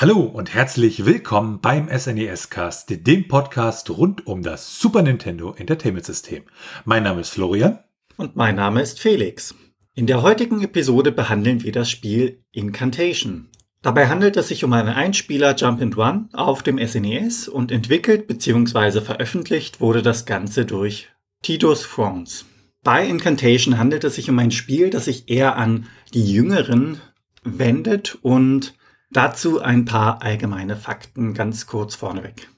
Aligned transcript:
Hallo 0.00 0.20
und 0.20 0.54
herzlich 0.54 1.06
willkommen 1.06 1.58
beim 1.60 1.88
SNES 1.88 2.50
Cast, 2.50 3.04
dem 3.04 3.26
Podcast 3.26 3.90
rund 3.90 4.28
um 4.28 4.44
das 4.44 4.78
Super 4.78 5.02
Nintendo 5.02 5.54
Entertainment 5.54 6.06
System. 6.06 6.44
Mein 6.84 7.02
Name 7.02 7.22
ist 7.22 7.30
Florian. 7.30 7.80
Und 8.16 8.36
mein 8.36 8.54
Name 8.54 8.80
ist 8.80 9.00
Felix. 9.00 9.56
In 9.96 10.06
der 10.06 10.22
heutigen 10.22 10.62
Episode 10.62 11.10
behandeln 11.10 11.64
wir 11.64 11.72
das 11.72 11.90
Spiel 11.90 12.44
Incantation. 12.52 13.48
Dabei 13.82 14.06
handelt 14.06 14.36
es 14.36 14.46
sich 14.46 14.62
um 14.62 14.72
einen 14.72 14.90
Einspieler 14.90 15.56
Jump 15.56 15.82
and 15.82 15.96
Run 15.96 16.28
auf 16.32 16.62
dem 16.62 16.78
SNES 16.78 17.48
und 17.48 17.72
entwickelt 17.72 18.28
bzw. 18.28 19.00
veröffentlicht 19.00 19.80
wurde 19.80 20.02
das 20.02 20.26
Ganze 20.26 20.64
durch 20.64 21.08
Titus 21.42 21.84
France. 21.84 22.44
Bei 22.84 23.04
Incantation 23.04 23.78
handelt 23.78 24.04
es 24.04 24.14
sich 24.14 24.30
um 24.30 24.38
ein 24.38 24.52
Spiel, 24.52 24.90
das 24.90 25.06
sich 25.06 25.28
eher 25.28 25.56
an 25.56 25.86
die 26.14 26.32
Jüngeren 26.32 27.00
wendet 27.42 28.16
und 28.22 28.77
Dazu 29.10 29.60
ein 29.60 29.84
paar 29.84 30.22
allgemeine 30.22 30.76
Fakten 30.76 31.34
ganz 31.34 31.66
kurz 31.66 31.94
vorneweg. 31.94 32.48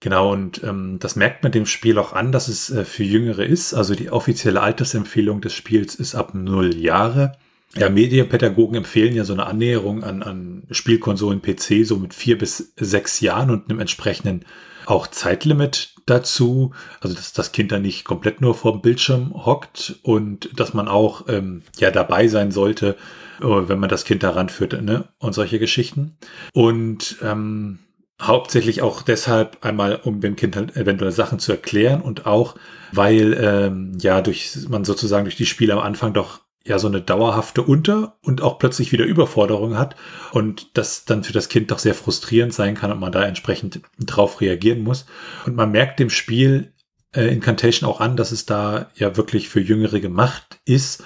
Genau, 0.00 0.32
und 0.32 0.62
ähm, 0.64 0.98
das 0.98 1.14
merkt 1.14 1.42
man 1.42 1.52
dem 1.52 1.66
Spiel 1.66 1.98
auch 1.98 2.14
an, 2.14 2.32
dass 2.32 2.48
es 2.48 2.70
äh, 2.70 2.84
für 2.84 3.04
Jüngere 3.04 3.44
ist. 3.44 3.74
Also 3.74 3.94
die 3.94 4.10
offizielle 4.10 4.62
Altersempfehlung 4.62 5.42
des 5.42 5.54
Spiels 5.54 5.94
ist 5.94 6.14
ab 6.14 6.34
0 6.34 6.74
Jahre. 6.76 7.32
Ja, 7.76 7.88
Medienpädagogen 7.88 8.76
empfehlen 8.76 9.14
ja 9.14 9.24
so 9.24 9.34
eine 9.34 9.46
Annäherung 9.46 10.02
an, 10.02 10.22
an 10.22 10.64
Spielkonsolen 10.70 11.42
PC 11.42 11.84
so 11.86 11.96
mit 11.96 12.14
vier 12.14 12.36
bis 12.36 12.72
sechs 12.76 13.20
Jahren 13.20 13.50
und 13.50 13.70
einem 13.70 13.78
entsprechenden 13.78 14.44
auch 14.86 15.06
Zeitlimit 15.06 15.94
dazu. 16.06 16.72
Also 17.00 17.14
dass 17.14 17.32
das 17.32 17.52
Kind 17.52 17.70
dann 17.70 17.82
nicht 17.82 18.04
komplett 18.04 18.40
nur 18.40 18.54
vor 18.54 18.72
dem 18.72 18.80
Bildschirm 18.80 19.32
hockt 19.46 20.00
und 20.02 20.48
dass 20.58 20.74
man 20.74 20.88
auch 20.88 21.28
ähm, 21.28 21.62
ja 21.78 21.90
dabei 21.90 22.26
sein 22.26 22.50
sollte, 22.50 22.96
wenn 23.40 23.78
man 23.78 23.88
das 23.88 24.04
Kind 24.04 24.22
daran 24.22 24.48
führt, 24.48 24.80
ne? 24.82 25.08
Und 25.18 25.34
solche 25.34 25.58
Geschichten. 25.58 26.16
Und 26.52 27.16
ähm, 27.22 27.78
hauptsächlich 28.20 28.82
auch 28.82 29.02
deshalb 29.02 29.64
einmal, 29.64 29.96
um 29.96 30.20
dem 30.20 30.36
Kind 30.36 30.56
halt 30.56 30.76
eventuell 30.76 31.12
Sachen 31.12 31.38
zu 31.38 31.52
erklären 31.52 32.02
und 32.02 32.26
auch, 32.26 32.54
weil 32.92 33.34
ähm, 33.40 33.96
ja 34.00 34.20
durch 34.20 34.56
man 34.68 34.84
sozusagen 34.84 35.24
durch 35.24 35.36
die 35.36 35.46
Spiele 35.46 35.72
am 35.72 35.78
Anfang 35.78 36.12
doch 36.12 36.40
ja 36.66 36.78
so 36.78 36.88
eine 36.88 37.00
dauerhafte 37.00 37.62
Unter- 37.62 38.18
und 38.22 38.42
auch 38.42 38.58
plötzlich 38.58 38.92
wieder 38.92 39.04
Überforderung 39.04 39.78
hat 39.78 39.96
und 40.32 40.76
das 40.76 41.06
dann 41.06 41.24
für 41.24 41.32
das 41.32 41.48
Kind 41.48 41.70
doch 41.70 41.78
sehr 41.78 41.94
frustrierend 41.94 42.52
sein 42.52 42.74
kann 42.74 42.92
und 42.92 43.00
man 43.00 43.12
da 43.12 43.24
entsprechend 43.24 43.80
drauf 43.98 44.40
reagieren 44.42 44.82
muss. 44.82 45.06
Und 45.46 45.56
man 45.56 45.70
merkt 45.70 45.98
dem 45.98 46.10
Spiel 46.10 46.72
äh, 47.14 47.32
Incantation 47.32 47.88
auch 47.88 48.00
an, 48.00 48.16
dass 48.16 48.30
es 48.30 48.44
da 48.44 48.90
ja 48.94 49.16
wirklich 49.16 49.48
für 49.48 49.60
Jüngere 49.60 50.00
gemacht 50.00 50.60
ist, 50.66 51.02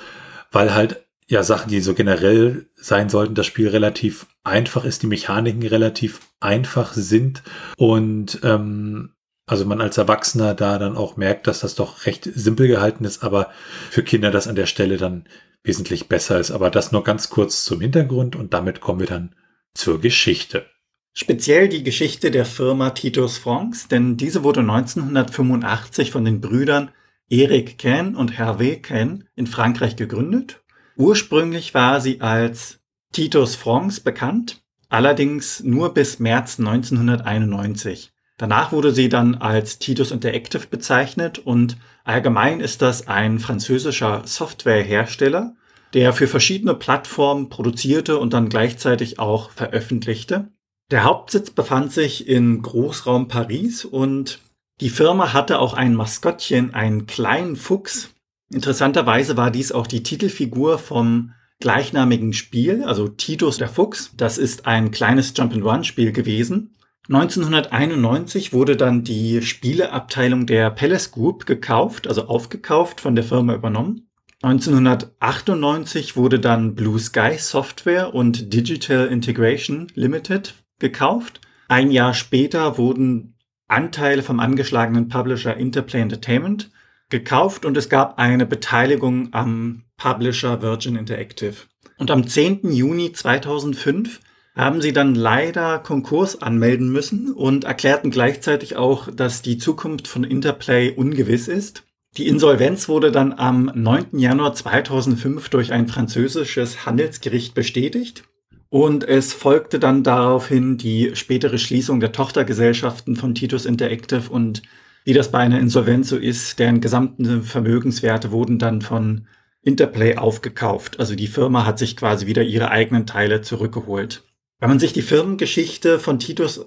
weil 0.51 0.75
halt 0.75 1.04
ja 1.28 1.42
Sachen, 1.42 1.70
die 1.70 1.80
so 1.80 1.94
generell 1.94 2.67
sein 2.75 3.08
sollten, 3.08 3.34
das 3.34 3.47
Spiel 3.47 3.69
relativ 3.69 4.27
einfach 4.42 4.84
ist, 4.84 5.03
die 5.03 5.06
Mechaniken 5.06 5.67
relativ 5.67 6.20
einfach 6.41 6.92
sind 6.92 7.42
und 7.77 8.41
ähm, 8.42 9.14
also 9.47 9.67
man 9.67 9.80
als 9.80 9.98
Erwachsener 9.98 10.55
da 10.55 10.78
dann 10.78 10.97
auch 10.97 11.17
merkt, 11.17 11.47
dass 11.47 11.61
das 11.61 11.75
doch 11.75 12.06
recht 12.06 12.25
simpel 12.34 12.67
gehalten 12.67 13.05
ist, 13.05 13.22
aber 13.22 13.50
für 13.90 14.02
Kinder 14.02 14.30
das 14.30 14.48
an 14.48 14.57
der 14.57 14.67
Stelle 14.67 14.96
dann 14.96 15.24
wesentlich 15.63 16.08
besser 16.08 16.39
ist. 16.39 16.51
Aber 16.51 16.70
das 16.70 16.92
nur 16.92 17.05
ganz 17.05 17.29
kurz 17.29 17.64
zum 17.64 17.80
Hintergrund 17.80 18.36
und 18.36 18.55
damit 18.55 18.80
kommen 18.80 19.01
wir 19.01 19.07
dann 19.07 19.34
zur 19.74 20.01
Geschichte. 20.01 20.67
Speziell 21.13 21.68
die 21.68 21.84
Geschichte 21.84 22.30
der 22.30 22.45
Firma 22.45 22.90
Titus 22.90 23.39
France, 23.39 23.86
denn 23.89 24.17
diese 24.17 24.42
wurde 24.45 24.61
1985 24.61 26.11
von 26.11 26.24
den 26.24 26.40
Brüdern 26.40 26.90
Eric 27.29 27.79
Ken 27.79 28.17
und 28.17 28.39
Hervé 28.39 28.80
Ken 28.80 29.29
in 29.34 29.46
Frankreich 29.46 29.96
gegründet 29.96 30.64
Ursprünglich 30.97 31.75
war 31.75 32.01
sie 32.01 32.21
als 32.21 32.79
Titus 33.13 33.57
France 33.57 34.01
bekannt, 34.01 34.63
allerdings 34.89 35.63
nur 35.63 35.95
bis 35.95 36.19
März 36.19 36.59
1991. 36.59 38.13
Danach 38.37 38.73
wurde 38.73 38.93
sie 38.93 39.09
dann 39.09 39.37
als 39.37 39.79
Titus 39.79 40.11
Interactive 40.11 40.67
bezeichnet 40.67 41.39
und 41.39 41.77
allgemein 42.05 42.61
ist 42.61 42.83
das 42.83 43.07
ein 43.07 43.39
französischer 43.39 44.23
Softwarehersteller, 44.25 45.55
der 45.95 46.13
für 46.13 46.27
verschiedene 46.27 46.75
Plattformen 46.75 47.49
produzierte 47.49 48.19
und 48.19 48.33
dann 48.33 48.49
gleichzeitig 48.49 49.19
auch 49.21 49.51
veröffentlichte. 49.51 50.49
Der 50.91 51.05
Hauptsitz 51.05 51.51
befand 51.51 51.93
sich 51.93 52.29
in 52.29 52.61
Großraum 52.63 53.29
Paris 53.29 53.85
und 53.85 54.41
die 54.81 54.91
Firma 54.91 55.33
hatte 55.33 55.61
auch 55.61 55.75
ein 55.75 55.95
Maskottchen, 55.95 56.75
einen 56.75 57.07
kleinen 57.07 57.55
Fuchs, 57.55 58.14
Interessanterweise 58.55 59.37
war 59.37 59.51
dies 59.51 59.73
auch 59.73 59.89
die 59.89 60.05
Titelfigur 60.05 60.79
vom 60.79 61.33
gleichnamigen 61.59 62.33
Spiel, 62.33 62.85
also 62.85 63.09
Titus 63.09 63.59
der 63.59 63.69
Fuchs. 63.69 64.13
Das 64.17 64.39
ist 64.39 64.65
ein 64.65 64.92
kleines 64.92 65.35
Jump-and-Run-Spiel 65.37 66.13
gewesen. 66.13 66.77
1991 67.09 68.53
wurde 68.53 68.77
dann 68.77 69.03
die 69.03 69.43
Spieleabteilung 69.43 70.47
der 70.47 70.70
Palace 70.70 71.11
Group 71.11 71.47
gekauft, 71.47 72.07
also 72.07 72.29
aufgekauft, 72.29 73.01
von 73.01 73.17
der 73.17 73.25
Firma 73.25 73.55
übernommen. 73.55 74.09
1998 74.43 76.17
wurde 76.17 76.39
dann 76.39 76.77
Blue 76.77 77.01
Sky 77.01 77.37
Software 77.37 78.14
und 78.14 78.53
Digital 78.53 79.09
Integration 79.09 79.89
Limited 79.95 80.55
gekauft. 80.79 81.41
Ein 81.67 81.91
Jahr 81.91 82.14
später 82.14 82.79
wurden 82.79 83.35
Anteile 83.67 84.23
vom 84.23 84.39
angeschlagenen 84.39 85.09
Publisher 85.09 85.57
Interplay 85.57 86.01
Entertainment 86.01 86.70
gekauft 87.11 87.65
und 87.65 87.77
es 87.77 87.89
gab 87.89 88.19
eine 88.19 88.47
Beteiligung 88.47 89.29
am 89.33 89.85
Publisher 89.97 90.63
Virgin 90.63 90.97
Interactive. 90.97 91.55
Und 91.98 92.11
am 92.11 92.27
10. 92.27 92.73
Juni 92.73 93.13
2005 93.13 94.20
haben 94.57 94.81
sie 94.81 94.92
dann 94.92 95.14
leider 95.14 95.79
Konkurs 95.79 96.41
anmelden 96.41 96.91
müssen 96.91 97.33
und 97.33 97.64
erklärten 97.64 98.11
gleichzeitig 98.11 98.77
auch, 98.77 99.09
dass 99.11 99.43
die 99.43 99.59
Zukunft 99.59 100.07
von 100.07 100.25
Interplay 100.25 100.91
ungewiss 100.91 101.48
ist. 101.48 101.85
Die 102.17 102.29
Insolvenz 102.29 102.89
wurde 102.89 103.11
dann 103.11 103.33
am 103.33 103.73
9. 103.75 104.19
Januar 104.19 104.55
2005 104.55 105.48
durch 105.48 105.73
ein 105.73 105.89
französisches 105.89 106.87
Handelsgericht 106.87 107.55
bestätigt. 107.55 108.23
Und 108.69 109.05
es 109.05 109.33
folgte 109.33 109.79
dann 109.79 110.03
daraufhin 110.03 110.79
die 110.79 111.13
spätere 111.14 111.59
Schließung 111.59 112.01
der 112.01 112.13
Tochtergesellschaften 112.13 113.17
von 113.17 113.35
Titus 113.35 113.67
Interactive 113.67 114.31
und 114.31 114.63
wie 115.05 115.13
das 115.13 115.31
bei 115.31 115.39
einer 115.39 115.61
Insolvenz 115.61 116.09
so 116.09 116.17
ist, 116.17 116.59
deren 116.59 116.81
gesamten 116.81 117.42
Vermögenswerte 117.42 118.31
wurden 118.31 118.59
dann 118.59 118.81
von 118.81 119.27
Interplay 119.63 120.17
aufgekauft. 120.17 120.98
Also 120.98 121.15
die 121.15 121.27
Firma 121.27 121.65
hat 121.67 121.79
sich 121.79 121.97
quasi 121.97 122.27
wieder 122.27 122.42
ihre 122.42 122.70
eigenen 122.70 123.07
Teile 123.07 123.43
zurückgeholt. 123.43 124.25
Wenn 124.59 124.70
man 124.70 124.79
sich 124.79 124.93
die 124.93 125.03
Firmengeschichte 125.03 125.98
von 125.98 126.19
Titus 126.19 126.67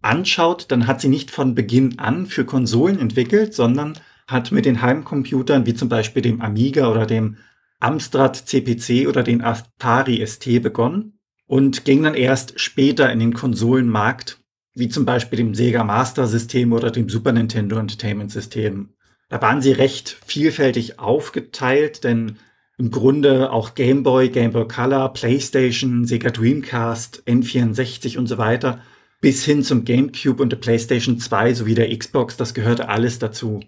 anschaut, 0.00 0.66
dann 0.68 0.86
hat 0.86 1.00
sie 1.00 1.08
nicht 1.08 1.30
von 1.30 1.54
Beginn 1.54 1.98
an 1.98 2.26
für 2.26 2.44
Konsolen 2.44 2.98
entwickelt, 2.98 3.54
sondern 3.54 3.94
hat 4.26 4.52
mit 4.52 4.64
den 4.64 4.82
Heimcomputern 4.82 5.66
wie 5.66 5.74
zum 5.74 5.88
Beispiel 5.88 6.22
dem 6.22 6.40
Amiga 6.40 6.90
oder 6.90 7.06
dem 7.06 7.36
Amstrad 7.80 8.36
CPC 8.36 9.08
oder 9.08 9.22
den 9.22 9.42
Atari 9.42 10.24
ST 10.24 10.62
begonnen 10.62 11.18
und 11.46 11.84
ging 11.84 12.02
dann 12.02 12.14
erst 12.14 12.60
später 12.60 13.10
in 13.10 13.18
den 13.18 13.34
Konsolenmarkt 13.34 14.41
wie 14.74 14.88
zum 14.88 15.04
Beispiel 15.04 15.38
dem 15.38 15.54
Sega 15.54 15.84
Master 15.84 16.26
System 16.26 16.72
oder 16.72 16.90
dem 16.90 17.08
Super 17.08 17.32
Nintendo 17.32 17.78
Entertainment 17.78 18.30
System. 18.30 18.90
Da 19.28 19.40
waren 19.40 19.62
sie 19.62 19.72
recht 19.72 20.18
vielfältig 20.26 20.98
aufgeteilt, 20.98 22.04
denn 22.04 22.36
im 22.78 22.90
Grunde 22.90 23.50
auch 23.50 23.74
Game 23.74 24.02
Boy, 24.02 24.28
Game 24.28 24.52
Boy 24.52 24.66
Color, 24.66 25.12
PlayStation, 25.12 26.04
Sega 26.04 26.30
Dreamcast, 26.30 27.22
N64 27.26 28.18
und 28.18 28.26
so 28.26 28.38
weiter, 28.38 28.80
bis 29.20 29.44
hin 29.44 29.62
zum 29.62 29.84
GameCube 29.84 30.42
und 30.42 30.50
der 30.50 30.56
PlayStation 30.56 31.18
2 31.18 31.54
sowie 31.54 31.74
der 31.74 31.96
Xbox, 31.96 32.36
das 32.36 32.54
gehörte 32.54 32.88
alles 32.88 33.18
dazu. 33.18 33.60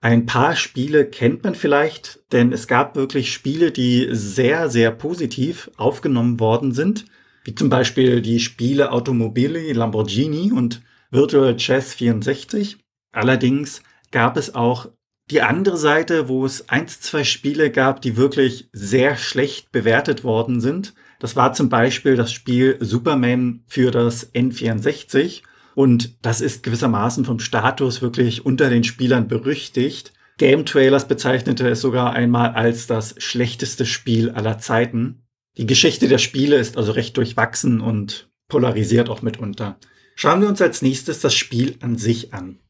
Ein 0.00 0.26
paar 0.26 0.54
Spiele 0.54 1.06
kennt 1.06 1.42
man 1.42 1.54
vielleicht, 1.54 2.20
denn 2.30 2.52
es 2.52 2.68
gab 2.68 2.94
wirklich 2.94 3.32
Spiele, 3.32 3.72
die 3.72 4.08
sehr, 4.12 4.68
sehr 4.68 4.90
positiv 4.92 5.70
aufgenommen 5.76 6.38
worden 6.38 6.72
sind 6.72 7.06
wie 7.48 7.54
zum 7.54 7.70
Beispiel 7.70 8.20
die 8.20 8.40
Spiele 8.40 8.92
Automobili 8.92 9.72
Lamborghini 9.72 10.52
und 10.52 10.82
Virtual 11.10 11.56
Chess 11.56 11.94
64. 11.94 12.76
Allerdings 13.10 13.82
gab 14.10 14.36
es 14.36 14.54
auch 14.54 14.90
die 15.30 15.40
andere 15.40 15.78
Seite, 15.78 16.28
wo 16.28 16.44
es 16.44 16.68
eins, 16.68 17.00
zwei 17.00 17.24
Spiele 17.24 17.70
gab, 17.70 18.02
die 18.02 18.18
wirklich 18.18 18.68
sehr 18.74 19.16
schlecht 19.16 19.72
bewertet 19.72 20.24
worden 20.24 20.60
sind. 20.60 20.92
Das 21.20 21.36
war 21.36 21.54
zum 21.54 21.70
Beispiel 21.70 22.16
das 22.16 22.32
Spiel 22.32 22.76
Superman 22.80 23.62
für 23.66 23.90
das 23.92 24.34
N64. 24.34 25.40
Und 25.74 26.22
das 26.22 26.42
ist 26.42 26.62
gewissermaßen 26.62 27.24
vom 27.24 27.38
Status 27.38 28.02
wirklich 28.02 28.44
unter 28.44 28.68
den 28.68 28.84
Spielern 28.84 29.26
berüchtigt. 29.26 30.12
Game 30.36 30.66
Trailers 30.66 31.08
bezeichnete 31.08 31.66
es 31.66 31.80
sogar 31.80 32.12
einmal 32.12 32.50
als 32.50 32.86
das 32.86 33.14
schlechteste 33.16 33.86
Spiel 33.86 34.32
aller 34.32 34.58
Zeiten. 34.58 35.22
Die 35.58 35.66
Geschichte 35.66 36.06
der 36.06 36.18
Spiele 36.18 36.56
ist 36.56 36.76
also 36.76 36.92
recht 36.92 37.16
durchwachsen 37.16 37.80
und 37.80 38.30
polarisiert 38.46 39.08
auch 39.08 39.22
mitunter. 39.22 39.76
Schauen 40.14 40.40
wir 40.40 40.48
uns 40.48 40.62
als 40.62 40.82
nächstes 40.82 41.20
das 41.20 41.34
Spiel 41.34 41.76
an 41.80 41.98
sich 41.98 42.32
an. 42.32 42.60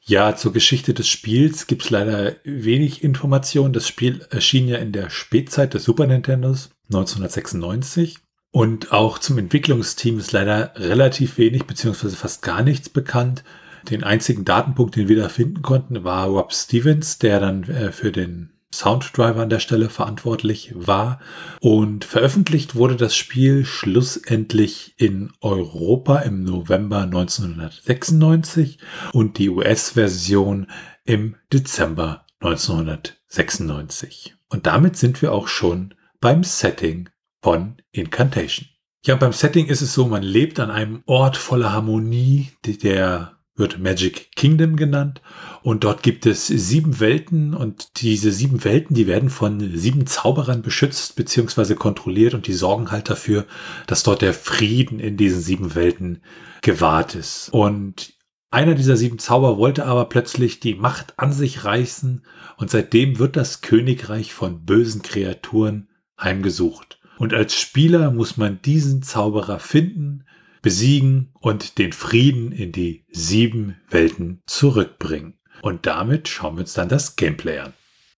Ja, 0.00 0.36
zur 0.36 0.52
Geschichte 0.52 0.94
des 0.94 1.08
Spiels 1.08 1.66
gibt 1.68 1.84
es 1.84 1.90
leider 1.90 2.36
wenig 2.44 3.04
Informationen. 3.04 3.72
Das 3.72 3.88
Spiel 3.88 4.26
erschien 4.30 4.68
ja 4.68 4.78
in 4.78 4.92
der 4.92 5.10
Spätzeit 5.10 5.74
des 5.74 5.84
Super 5.84 6.06
Nintendos 6.06 6.70
1996 6.88 8.18
Und 8.50 8.92
auch 8.92 9.18
zum 9.18 9.38
Entwicklungsteam 9.38 10.18
ist 10.18 10.32
leider 10.32 10.72
relativ 10.76 11.38
wenig 11.38 11.64
beziehungsweise 11.64 12.16
fast 12.16 12.42
gar 12.42 12.62
nichts 12.62 12.88
bekannt. 12.88 13.44
Den 13.90 14.02
einzigen 14.02 14.44
Datenpunkt, 14.44 14.96
den 14.96 15.08
wir 15.08 15.16
da 15.16 15.28
finden 15.28 15.62
konnten, 15.62 16.02
war 16.02 16.26
Rob 16.26 16.52
Stevens, 16.52 17.18
der 17.18 17.38
dann 17.38 17.62
äh, 17.64 17.92
für 17.92 18.12
den 18.12 18.53
Sounddriver 18.78 19.42
an 19.42 19.50
der 19.50 19.60
Stelle 19.60 19.88
verantwortlich 19.88 20.72
war. 20.74 21.20
Und 21.60 22.04
veröffentlicht 22.04 22.74
wurde 22.74 22.96
das 22.96 23.16
Spiel 23.16 23.64
schlussendlich 23.64 24.94
in 24.96 25.32
Europa 25.40 26.18
im 26.18 26.44
November 26.44 27.02
1996 27.02 28.78
und 29.12 29.38
die 29.38 29.48
US-Version 29.50 30.66
im 31.04 31.36
Dezember 31.52 32.26
1996. 32.40 34.36
Und 34.48 34.66
damit 34.66 34.96
sind 34.96 35.22
wir 35.22 35.32
auch 35.32 35.48
schon 35.48 35.94
beim 36.20 36.44
Setting 36.44 37.08
von 37.42 37.76
Incantation. 37.92 38.68
Ja, 39.06 39.16
beim 39.16 39.32
Setting 39.32 39.66
ist 39.66 39.82
es 39.82 39.92
so, 39.92 40.06
man 40.06 40.22
lebt 40.22 40.58
an 40.58 40.70
einem 40.70 41.02
Ort 41.04 41.36
voller 41.36 41.72
Harmonie, 41.72 42.52
der 42.64 43.33
wird 43.56 43.78
Magic 43.78 44.32
Kingdom 44.34 44.76
genannt. 44.76 45.22
Und 45.62 45.84
dort 45.84 46.02
gibt 46.02 46.26
es 46.26 46.46
sieben 46.46 47.00
Welten 47.00 47.54
und 47.54 48.02
diese 48.02 48.32
sieben 48.32 48.64
Welten, 48.64 48.94
die 48.94 49.06
werden 49.06 49.30
von 49.30 49.76
sieben 49.76 50.06
Zauberern 50.06 50.62
beschützt 50.62 51.16
bzw. 51.16 51.74
kontrolliert 51.74 52.34
und 52.34 52.46
die 52.46 52.52
sorgen 52.52 52.90
halt 52.90 53.08
dafür, 53.08 53.46
dass 53.86 54.02
dort 54.02 54.22
der 54.22 54.34
Frieden 54.34 54.98
in 54.98 55.16
diesen 55.16 55.40
sieben 55.40 55.74
Welten 55.74 56.22
gewahrt 56.62 57.14
ist. 57.14 57.48
Und 57.52 58.14
einer 58.50 58.74
dieser 58.74 58.96
sieben 58.96 59.18
Zauber 59.18 59.56
wollte 59.58 59.84
aber 59.86 60.04
plötzlich 60.06 60.60
die 60.60 60.74
Macht 60.74 61.18
an 61.18 61.32
sich 61.32 61.64
reißen 61.64 62.24
und 62.56 62.70
seitdem 62.70 63.18
wird 63.18 63.36
das 63.36 63.60
Königreich 63.60 64.32
von 64.32 64.64
bösen 64.64 65.02
Kreaturen 65.02 65.88
heimgesucht. 66.20 67.00
Und 67.18 67.32
als 67.32 67.54
Spieler 67.54 68.10
muss 68.10 68.36
man 68.36 68.60
diesen 68.62 69.02
Zauberer 69.02 69.58
finden, 69.58 70.24
besiegen 70.64 71.30
und 71.40 71.76
den 71.76 71.92
Frieden 71.92 72.50
in 72.50 72.72
die 72.72 73.04
sieben 73.12 73.76
Welten 73.90 74.42
zurückbringen. 74.46 75.34
Und 75.60 75.84
damit 75.84 76.26
schauen 76.26 76.56
wir 76.56 76.62
uns 76.62 76.72
dann 76.72 76.88
das 76.88 77.16
Gameplay 77.16 77.58
an. 77.58 77.74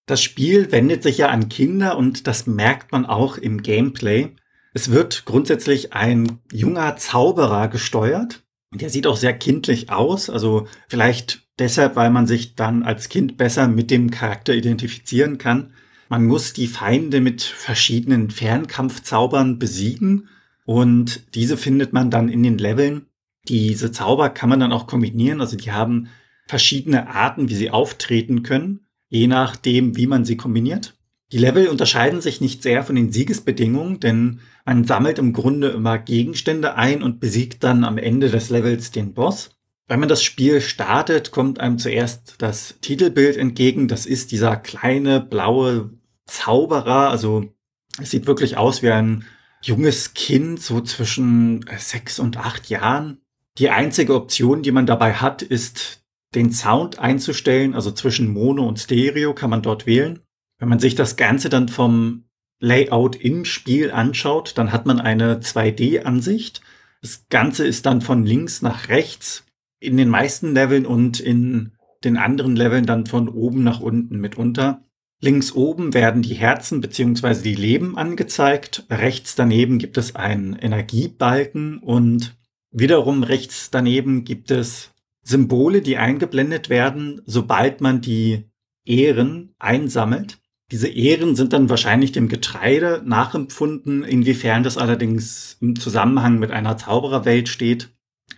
Das 0.06 0.22
Spiel 0.22 0.70
wendet 0.70 1.02
sich 1.02 1.18
ja 1.18 1.28
an 1.28 1.48
Kinder 1.48 1.98
und 1.98 2.28
das 2.28 2.46
merkt 2.46 2.92
man 2.92 3.04
auch 3.04 3.36
im 3.36 3.62
Gameplay. 3.62 4.28
Es 4.72 4.92
wird 4.92 5.24
grundsätzlich 5.24 5.92
ein 5.92 6.38
junger 6.52 6.96
Zauberer 6.96 7.66
gesteuert. 7.66 8.44
Der 8.72 8.90
sieht 8.90 9.08
auch 9.08 9.16
sehr 9.16 9.36
kindlich 9.36 9.90
aus, 9.90 10.30
also 10.30 10.68
vielleicht 10.86 11.48
deshalb, 11.58 11.96
weil 11.96 12.10
man 12.10 12.28
sich 12.28 12.54
dann 12.54 12.84
als 12.84 13.08
Kind 13.08 13.36
besser 13.36 13.66
mit 13.66 13.90
dem 13.90 14.12
Charakter 14.12 14.54
identifizieren 14.54 15.38
kann. 15.38 15.72
Man 16.08 16.24
muss 16.24 16.52
die 16.52 16.68
Feinde 16.68 17.20
mit 17.20 17.42
verschiedenen 17.42 18.30
Fernkampfzaubern 18.30 19.58
besiegen 19.58 20.28
und 20.66 21.34
diese 21.34 21.56
findet 21.56 21.94
man 21.94 22.10
dann 22.10 22.28
in 22.28 22.42
den 22.42 22.58
Leveln. 22.58 23.06
Diese 23.48 23.92
Zauber 23.92 24.28
kann 24.28 24.50
man 24.50 24.60
dann 24.60 24.72
auch 24.72 24.86
kombinieren, 24.86 25.40
also 25.40 25.56
die 25.56 25.72
haben 25.72 26.08
verschiedene 26.46 27.08
Arten, 27.08 27.48
wie 27.48 27.54
sie 27.54 27.70
auftreten 27.70 28.42
können, 28.42 28.80
je 29.08 29.28
nachdem, 29.28 29.96
wie 29.96 30.06
man 30.06 30.24
sie 30.24 30.36
kombiniert. 30.36 30.94
Die 31.32 31.38
Level 31.38 31.68
unterscheiden 31.68 32.20
sich 32.20 32.40
nicht 32.40 32.62
sehr 32.62 32.84
von 32.84 32.94
den 32.94 33.10
Siegesbedingungen, 33.10 34.00
denn 34.00 34.40
man 34.64 34.84
sammelt 34.84 35.18
im 35.18 35.32
Grunde 35.32 35.68
immer 35.68 35.98
Gegenstände 35.98 36.76
ein 36.76 37.02
und 37.02 37.20
besiegt 37.20 37.64
dann 37.64 37.84
am 37.84 37.98
Ende 37.98 38.28
des 38.28 38.50
Levels 38.50 38.90
den 38.90 39.14
Boss. 39.14 39.50
Wenn 39.88 40.00
man 40.00 40.08
das 40.08 40.22
Spiel 40.22 40.60
startet, 40.60 41.30
kommt 41.30 41.60
einem 41.60 41.78
zuerst 41.78 42.36
das 42.38 42.76
Titelbild 42.80 43.36
entgegen. 43.36 43.86
Das 43.86 44.06
ist 44.06 44.32
dieser 44.32 44.56
kleine 44.56 45.20
blaue 45.20 45.90
Zauberer. 46.26 47.10
Also 47.10 47.52
es 48.00 48.10
sieht 48.10 48.26
wirklich 48.26 48.56
aus 48.56 48.82
wie 48.82 48.90
ein 48.90 49.24
junges 49.66 50.14
Kind, 50.14 50.60
so 50.60 50.80
zwischen 50.80 51.64
sechs 51.76 52.18
und 52.18 52.36
acht 52.36 52.68
Jahren. 52.68 53.18
Die 53.58 53.70
einzige 53.70 54.14
Option, 54.14 54.62
die 54.62 54.72
man 54.72 54.86
dabei 54.86 55.14
hat, 55.14 55.42
ist 55.42 56.04
den 56.34 56.52
Sound 56.52 56.98
einzustellen. 56.98 57.74
Also 57.74 57.90
zwischen 57.90 58.32
Mono 58.32 58.66
und 58.66 58.78
Stereo 58.78 59.34
kann 59.34 59.50
man 59.50 59.62
dort 59.62 59.86
wählen. 59.86 60.20
Wenn 60.58 60.68
man 60.68 60.78
sich 60.78 60.94
das 60.94 61.16
Ganze 61.16 61.48
dann 61.48 61.68
vom 61.68 62.24
Layout 62.60 63.16
im 63.16 63.44
Spiel 63.44 63.90
anschaut, 63.90 64.56
dann 64.56 64.72
hat 64.72 64.86
man 64.86 65.00
eine 65.00 65.40
2D-Ansicht. 65.40 66.62
Das 67.02 67.26
Ganze 67.28 67.66
ist 67.66 67.86
dann 67.86 68.00
von 68.00 68.24
links 68.24 68.62
nach 68.62 68.88
rechts 68.88 69.44
in 69.80 69.96
den 69.96 70.08
meisten 70.08 70.54
Leveln 70.54 70.86
und 70.86 71.20
in 71.20 71.72
den 72.04 72.16
anderen 72.16 72.56
Leveln 72.56 72.86
dann 72.86 73.06
von 73.06 73.28
oben 73.28 73.62
nach 73.62 73.80
unten 73.80 74.18
mitunter. 74.18 74.85
Links 75.26 75.50
oben 75.50 75.92
werden 75.92 76.22
die 76.22 76.36
Herzen 76.36 76.80
bzw. 76.80 77.42
die 77.42 77.56
Leben 77.56 77.98
angezeigt. 77.98 78.84
Rechts 78.88 79.34
daneben 79.34 79.78
gibt 79.78 79.98
es 79.98 80.14
einen 80.14 80.54
Energiebalken 80.54 81.78
und 81.78 82.36
wiederum 82.70 83.24
rechts 83.24 83.72
daneben 83.72 84.22
gibt 84.22 84.52
es 84.52 84.92
Symbole, 85.24 85.82
die 85.82 85.96
eingeblendet 85.96 86.68
werden, 86.68 87.22
sobald 87.26 87.80
man 87.80 88.00
die 88.00 88.44
Ehren 88.84 89.52
einsammelt. 89.58 90.38
Diese 90.70 90.86
Ehren 90.86 91.34
sind 91.34 91.52
dann 91.52 91.70
wahrscheinlich 91.70 92.12
dem 92.12 92.28
Getreide 92.28 93.02
nachempfunden. 93.04 94.04
Inwiefern 94.04 94.62
das 94.62 94.78
allerdings 94.78 95.56
im 95.60 95.74
Zusammenhang 95.74 96.38
mit 96.38 96.52
einer 96.52 96.76
Zaubererwelt 96.76 97.48
steht, 97.48 97.88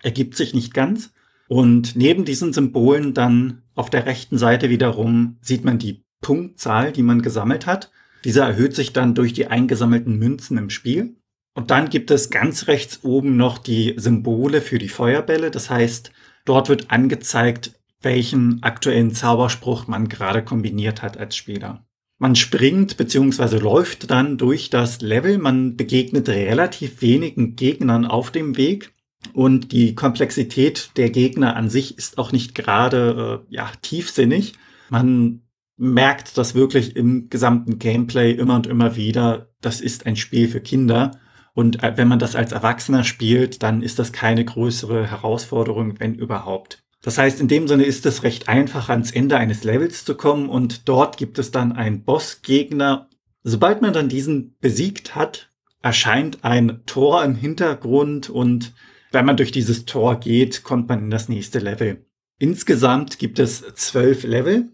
ergibt 0.02 0.37
sich 0.37 0.55
nicht 0.55 0.73
ganz. 0.73 1.12
Und 1.49 1.96
neben 1.96 2.25
diesen 2.25 2.55
Symbolen 2.55 3.12
dann 3.12 3.61
auf 3.75 3.90
der 3.90 4.06
rechten 4.06 4.38
Seite 4.38 4.70
wiederum 4.70 5.37
sieht 5.43 5.67
man 5.67 5.79
die 5.79 6.08
Punktzahl, 6.20 6.93
die 6.93 7.03
man 7.03 7.23
gesammelt 7.23 7.67
hat. 7.67 7.91
Dieser 8.25 8.47
erhöht 8.47 8.75
sich 8.75 8.93
dann 8.93 9.15
durch 9.15 9.32
die 9.32 9.47
eingesammelten 9.47 10.19
Münzen 10.19 10.59
im 10.59 10.70
Spiel. 10.70 11.17
Und 11.55 11.70
dann 11.70 11.91
gibt 11.91 12.11
es 12.11 12.31
ganz 12.31 12.67
rechts 12.69 13.00
oben 13.03 13.37
noch 13.37 13.59
die 13.59 13.94
Symbole 13.97 14.61
für 14.61 14.79
die 14.79 14.88
Feuerbälle. 14.88 15.50
Das 15.50 15.70
heißt, 15.70 16.12
dort 16.44 16.69
wird 16.69 16.90
angezeigt, 16.90 17.73
welchen 18.00 18.62
aktuellen 18.62 19.12
Zauberspruch 19.12 19.87
man 19.87 20.09
gerade 20.09 20.45
kombiniert 20.45 21.02
hat 21.02 21.16
als 21.16 21.37
Spieler. 21.37 21.85
Man 22.19 22.35
springt 22.37 22.97
bzw. 22.97 23.59
läuft 23.59 24.11
dann 24.11 24.38
durch 24.38 24.71
das 24.71 25.00
Level. 25.00 25.38
Man 25.38 25.76
begegnet 25.76 26.28
relativ 26.28 27.00
wenigen 27.00 27.57
Gegnern 27.57 28.07
auf 28.07 28.31
dem 28.31 28.57
Weg. 28.57 28.93
Und 29.33 29.73
die 29.73 29.95
Komplexität 29.95 30.90
der 30.97 31.11
Gegner 31.11 31.57
an 31.57 31.69
sich 31.69 31.99
ist 31.99 32.19
auch 32.19 32.33
nicht 32.33 32.54
gerade 32.54 33.45
äh, 33.50 33.54
ja, 33.54 33.71
tiefsinnig. 33.83 34.54
Man 34.90 35.43
merkt 35.78 36.37
das 36.37 36.54
wirklich 36.54 36.97
im 36.97 37.30
gesamten 37.30 37.78
Gameplay 37.78 38.32
immer 38.32 38.56
und 38.56 38.66
immer 38.66 38.97
wieder. 38.97 39.49
Das 39.61 39.80
ist 39.80 40.06
ein 40.06 40.16
Spiel 40.16 40.49
für 40.49 40.61
Kinder. 40.61 41.12
Und 41.54 41.82
äh, 41.82 41.97
wenn 41.97 42.08
man 42.08 42.18
das 42.18 42.37
als 42.37 42.52
Erwachsener 42.52 43.04
spielt, 43.04 43.62
dann 43.62 43.82
ist 43.82 43.99
das 43.99 44.12
keine 44.12 44.44
größere 44.44 45.11
Herausforderung, 45.11 45.99
wenn 45.99 46.14
überhaupt. 46.14 46.85
Das 47.02 47.16
heißt, 47.16 47.40
in 47.40 47.49
dem 47.49 47.68
Sinne 47.68 47.85
ist 47.85 48.06
es 48.06 48.23
recht 48.23 48.49
einfach, 48.49 48.88
ans 48.88 49.12
Ende 49.12 49.37
eines 49.37 49.64
Levels 49.64 50.04
zu 50.04 50.16
kommen 50.16 50.49
und 50.49 50.88
dort 50.88 51.16
gibt 51.16 51.38
es 51.38 51.50
dann 51.50 51.73
einen 51.73 52.02
Bossgegner. 52.02 53.08
Sobald 53.44 53.82
man 53.82 53.92
dann 53.92 54.08
diesen 54.08 54.56
besiegt 54.61 55.14
hat, 55.14 55.50
erscheint 55.80 56.44
ein 56.44 56.82
Tor 56.87 57.25
im 57.25 57.37
Hintergrund 57.37 58.28
und 58.28 58.75
wenn 59.12 59.25
man 59.25 59.37
durch 59.37 59.52
dieses 59.52 59.85
Tor 59.85 60.18
geht, 60.18 60.64
kommt 60.64 60.88
man 60.88 61.04
in 61.04 61.11
das 61.11 61.28
nächste 61.28 61.61
Level. 61.61 62.04
Insgesamt 62.38 63.18
gibt 63.18 63.38
es 63.38 63.64
zwölf 63.75 64.25
Level. 64.25 64.70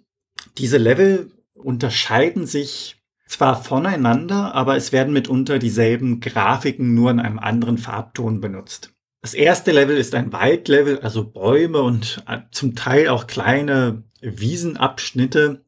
Diese 0.58 0.78
Level 0.78 1.30
unterscheiden 1.54 2.46
sich 2.46 2.96
zwar 3.26 3.62
voneinander, 3.62 4.54
aber 4.54 4.76
es 4.76 4.92
werden 4.92 5.12
mitunter 5.12 5.58
dieselben 5.58 6.20
Grafiken 6.20 6.94
nur 6.94 7.10
in 7.10 7.20
einem 7.20 7.38
anderen 7.38 7.78
Farbton 7.78 8.40
benutzt. 8.40 8.92
Das 9.22 9.34
erste 9.34 9.72
Level 9.72 9.96
ist 9.96 10.14
ein 10.14 10.32
Waldlevel, 10.32 11.00
also 11.00 11.24
Bäume 11.24 11.80
und 11.80 12.22
äh, 12.28 12.40
zum 12.50 12.74
Teil 12.74 13.08
auch 13.08 13.26
kleine 13.26 14.04
Wiesenabschnitte. 14.20 15.64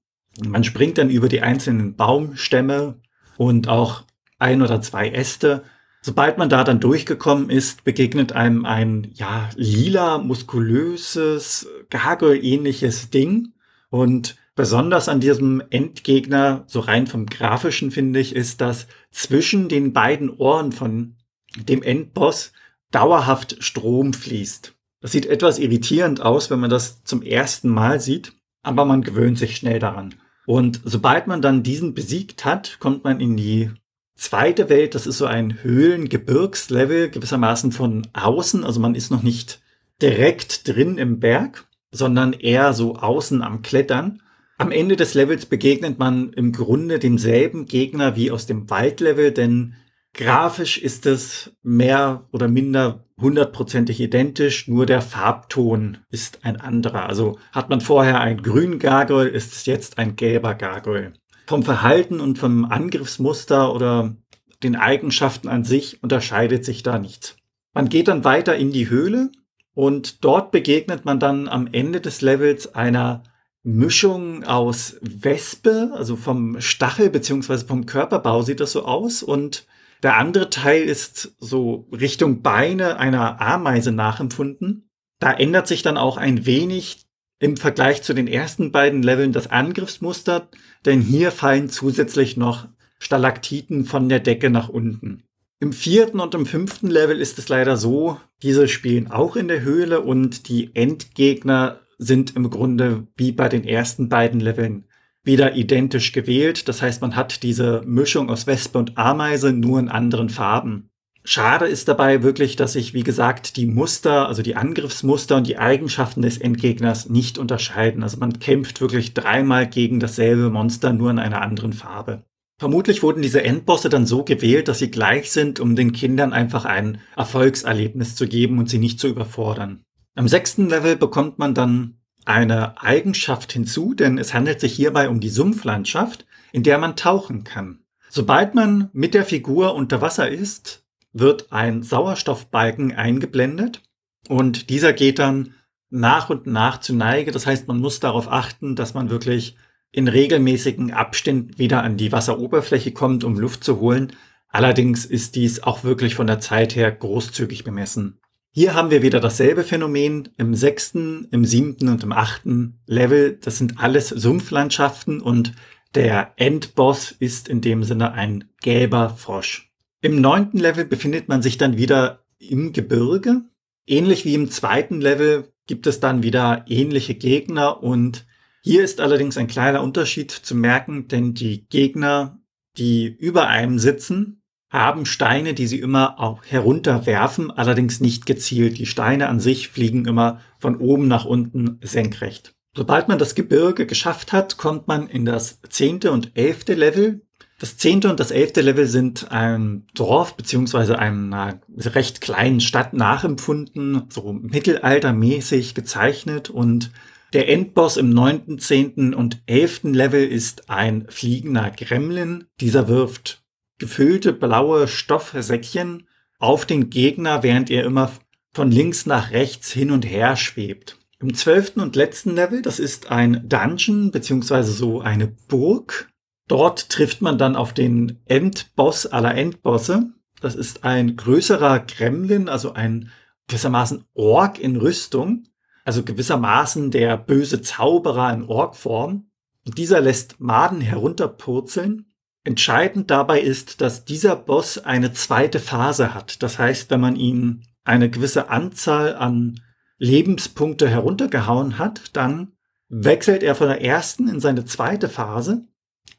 Man 0.46 0.64
springt 0.64 0.98
dann 0.98 1.08
über 1.08 1.28
die 1.28 1.40
einzelnen 1.40 1.96
Baumstämme 1.96 3.00
und 3.38 3.68
auch 3.68 4.04
ein 4.38 4.60
oder 4.60 4.82
zwei 4.82 5.08
Äste 5.08 5.62
Sobald 6.06 6.38
man 6.38 6.48
da 6.48 6.62
dann 6.62 6.78
durchgekommen 6.78 7.50
ist, 7.50 7.82
begegnet 7.82 8.30
einem 8.30 8.64
ein, 8.64 9.10
ja, 9.14 9.50
lila, 9.56 10.18
muskulöses, 10.18 11.66
Gargoyle-ähnliches 11.90 13.10
Ding. 13.10 13.54
Und 13.90 14.36
besonders 14.56 15.08
an 15.08 15.20
diesem 15.20 15.62
Endgegner, 15.70 16.64
so 16.66 16.80
rein 16.80 17.06
vom 17.06 17.26
Grafischen 17.26 17.92
finde 17.92 18.18
ich, 18.18 18.34
ist, 18.34 18.60
dass 18.60 18.88
zwischen 19.12 19.68
den 19.68 19.92
beiden 19.92 20.30
Ohren 20.30 20.72
von 20.72 21.14
dem 21.56 21.82
Endboss 21.82 22.52
dauerhaft 22.90 23.56
Strom 23.60 24.12
fließt. 24.12 24.74
Das 25.00 25.12
sieht 25.12 25.26
etwas 25.26 25.58
irritierend 25.58 26.20
aus, 26.20 26.50
wenn 26.50 26.58
man 26.58 26.70
das 26.70 27.04
zum 27.04 27.22
ersten 27.22 27.68
Mal 27.68 28.00
sieht, 28.00 28.32
aber 28.62 28.84
man 28.84 29.02
gewöhnt 29.02 29.38
sich 29.38 29.56
schnell 29.56 29.78
daran. 29.78 30.14
Und 30.46 30.80
sobald 30.84 31.26
man 31.26 31.42
dann 31.42 31.62
diesen 31.62 31.94
besiegt 31.94 32.44
hat, 32.44 32.78
kommt 32.80 33.04
man 33.04 33.20
in 33.20 33.36
die 33.36 33.70
zweite 34.14 34.68
Welt, 34.68 34.94
das 34.94 35.06
ist 35.06 35.18
so 35.18 35.26
ein 35.26 35.62
Höhlengebirgslevel, 35.62 37.10
gewissermaßen 37.10 37.72
von 37.72 38.06
außen. 38.14 38.64
Also 38.64 38.80
man 38.80 38.94
ist 38.94 39.10
noch 39.10 39.22
nicht 39.22 39.60
direkt 40.00 40.66
drin 40.66 40.98
im 40.98 41.20
Berg, 41.20 41.66
sondern 41.90 42.32
eher 42.32 42.72
so 42.72 42.96
außen 42.96 43.42
am 43.42 43.62
Klettern. 43.62 44.22
Am 44.58 44.70
Ende 44.70 44.96
des 44.96 45.14
Levels 45.14 45.46
begegnet 45.46 45.98
man 45.98 46.32
im 46.32 46.52
Grunde 46.52 46.98
demselben 46.98 47.66
Gegner 47.66 48.16
wie 48.16 48.30
aus 48.30 48.46
dem 48.46 48.70
Waldlevel, 48.70 49.32
denn 49.32 49.74
Grafisch 50.16 50.78
ist 50.78 51.04
es 51.04 51.52
mehr 51.62 52.26
oder 52.32 52.48
minder 52.48 53.04
hundertprozentig 53.20 54.00
identisch, 54.00 54.66
nur 54.66 54.86
der 54.86 55.02
Farbton 55.02 55.98
ist 56.10 56.38
ein 56.42 56.58
anderer. 56.58 57.06
Also 57.06 57.38
hat 57.52 57.68
man 57.68 57.82
vorher 57.82 58.20
ein 58.20 58.40
grün 58.40 58.78
Gargoyle, 58.78 59.28
ist 59.28 59.52
es 59.52 59.66
jetzt 59.66 59.98
ein 59.98 60.16
gelber 60.16 60.54
Gargoyle. 60.54 61.12
Vom 61.46 61.62
Verhalten 61.62 62.20
und 62.20 62.38
vom 62.38 62.64
Angriffsmuster 62.64 63.74
oder 63.74 64.16
den 64.62 64.74
Eigenschaften 64.74 65.48
an 65.48 65.64
sich 65.64 66.02
unterscheidet 66.02 66.64
sich 66.64 66.82
da 66.82 66.98
nichts. 66.98 67.36
Man 67.74 67.90
geht 67.90 68.08
dann 68.08 68.24
weiter 68.24 68.56
in 68.56 68.72
die 68.72 68.88
Höhle 68.88 69.30
und 69.74 70.24
dort 70.24 70.50
begegnet 70.50 71.04
man 71.04 71.20
dann 71.20 71.46
am 71.46 71.68
Ende 71.70 72.00
des 72.00 72.22
Levels 72.22 72.74
einer 72.74 73.22
Mischung 73.66 74.44
aus 74.44 74.96
Wespe, 75.00 75.90
also 75.92 76.14
vom 76.14 76.60
Stachel 76.60 77.10
beziehungsweise 77.10 77.66
vom 77.66 77.84
Körperbau 77.84 78.42
sieht 78.42 78.60
das 78.60 78.70
so 78.70 78.84
aus 78.84 79.24
und 79.24 79.66
der 80.04 80.18
andere 80.18 80.50
Teil 80.50 80.84
ist 80.84 81.34
so 81.40 81.88
Richtung 81.90 82.42
Beine 82.42 82.98
einer 82.98 83.40
Ameise 83.40 83.90
nachempfunden. 83.90 84.88
Da 85.18 85.32
ändert 85.32 85.66
sich 85.66 85.82
dann 85.82 85.96
auch 85.96 86.16
ein 86.16 86.46
wenig 86.46 87.06
im 87.40 87.56
Vergleich 87.56 88.02
zu 88.02 88.14
den 88.14 88.28
ersten 88.28 88.70
beiden 88.70 89.02
Leveln 89.02 89.32
das 89.32 89.50
Angriffsmuster, 89.50 90.48
denn 90.84 91.00
hier 91.00 91.32
fallen 91.32 91.68
zusätzlich 91.68 92.36
noch 92.36 92.68
Stalaktiten 93.00 93.84
von 93.84 94.08
der 94.08 94.20
Decke 94.20 94.48
nach 94.48 94.68
unten. 94.68 95.24
Im 95.58 95.72
vierten 95.72 96.20
und 96.20 96.36
im 96.36 96.46
fünften 96.46 96.88
Level 96.88 97.20
ist 97.20 97.38
es 97.40 97.48
leider 97.48 97.76
so, 97.76 98.20
diese 98.42 98.68
spielen 98.68 99.10
auch 99.10 99.34
in 99.34 99.48
der 99.48 99.62
Höhle 99.62 100.02
und 100.02 100.48
die 100.48 100.70
Endgegner 100.76 101.80
sind 101.98 102.36
im 102.36 102.50
Grunde 102.50 103.06
wie 103.16 103.32
bei 103.32 103.48
den 103.48 103.64
ersten 103.64 104.08
beiden 104.08 104.40
Leveln 104.40 104.84
wieder 105.22 105.56
identisch 105.56 106.12
gewählt. 106.12 106.68
Das 106.68 106.82
heißt, 106.82 107.02
man 107.02 107.16
hat 107.16 107.42
diese 107.42 107.82
Mischung 107.84 108.30
aus 108.30 108.46
Wespe 108.46 108.78
und 108.78 108.96
Ameise 108.96 109.52
nur 109.52 109.78
in 109.78 109.88
anderen 109.88 110.30
Farben. 110.30 110.90
Schade 111.28 111.66
ist 111.66 111.88
dabei 111.88 112.22
wirklich, 112.22 112.54
dass 112.54 112.74
sich, 112.74 112.94
wie 112.94 113.02
gesagt, 113.02 113.56
die 113.56 113.66
Muster, 113.66 114.28
also 114.28 114.42
die 114.42 114.54
Angriffsmuster 114.54 115.36
und 115.36 115.48
die 115.48 115.58
Eigenschaften 115.58 116.22
des 116.22 116.38
Endgegners 116.38 117.08
nicht 117.08 117.36
unterscheiden. 117.36 118.04
Also 118.04 118.18
man 118.18 118.38
kämpft 118.38 118.80
wirklich 118.80 119.12
dreimal 119.12 119.66
gegen 119.66 119.98
dasselbe 119.98 120.50
Monster, 120.50 120.92
nur 120.92 121.10
in 121.10 121.18
einer 121.18 121.42
anderen 121.42 121.72
Farbe. 121.72 122.22
Vermutlich 122.58 123.02
wurden 123.02 123.22
diese 123.22 123.42
Endbosse 123.42 123.88
dann 123.88 124.06
so 124.06 124.22
gewählt, 124.22 124.68
dass 124.68 124.78
sie 124.78 124.90
gleich 124.90 125.32
sind, 125.32 125.58
um 125.58 125.74
den 125.74 125.90
Kindern 125.90 126.32
einfach 126.32 126.64
ein 126.64 127.00
Erfolgserlebnis 127.16 128.14
zu 128.14 128.28
geben 128.28 128.58
und 128.58 128.70
sie 128.70 128.78
nicht 128.78 129.00
zu 129.00 129.08
überfordern. 129.08 129.82
Am 130.16 130.28
sechsten 130.28 130.70
Level 130.70 130.96
bekommt 130.96 131.38
man 131.38 131.54
dann 131.54 131.98
eine 132.24 132.80
Eigenschaft 132.80 133.52
hinzu, 133.52 133.92
denn 133.92 134.16
es 134.16 134.32
handelt 134.32 134.60
sich 134.60 134.72
hierbei 134.72 135.10
um 135.10 135.20
die 135.20 135.28
Sumpflandschaft, 135.28 136.26
in 136.52 136.62
der 136.62 136.78
man 136.78 136.96
tauchen 136.96 137.44
kann. 137.44 137.80
Sobald 138.08 138.54
man 138.54 138.88
mit 138.94 139.12
der 139.12 139.26
Figur 139.26 139.74
unter 139.74 140.00
Wasser 140.00 140.28
ist, 140.28 140.84
wird 141.12 141.52
ein 141.52 141.82
Sauerstoffbalken 141.82 142.94
eingeblendet 142.94 143.82
und 144.26 144.70
dieser 144.70 144.94
geht 144.94 145.18
dann 145.18 145.54
nach 145.90 146.30
und 146.30 146.46
nach 146.46 146.80
zu 146.80 146.94
Neige. 146.94 147.30
Das 147.30 147.46
heißt, 147.46 147.68
man 147.68 147.78
muss 147.78 148.00
darauf 148.00 148.32
achten, 148.32 148.74
dass 148.74 148.94
man 148.94 149.10
wirklich 149.10 149.56
in 149.92 150.08
regelmäßigen 150.08 150.94
Abständen 150.94 151.58
wieder 151.58 151.82
an 151.82 151.98
die 151.98 152.10
Wasseroberfläche 152.10 152.92
kommt, 152.92 153.22
um 153.22 153.38
Luft 153.38 153.64
zu 153.64 153.80
holen. 153.80 154.14
Allerdings 154.48 155.04
ist 155.04 155.36
dies 155.36 155.62
auch 155.62 155.84
wirklich 155.84 156.14
von 156.14 156.26
der 156.26 156.40
Zeit 156.40 156.74
her 156.74 156.90
großzügig 156.90 157.64
bemessen. 157.64 158.18
Hier 158.58 158.72
haben 158.72 158.90
wir 158.90 159.02
wieder 159.02 159.20
dasselbe 159.20 159.64
Phänomen 159.64 160.30
im 160.38 160.54
sechsten, 160.54 161.28
im 161.30 161.44
siebten 161.44 161.90
und 161.90 162.02
im 162.02 162.12
achten 162.12 162.80
Level. 162.86 163.38
Das 163.38 163.58
sind 163.58 163.78
alles 163.80 164.08
Sumpflandschaften 164.08 165.20
und 165.20 165.52
der 165.94 166.32
Endboss 166.36 167.10
ist 167.10 167.48
in 167.48 167.60
dem 167.60 167.84
Sinne 167.84 168.12
ein 168.12 168.48
gelber 168.62 169.10
Frosch. 169.10 169.70
Im 170.00 170.22
neunten 170.22 170.58
Level 170.58 170.86
befindet 170.86 171.28
man 171.28 171.42
sich 171.42 171.58
dann 171.58 171.76
wieder 171.76 172.24
im 172.38 172.72
Gebirge. 172.72 173.42
Ähnlich 173.86 174.24
wie 174.24 174.32
im 174.32 174.50
zweiten 174.50 175.02
Level 175.02 175.52
gibt 175.66 175.86
es 175.86 176.00
dann 176.00 176.22
wieder 176.22 176.64
ähnliche 176.66 177.14
Gegner 177.14 177.82
und 177.82 178.24
hier 178.62 178.82
ist 178.82 179.02
allerdings 179.02 179.36
ein 179.36 179.48
kleiner 179.48 179.82
Unterschied 179.82 180.30
zu 180.30 180.54
merken, 180.54 181.08
denn 181.08 181.34
die 181.34 181.68
Gegner, 181.68 182.40
die 182.78 183.06
über 183.06 183.48
einem 183.48 183.78
sitzen, 183.78 184.40
haben 184.70 185.06
Steine, 185.06 185.54
die 185.54 185.66
sie 185.66 185.78
immer 185.78 186.18
auch 186.20 186.42
herunterwerfen, 186.44 187.50
allerdings 187.50 188.00
nicht 188.00 188.26
gezielt. 188.26 188.78
Die 188.78 188.86
Steine 188.86 189.28
an 189.28 189.40
sich 189.40 189.68
fliegen 189.68 190.06
immer 190.06 190.40
von 190.58 190.76
oben 190.76 191.08
nach 191.08 191.24
unten 191.24 191.78
senkrecht. 191.82 192.54
Sobald 192.74 193.08
man 193.08 193.18
das 193.18 193.34
Gebirge 193.34 193.86
geschafft 193.86 194.32
hat, 194.32 194.58
kommt 194.58 194.86
man 194.86 195.08
in 195.08 195.24
das 195.24 195.60
zehnte 195.70 196.12
und 196.12 196.32
elfte 196.34 196.74
Level. 196.74 197.22
Das 197.58 197.78
zehnte 197.78 198.10
und 198.10 198.20
das 198.20 198.30
elfte 198.30 198.60
Level 198.60 198.86
sind 198.86 199.32
ein 199.32 199.86
Dorf 199.94 200.36
beziehungsweise 200.36 200.98
einer 200.98 201.60
recht 201.74 202.20
kleinen 202.20 202.60
Stadt 202.60 202.92
nachempfunden, 202.92 204.02
so 204.10 204.34
mittelaltermäßig 204.34 205.74
gezeichnet 205.74 206.50
und 206.50 206.90
der 207.32 207.48
Endboss 207.48 207.96
im 207.96 208.10
neunten, 208.10 208.58
zehnten 208.58 209.14
und 209.14 209.42
elften 209.46 209.94
Level 209.94 210.26
ist 210.26 210.68
ein 210.68 211.06
fliegender 211.08 211.70
Gremlin. 211.70 212.44
Dieser 212.60 212.88
wirft 212.88 213.42
gefüllte 213.78 214.32
blaue 214.32 214.88
Stoffsäckchen 214.88 216.06
auf 216.38 216.66
den 216.66 216.90
Gegner, 216.90 217.42
während 217.42 217.70
er 217.70 217.84
immer 217.84 218.10
von 218.52 218.70
links 218.70 219.06
nach 219.06 219.32
rechts 219.32 219.70
hin 219.70 219.90
und 219.90 220.04
her 220.04 220.36
schwebt. 220.36 220.98
Im 221.18 221.34
zwölften 221.34 221.80
und 221.80 221.96
letzten 221.96 222.34
Level, 222.34 222.62
das 222.62 222.78
ist 222.78 223.10
ein 223.10 223.48
Dungeon 223.48 224.10
beziehungsweise 224.10 224.72
so 224.72 225.00
eine 225.00 225.26
Burg. 225.26 226.10
Dort 226.46 226.90
trifft 226.90 227.22
man 227.22 227.38
dann 227.38 227.56
auf 227.56 227.72
den 227.72 228.20
Endboss 228.26 229.06
aller 229.06 229.34
Endbosse. 229.34 230.10
Das 230.40 230.54
ist 230.54 230.84
ein 230.84 231.16
größerer 231.16 231.80
Gremlin, 231.80 232.48
also 232.48 232.74
ein 232.74 233.10
gewissermaßen 233.48 234.04
Ork 234.14 234.58
in 234.58 234.76
Rüstung, 234.76 235.44
also 235.84 236.02
gewissermaßen 236.02 236.90
der 236.90 237.16
böse 237.16 237.62
Zauberer 237.62 238.32
in 238.32 238.44
Orkform. 238.44 239.30
Und 239.64 239.78
dieser 239.78 240.00
lässt 240.00 240.40
Maden 240.40 240.80
herunterpurzeln 240.80 242.05
Entscheidend 242.46 243.10
dabei 243.10 243.40
ist, 243.40 243.80
dass 243.80 244.04
dieser 244.04 244.36
Boss 244.36 244.78
eine 244.78 245.12
zweite 245.12 245.58
Phase 245.58 246.14
hat. 246.14 246.44
Das 246.44 246.60
heißt, 246.60 246.88
wenn 246.90 247.00
man 247.00 247.16
ihn 247.16 247.64
eine 247.82 248.08
gewisse 248.08 248.50
Anzahl 248.50 249.16
an 249.16 249.60
Lebenspunkte 249.98 250.88
heruntergehauen 250.88 251.76
hat, 251.76 252.02
dann 252.12 252.52
wechselt 252.88 253.42
er 253.42 253.56
von 253.56 253.66
der 253.66 253.82
ersten 253.82 254.28
in 254.28 254.38
seine 254.38 254.64
zweite 254.64 255.08
Phase 255.08 255.66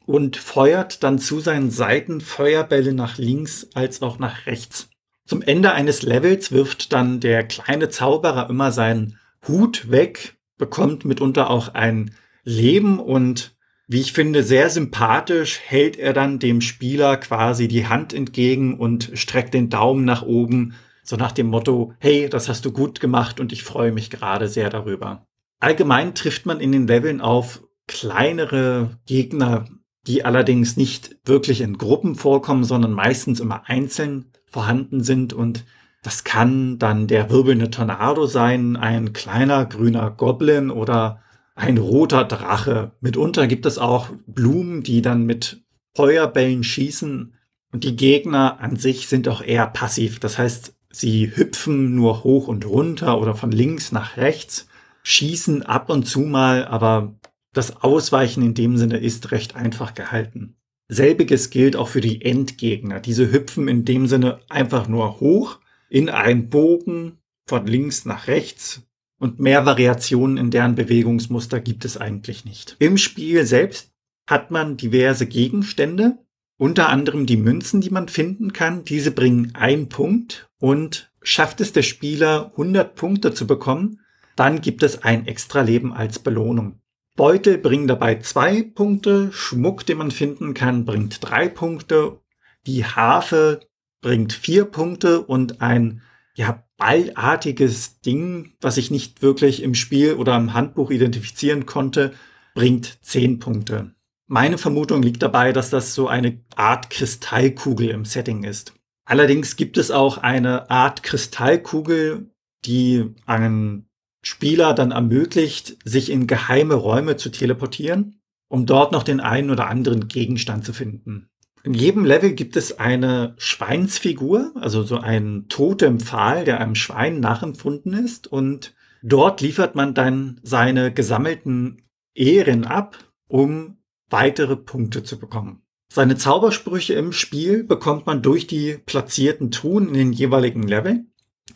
und 0.04 0.36
feuert 0.36 1.02
dann 1.02 1.18
zu 1.18 1.40
seinen 1.40 1.70
Seiten 1.70 2.20
Feuerbälle 2.20 2.92
nach 2.92 3.16
links 3.16 3.68
als 3.72 4.02
auch 4.02 4.18
nach 4.18 4.44
rechts. 4.44 4.90
Zum 5.24 5.40
Ende 5.40 5.72
eines 5.72 6.02
Levels 6.02 6.52
wirft 6.52 6.92
dann 6.92 7.20
der 7.20 7.42
kleine 7.44 7.88
Zauberer 7.88 8.50
immer 8.50 8.70
seinen 8.70 9.18
Hut 9.46 9.90
weg, 9.90 10.36
bekommt 10.58 11.06
mitunter 11.06 11.48
auch 11.48 11.72
ein 11.72 12.10
Leben 12.44 12.98
und 12.98 13.56
wie 13.90 14.00
ich 14.00 14.12
finde, 14.12 14.42
sehr 14.42 14.68
sympathisch 14.68 15.60
hält 15.64 15.96
er 15.96 16.12
dann 16.12 16.38
dem 16.38 16.60
Spieler 16.60 17.16
quasi 17.16 17.68
die 17.68 17.86
Hand 17.86 18.12
entgegen 18.12 18.78
und 18.78 19.10
streckt 19.14 19.54
den 19.54 19.70
Daumen 19.70 20.04
nach 20.04 20.22
oben, 20.22 20.74
so 21.02 21.16
nach 21.16 21.32
dem 21.32 21.46
Motto, 21.46 21.94
hey, 21.98 22.28
das 22.28 22.50
hast 22.50 22.66
du 22.66 22.70
gut 22.70 23.00
gemacht 23.00 23.40
und 23.40 23.50
ich 23.50 23.62
freue 23.62 23.90
mich 23.90 24.10
gerade 24.10 24.46
sehr 24.46 24.68
darüber. 24.68 25.26
Allgemein 25.58 26.14
trifft 26.14 26.44
man 26.44 26.60
in 26.60 26.70
den 26.70 26.86
Leveln 26.86 27.22
auf 27.22 27.62
kleinere 27.86 28.98
Gegner, 29.06 29.64
die 30.06 30.22
allerdings 30.22 30.76
nicht 30.76 31.16
wirklich 31.24 31.62
in 31.62 31.78
Gruppen 31.78 32.14
vorkommen, 32.14 32.64
sondern 32.64 32.92
meistens 32.92 33.40
immer 33.40 33.70
einzeln 33.70 34.26
vorhanden 34.44 35.02
sind 35.02 35.32
und 35.32 35.64
das 36.02 36.24
kann 36.24 36.78
dann 36.78 37.06
der 37.06 37.30
wirbelnde 37.30 37.70
Tornado 37.70 38.26
sein, 38.26 38.76
ein 38.76 39.14
kleiner 39.14 39.64
grüner 39.64 40.10
Goblin 40.10 40.70
oder 40.70 41.22
ein 41.58 41.76
roter 41.78 42.24
Drache. 42.24 42.92
Mitunter 43.00 43.48
gibt 43.48 43.66
es 43.66 43.78
auch 43.78 44.10
Blumen, 44.26 44.82
die 44.82 45.02
dann 45.02 45.26
mit 45.26 45.64
Feuerbällen 45.96 46.62
schießen. 46.62 47.34
Und 47.72 47.84
die 47.84 47.96
Gegner 47.96 48.60
an 48.60 48.76
sich 48.76 49.08
sind 49.08 49.28
auch 49.28 49.42
eher 49.42 49.66
passiv. 49.66 50.20
Das 50.20 50.38
heißt, 50.38 50.74
sie 50.90 51.36
hüpfen 51.36 51.94
nur 51.96 52.22
hoch 52.22 52.46
und 52.46 52.64
runter 52.64 53.20
oder 53.20 53.34
von 53.34 53.50
links 53.50 53.90
nach 53.90 54.16
rechts, 54.16 54.68
schießen 55.02 55.64
ab 55.64 55.90
und 55.90 56.04
zu 56.04 56.20
mal, 56.20 56.64
aber 56.64 57.18
das 57.52 57.82
Ausweichen 57.82 58.42
in 58.42 58.54
dem 58.54 58.76
Sinne 58.76 58.98
ist 58.98 59.32
recht 59.32 59.56
einfach 59.56 59.94
gehalten. 59.94 60.54
Selbiges 60.86 61.50
gilt 61.50 61.76
auch 61.76 61.88
für 61.88 62.00
die 62.00 62.22
Endgegner. 62.22 63.00
Diese 63.00 63.32
hüpfen 63.32 63.68
in 63.68 63.84
dem 63.84 64.06
Sinne 64.06 64.40
einfach 64.48 64.88
nur 64.88 65.18
hoch 65.20 65.58
in 65.90 66.08
einen 66.08 66.48
Bogen 66.48 67.18
von 67.46 67.66
links 67.66 68.04
nach 68.04 68.28
rechts, 68.28 68.87
und 69.18 69.40
mehr 69.40 69.66
Variationen 69.66 70.36
in 70.36 70.50
deren 70.50 70.74
Bewegungsmuster 70.74 71.60
gibt 71.60 71.84
es 71.84 71.96
eigentlich 71.96 72.44
nicht. 72.44 72.76
Im 72.78 72.96
Spiel 72.98 73.44
selbst 73.44 73.92
hat 74.26 74.50
man 74.50 74.76
diverse 74.76 75.26
Gegenstände, 75.26 76.18
unter 76.56 76.88
anderem 76.88 77.26
die 77.26 77.36
Münzen, 77.36 77.80
die 77.80 77.90
man 77.90 78.08
finden 78.08 78.52
kann. 78.52 78.84
Diese 78.84 79.10
bringen 79.10 79.54
einen 79.54 79.88
Punkt 79.88 80.50
und 80.58 81.10
schafft 81.22 81.60
es 81.60 81.72
der 81.72 81.82
Spieler 81.82 82.50
100 82.52 82.94
Punkte 82.94 83.32
zu 83.32 83.46
bekommen, 83.46 84.00
dann 84.36 84.60
gibt 84.60 84.82
es 84.82 85.02
ein 85.02 85.26
extra 85.26 85.62
Leben 85.62 85.92
als 85.92 86.18
Belohnung. 86.18 86.80
Beutel 87.16 87.58
bringen 87.58 87.88
dabei 87.88 88.16
zwei 88.20 88.62
Punkte, 88.62 89.32
Schmuck, 89.32 89.84
den 89.84 89.98
man 89.98 90.12
finden 90.12 90.54
kann, 90.54 90.84
bringt 90.84 91.18
drei 91.20 91.48
Punkte, 91.48 92.20
die 92.66 92.84
Harfe 92.84 93.60
bringt 94.00 94.32
vier 94.32 94.64
Punkte 94.64 95.22
und 95.22 95.60
ein 95.60 96.02
ja, 96.34 96.64
ballartiges 96.78 98.00
Ding, 98.00 98.54
was 98.60 98.78
ich 98.78 98.90
nicht 98.90 99.20
wirklich 99.20 99.62
im 99.62 99.74
Spiel 99.74 100.14
oder 100.14 100.36
im 100.36 100.54
Handbuch 100.54 100.90
identifizieren 100.90 101.66
konnte, 101.66 102.14
bringt 102.54 102.98
zehn 103.02 103.38
Punkte. 103.38 103.94
Meine 104.26 104.58
Vermutung 104.58 105.02
liegt 105.02 105.22
dabei, 105.22 105.52
dass 105.52 105.70
das 105.70 105.94
so 105.94 106.08
eine 106.08 106.40
Art 106.54 106.90
Kristallkugel 106.90 107.90
im 107.90 108.04
Setting 108.04 108.44
ist. 108.44 108.74
Allerdings 109.04 109.56
gibt 109.56 109.78
es 109.78 109.90
auch 109.90 110.18
eine 110.18 110.70
Art 110.70 111.02
Kristallkugel, 111.02 112.30
die 112.64 113.14
einen 113.26 113.88
Spieler 114.22 114.74
dann 114.74 114.90
ermöglicht, 114.90 115.78
sich 115.84 116.10
in 116.10 116.26
geheime 116.26 116.74
Räume 116.74 117.16
zu 117.16 117.30
teleportieren, 117.30 118.20
um 118.48 118.66
dort 118.66 118.92
noch 118.92 119.02
den 119.02 119.20
einen 119.20 119.50
oder 119.50 119.68
anderen 119.68 120.08
Gegenstand 120.08 120.64
zu 120.64 120.72
finden. 120.72 121.30
In 121.64 121.74
jedem 121.74 122.04
Level 122.04 122.32
gibt 122.32 122.56
es 122.56 122.78
eine 122.78 123.34
Schweinsfigur, 123.38 124.52
also 124.54 124.82
so 124.82 124.98
ein 124.98 125.46
Pfahl, 125.48 126.44
der 126.44 126.60
einem 126.60 126.74
Schwein 126.74 127.20
nachempfunden 127.20 127.92
ist 127.92 128.26
und 128.26 128.74
dort 129.02 129.40
liefert 129.40 129.74
man 129.74 129.94
dann 129.94 130.40
seine 130.42 130.92
gesammelten 130.92 131.82
Ehren 132.14 132.64
ab, 132.64 132.96
um 133.28 133.78
weitere 134.08 134.56
Punkte 134.56 135.02
zu 135.02 135.18
bekommen. 135.18 135.62
Seine 135.92 136.16
Zaubersprüche 136.16 136.94
im 136.94 137.12
Spiel 137.12 137.64
bekommt 137.64 138.06
man 138.06 138.22
durch 138.22 138.46
die 138.46 138.78
platzierten 138.84 139.50
Truhen 139.50 139.88
in 139.88 139.94
den 139.94 140.12
jeweiligen 140.12 140.62
Level. 140.62 141.06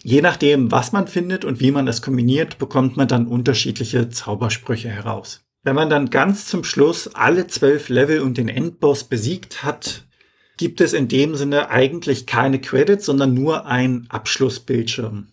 Je 0.03 0.23
nachdem, 0.23 0.73
was 0.73 0.93
man 0.93 1.07
findet 1.07 1.45
und 1.45 1.61
wie 1.61 1.71
man 1.71 1.87
es 1.87 2.01
kombiniert, 2.01 2.59
bekommt 2.59 2.97
man 2.97 3.09
dann 3.09 3.27
unterschiedliche 3.27 4.09
Zaubersprüche 4.09 4.89
heraus. 4.89 5.45
Wenn 5.65 5.77
man 5.77 5.91
dann 5.91 6.11
ganz 6.11 6.47
zum 6.47 6.65
Schluss 6.65 7.15
alle 7.15 7.47
zwölf 7.47 7.89
Level 7.89 8.21
und 8.21 8.37
den 8.37 8.49
Endboss 8.49 9.05
besiegt 9.05 9.63
hat, 9.63 10.05
gibt 10.57 10.81
es 10.81 10.93
in 10.93 11.09
dem 11.09 11.37
Sinne 11.37 11.71
eigentlich 11.71 12.27
keine 12.27 12.61
Credits, 12.61 13.07
sondern 13.07 13.33
nur 13.33 13.67
ein 13.67 14.07
Abschlussbildschirm. 14.09 15.29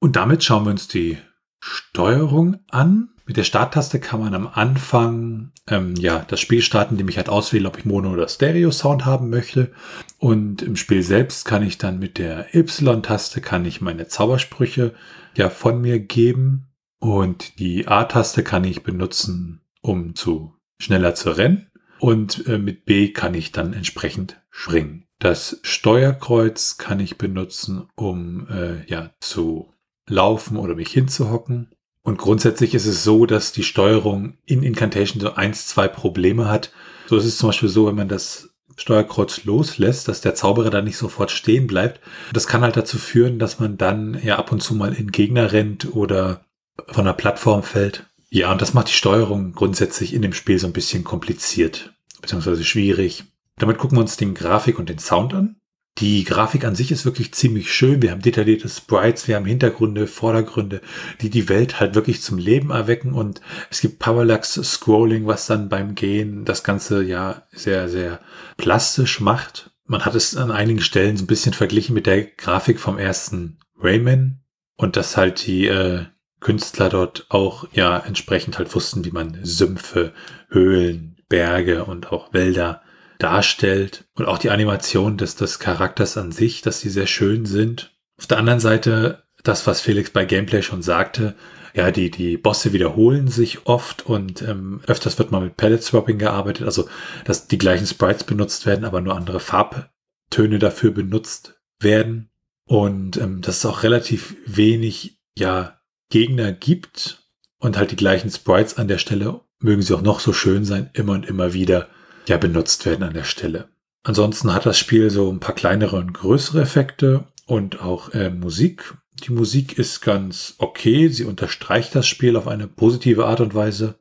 Und 0.00 0.16
damit 0.16 0.44
schauen 0.44 0.64
wir 0.64 0.70
uns 0.70 0.86
die 0.86 1.16
Steuerung 1.60 2.58
an. 2.68 3.08
Mit 3.26 3.38
der 3.38 3.44
Starttaste 3.44 4.00
kann 4.00 4.20
man 4.20 4.34
am 4.34 4.46
Anfang 4.46 5.52
ähm, 5.66 5.94
ja 5.96 6.26
das 6.28 6.40
Spiel 6.40 6.60
starten, 6.60 6.94
indem 6.94 7.08
ich 7.08 7.16
halt 7.16 7.30
auswähle, 7.30 7.66
ob 7.66 7.78
ich 7.78 7.86
Mono- 7.86 8.12
oder 8.12 8.28
Stereo-Sound 8.28 9.06
haben 9.06 9.30
möchte. 9.30 9.72
Und 10.18 10.60
im 10.60 10.76
Spiel 10.76 11.02
selbst 11.02 11.46
kann 11.46 11.62
ich 11.62 11.78
dann 11.78 11.98
mit 11.98 12.18
der 12.18 12.54
Y-Taste 12.54 13.40
meine 13.80 14.08
Zaubersprüche 14.08 14.92
ja 15.36 15.48
von 15.48 15.80
mir 15.80 16.00
geben. 16.00 16.73
Und 17.04 17.58
die 17.58 17.86
A-Taste 17.86 18.42
kann 18.42 18.64
ich 18.64 18.82
benutzen, 18.82 19.60
um 19.82 20.14
zu 20.14 20.54
schneller 20.78 21.14
zu 21.14 21.36
rennen. 21.36 21.66
Und 21.98 22.46
äh, 22.46 22.56
mit 22.56 22.86
B 22.86 23.12
kann 23.12 23.34
ich 23.34 23.52
dann 23.52 23.74
entsprechend 23.74 24.40
springen. 24.48 25.04
Das 25.18 25.60
Steuerkreuz 25.64 26.78
kann 26.78 27.00
ich 27.00 27.18
benutzen, 27.18 27.88
um 27.94 28.48
äh, 28.48 28.86
ja 28.86 29.10
zu 29.20 29.68
laufen 30.08 30.56
oder 30.56 30.74
mich 30.76 30.92
hinzuhocken. 30.92 31.74
Und 32.04 32.16
grundsätzlich 32.16 32.74
ist 32.74 32.86
es 32.86 33.04
so, 33.04 33.26
dass 33.26 33.52
die 33.52 33.64
Steuerung 33.64 34.38
in 34.46 34.62
Incantation 34.62 35.20
so 35.20 35.34
eins, 35.34 35.66
zwei 35.66 35.88
Probleme 35.88 36.48
hat. 36.48 36.72
So 37.06 37.18
ist 37.18 37.26
es 37.26 37.36
zum 37.36 37.50
Beispiel 37.50 37.68
so, 37.68 37.86
wenn 37.86 37.96
man 37.96 38.08
das 38.08 38.48
Steuerkreuz 38.76 39.44
loslässt, 39.44 40.08
dass 40.08 40.22
der 40.22 40.34
Zauberer 40.34 40.70
dann 40.70 40.84
nicht 40.84 40.96
sofort 40.96 41.30
stehen 41.30 41.66
bleibt. 41.66 42.00
Das 42.32 42.46
kann 42.46 42.62
halt 42.62 42.78
dazu 42.78 42.96
führen, 42.96 43.38
dass 43.38 43.60
man 43.60 43.76
dann 43.76 44.18
ja 44.22 44.38
ab 44.38 44.52
und 44.52 44.62
zu 44.62 44.74
mal 44.74 44.94
in 44.94 45.12
Gegner 45.12 45.52
rennt 45.52 45.94
oder 45.94 46.46
von 46.88 47.04
der 47.04 47.12
Plattform 47.12 47.62
fällt. 47.62 48.06
Ja, 48.30 48.50
und 48.52 48.60
das 48.60 48.74
macht 48.74 48.88
die 48.88 48.94
Steuerung 48.94 49.52
grundsätzlich 49.52 50.12
in 50.12 50.22
dem 50.22 50.32
Spiel 50.32 50.58
so 50.58 50.66
ein 50.66 50.72
bisschen 50.72 51.04
kompliziert, 51.04 51.94
beziehungsweise 52.20 52.64
schwierig. 52.64 53.24
Damit 53.58 53.78
gucken 53.78 53.96
wir 53.96 54.02
uns 54.02 54.16
den 54.16 54.34
Grafik 54.34 54.78
und 54.78 54.88
den 54.88 54.98
Sound 54.98 55.34
an. 55.34 55.56
Die 55.98 56.24
Grafik 56.24 56.64
an 56.64 56.74
sich 56.74 56.90
ist 56.90 57.04
wirklich 57.04 57.32
ziemlich 57.32 57.72
schön. 57.72 58.02
Wir 58.02 58.10
haben 58.10 58.22
detaillierte 58.22 58.68
Sprites, 58.68 59.28
wir 59.28 59.36
haben 59.36 59.44
Hintergründe, 59.44 60.08
Vordergründe, 60.08 60.80
die 61.20 61.30
die 61.30 61.48
Welt 61.48 61.78
halt 61.78 61.94
wirklich 61.94 62.20
zum 62.20 62.36
Leben 62.36 62.70
erwecken 62.70 63.12
und 63.12 63.40
es 63.70 63.80
gibt 63.80 64.00
Parallax 64.00 64.54
Scrolling, 64.54 65.26
was 65.26 65.46
dann 65.46 65.68
beim 65.68 65.94
Gehen 65.94 66.44
das 66.44 66.64
Ganze 66.64 67.04
ja 67.04 67.42
sehr, 67.52 67.88
sehr 67.88 68.18
plastisch 68.56 69.20
macht. 69.20 69.70
Man 69.86 70.04
hat 70.04 70.16
es 70.16 70.36
an 70.36 70.50
einigen 70.50 70.80
Stellen 70.80 71.16
so 71.16 71.22
ein 71.22 71.28
bisschen 71.28 71.54
verglichen 71.54 71.94
mit 71.94 72.06
der 72.06 72.24
Grafik 72.24 72.80
vom 72.80 72.98
ersten 72.98 73.60
Rayman 73.78 74.40
und 74.76 74.96
dass 74.96 75.16
halt 75.16 75.46
die 75.46 75.68
äh, 75.68 76.06
Künstler 76.40 76.88
dort 76.88 77.26
auch 77.30 77.66
ja 77.72 77.98
entsprechend 77.98 78.58
halt 78.58 78.74
wussten, 78.74 79.04
wie 79.04 79.10
man 79.10 79.38
Sümpfe, 79.42 80.12
Höhlen, 80.48 81.16
Berge 81.28 81.84
und 81.84 82.12
auch 82.12 82.32
Wälder 82.32 82.82
darstellt 83.18 84.04
und 84.14 84.26
auch 84.26 84.38
die 84.38 84.50
Animation 84.50 85.16
des, 85.16 85.36
des 85.36 85.58
Charakters 85.58 86.16
an 86.16 86.32
sich, 86.32 86.62
dass 86.62 86.80
die 86.80 86.90
sehr 86.90 87.06
schön 87.06 87.46
sind. 87.46 87.94
Auf 88.18 88.26
der 88.26 88.38
anderen 88.38 88.60
Seite, 88.60 89.24
das, 89.42 89.66
was 89.66 89.80
Felix 89.80 90.10
bei 90.10 90.24
Gameplay 90.24 90.62
schon 90.62 90.82
sagte, 90.82 91.34
ja, 91.74 91.90
die, 91.90 92.10
die 92.10 92.36
Bosse 92.36 92.72
wiederholen 92.72 93.28
sich 93.28 93.66
oft 93.66 94.06
und 94.06 94.42
ähm, 94.42 94.80
öfters 94.86 95.18
wird 95.18 95.32
mal 95.32 95.40
mit 95.40 95.56
Palette 95.56 95.82
Swapping 95.82 96.18
gearbeitet, 96.18 96.64
also 96.66 96.88
dass 97.24 97.48
die 97.48 97.58
gleichen 97.58 97.86
Sprites 97.86 98.24
benutzt 98.24 98.64
werden, 98.64 98.84
aber 98.84 99.00
nur 99.00 99.16
andere 99.16 99.40
Farbtöne 99.40 100.60
dafür 100.60 100.92
benutzt 100.92 101.60
werden. 101.80 102.30
Und 102.66 103.16
ähm, 103.16 103.42
dass 103.42 103.58
es 103.58 103.66
auch 103.66 103.82
relativ 103.82 104.36
wenig, 104.46 105.18
ja, 105.36 105.80
Gegner 106.10 106.52
gibt 106.52 107.22
und 107.58 107.76
halt 107.76 107.90
die 107.90 107.96
gleichen 107.96 108.30
Sprites 108.30 108.76
an 108.76 108.88
der 108.88 108.98
Stelle, 108.98 109.40
mögen 109.58 109.82
sie 109.82 109.94
auch 109.94 110.02
noch 110.02 110.20
so 110.20 110.32
schön 110.32 110.64
sein, 110.64 110.90
immer 110.92 111.12
und 111.12 111.26
immer 111.26 111.52
wieder 111.52 111.88
ja 112.26 112.36
benutzt 112.36 112.86
werden 112.86 113.02
an 113.02 113.14
der 113.14 113.24
Stelle. 113.24 113.68
Ansonsten 114.02 114.52
hat 114.52 114.66
das 114.66 114.78
Spiel 114.78 115.10
so 115.10 115.32
ein 115.32 115.40
paar 115.40 115.54
kleinere 115.54 115.96
und 115.96 116.12
größere 116.12 116.60
Effekte 116.60 117.24
und 117.46 117.80
auch 117.80 118.12
äh, 118.12 118.30
Musik. 118.30 118.94
Die 119.26 119.32
Musik 119.32 119.78
ist 119.78 120.02
ganz 120.02 120.54
okay. 120.58 121.08
Sie 121.08 121.24
unterstreicht 121.24 121.94
das 121.94 122.06
Spiel 122.06 122.36
auf 122.36 122.46
eine 122.46 122.66
positive 122.66 123.26
Art 123.26 123.40
und 123.40 123.54
Weise. 123.54 123.98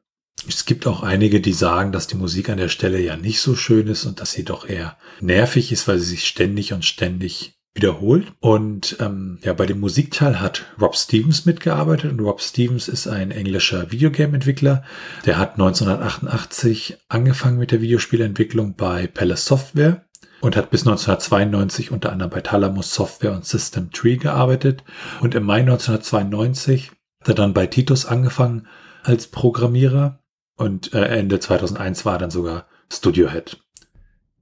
Es 0.47 0.65
gibt 0.65 0.87
auch 0.87 1.03
einige, 1.03 1.39
die 1.39 1.53
sagen, 1.53 1.93
dass 1.93 2.07
die 2.07 2.17
Musik 2.17 2.49
an 2.49 2.57
der 2.57 2.67
Stelle 2.67 2.99
ja 2.99 3.15
nicht 3.15 3.39
so 3.39 3.55
schön 3.55 3.87
ist 3.87 4.05
und 4.05 4.19
dass 4.19 4.33
sie 4.33 4.43
doch 4.43 4.67
eher 4.67 4.97
nervig 5.21 5.71
ist, 5.71 5.87
weil 5.87 5.99
sie 5.99 6.09
sich 6.09 6.27
ständig 6.27 6.73
und 6.73 6.83
ständig 6.83 7.52
wiederholt. 7.73 8.33
Und 8.39 8.97
ähm, 8.99 9.39
ja, 9.41 9.53
bei 9.53 9.65
dem 9.65 9.79
Musikteil 9.79 10.39
hat 10.39 10.65
Rob 10.79 10.95
Stevens 10.95 11.45
mitgearbeitet 11.45 12.11
und 12.11 12.19
Rob 12.19 12.41
Stevens 12.41 12.87
ist 12.87 13.07
ein 13.07 13.31
englischer 13.31 13.91
Videogame-Entwickler. 13.91 14.83
Der 15.25 15.37
hat 15.37 15.53
1988 15.53 16.97
angefangen 17.09 17.57
mit 17.57 17.71
der 17.71 17.81
Videospielentwicklung 17.81 18.75
bei 18.75 19.07
Palace 19.07 19.45
Software 19.45 20.05
und 20.41 20.55
hat 20.55 20.69
bis 20.69 20.81
1992 20.81 21.91
unter 21.91 22.11
anderem 22.11 22.29
bei 22.29 22.41
Thalamus 22.41 22.93
Software 22.93 23.33
und 23.33 23.45
System 23.45 23.91
Tree 23.91 24.17
gearbeitet. 24.17 24.83
Und 25.21 25.35
im 25.35 25.43
Mai 25.43 25.61
1992 25.61 26.91
hat 27.21 27.29
er 27.29 27.35
dann 27.35 27.53
bei 27.53 27.67
Titus 27.67 28.05
angefangen 28.05 28.67
als 29.03 29.27
Programmierer 29.27 30.19
und 30.55 30.93
äh, 30.93 31.05
Ende 31.05 31.39
2001 31.39 32.05
war 32.05 32.13
er 32.13 32.19
dann 32.19 32.31
sogar 32.31 32.67
Studio 32.91 33.29
Head. 33.29 33.57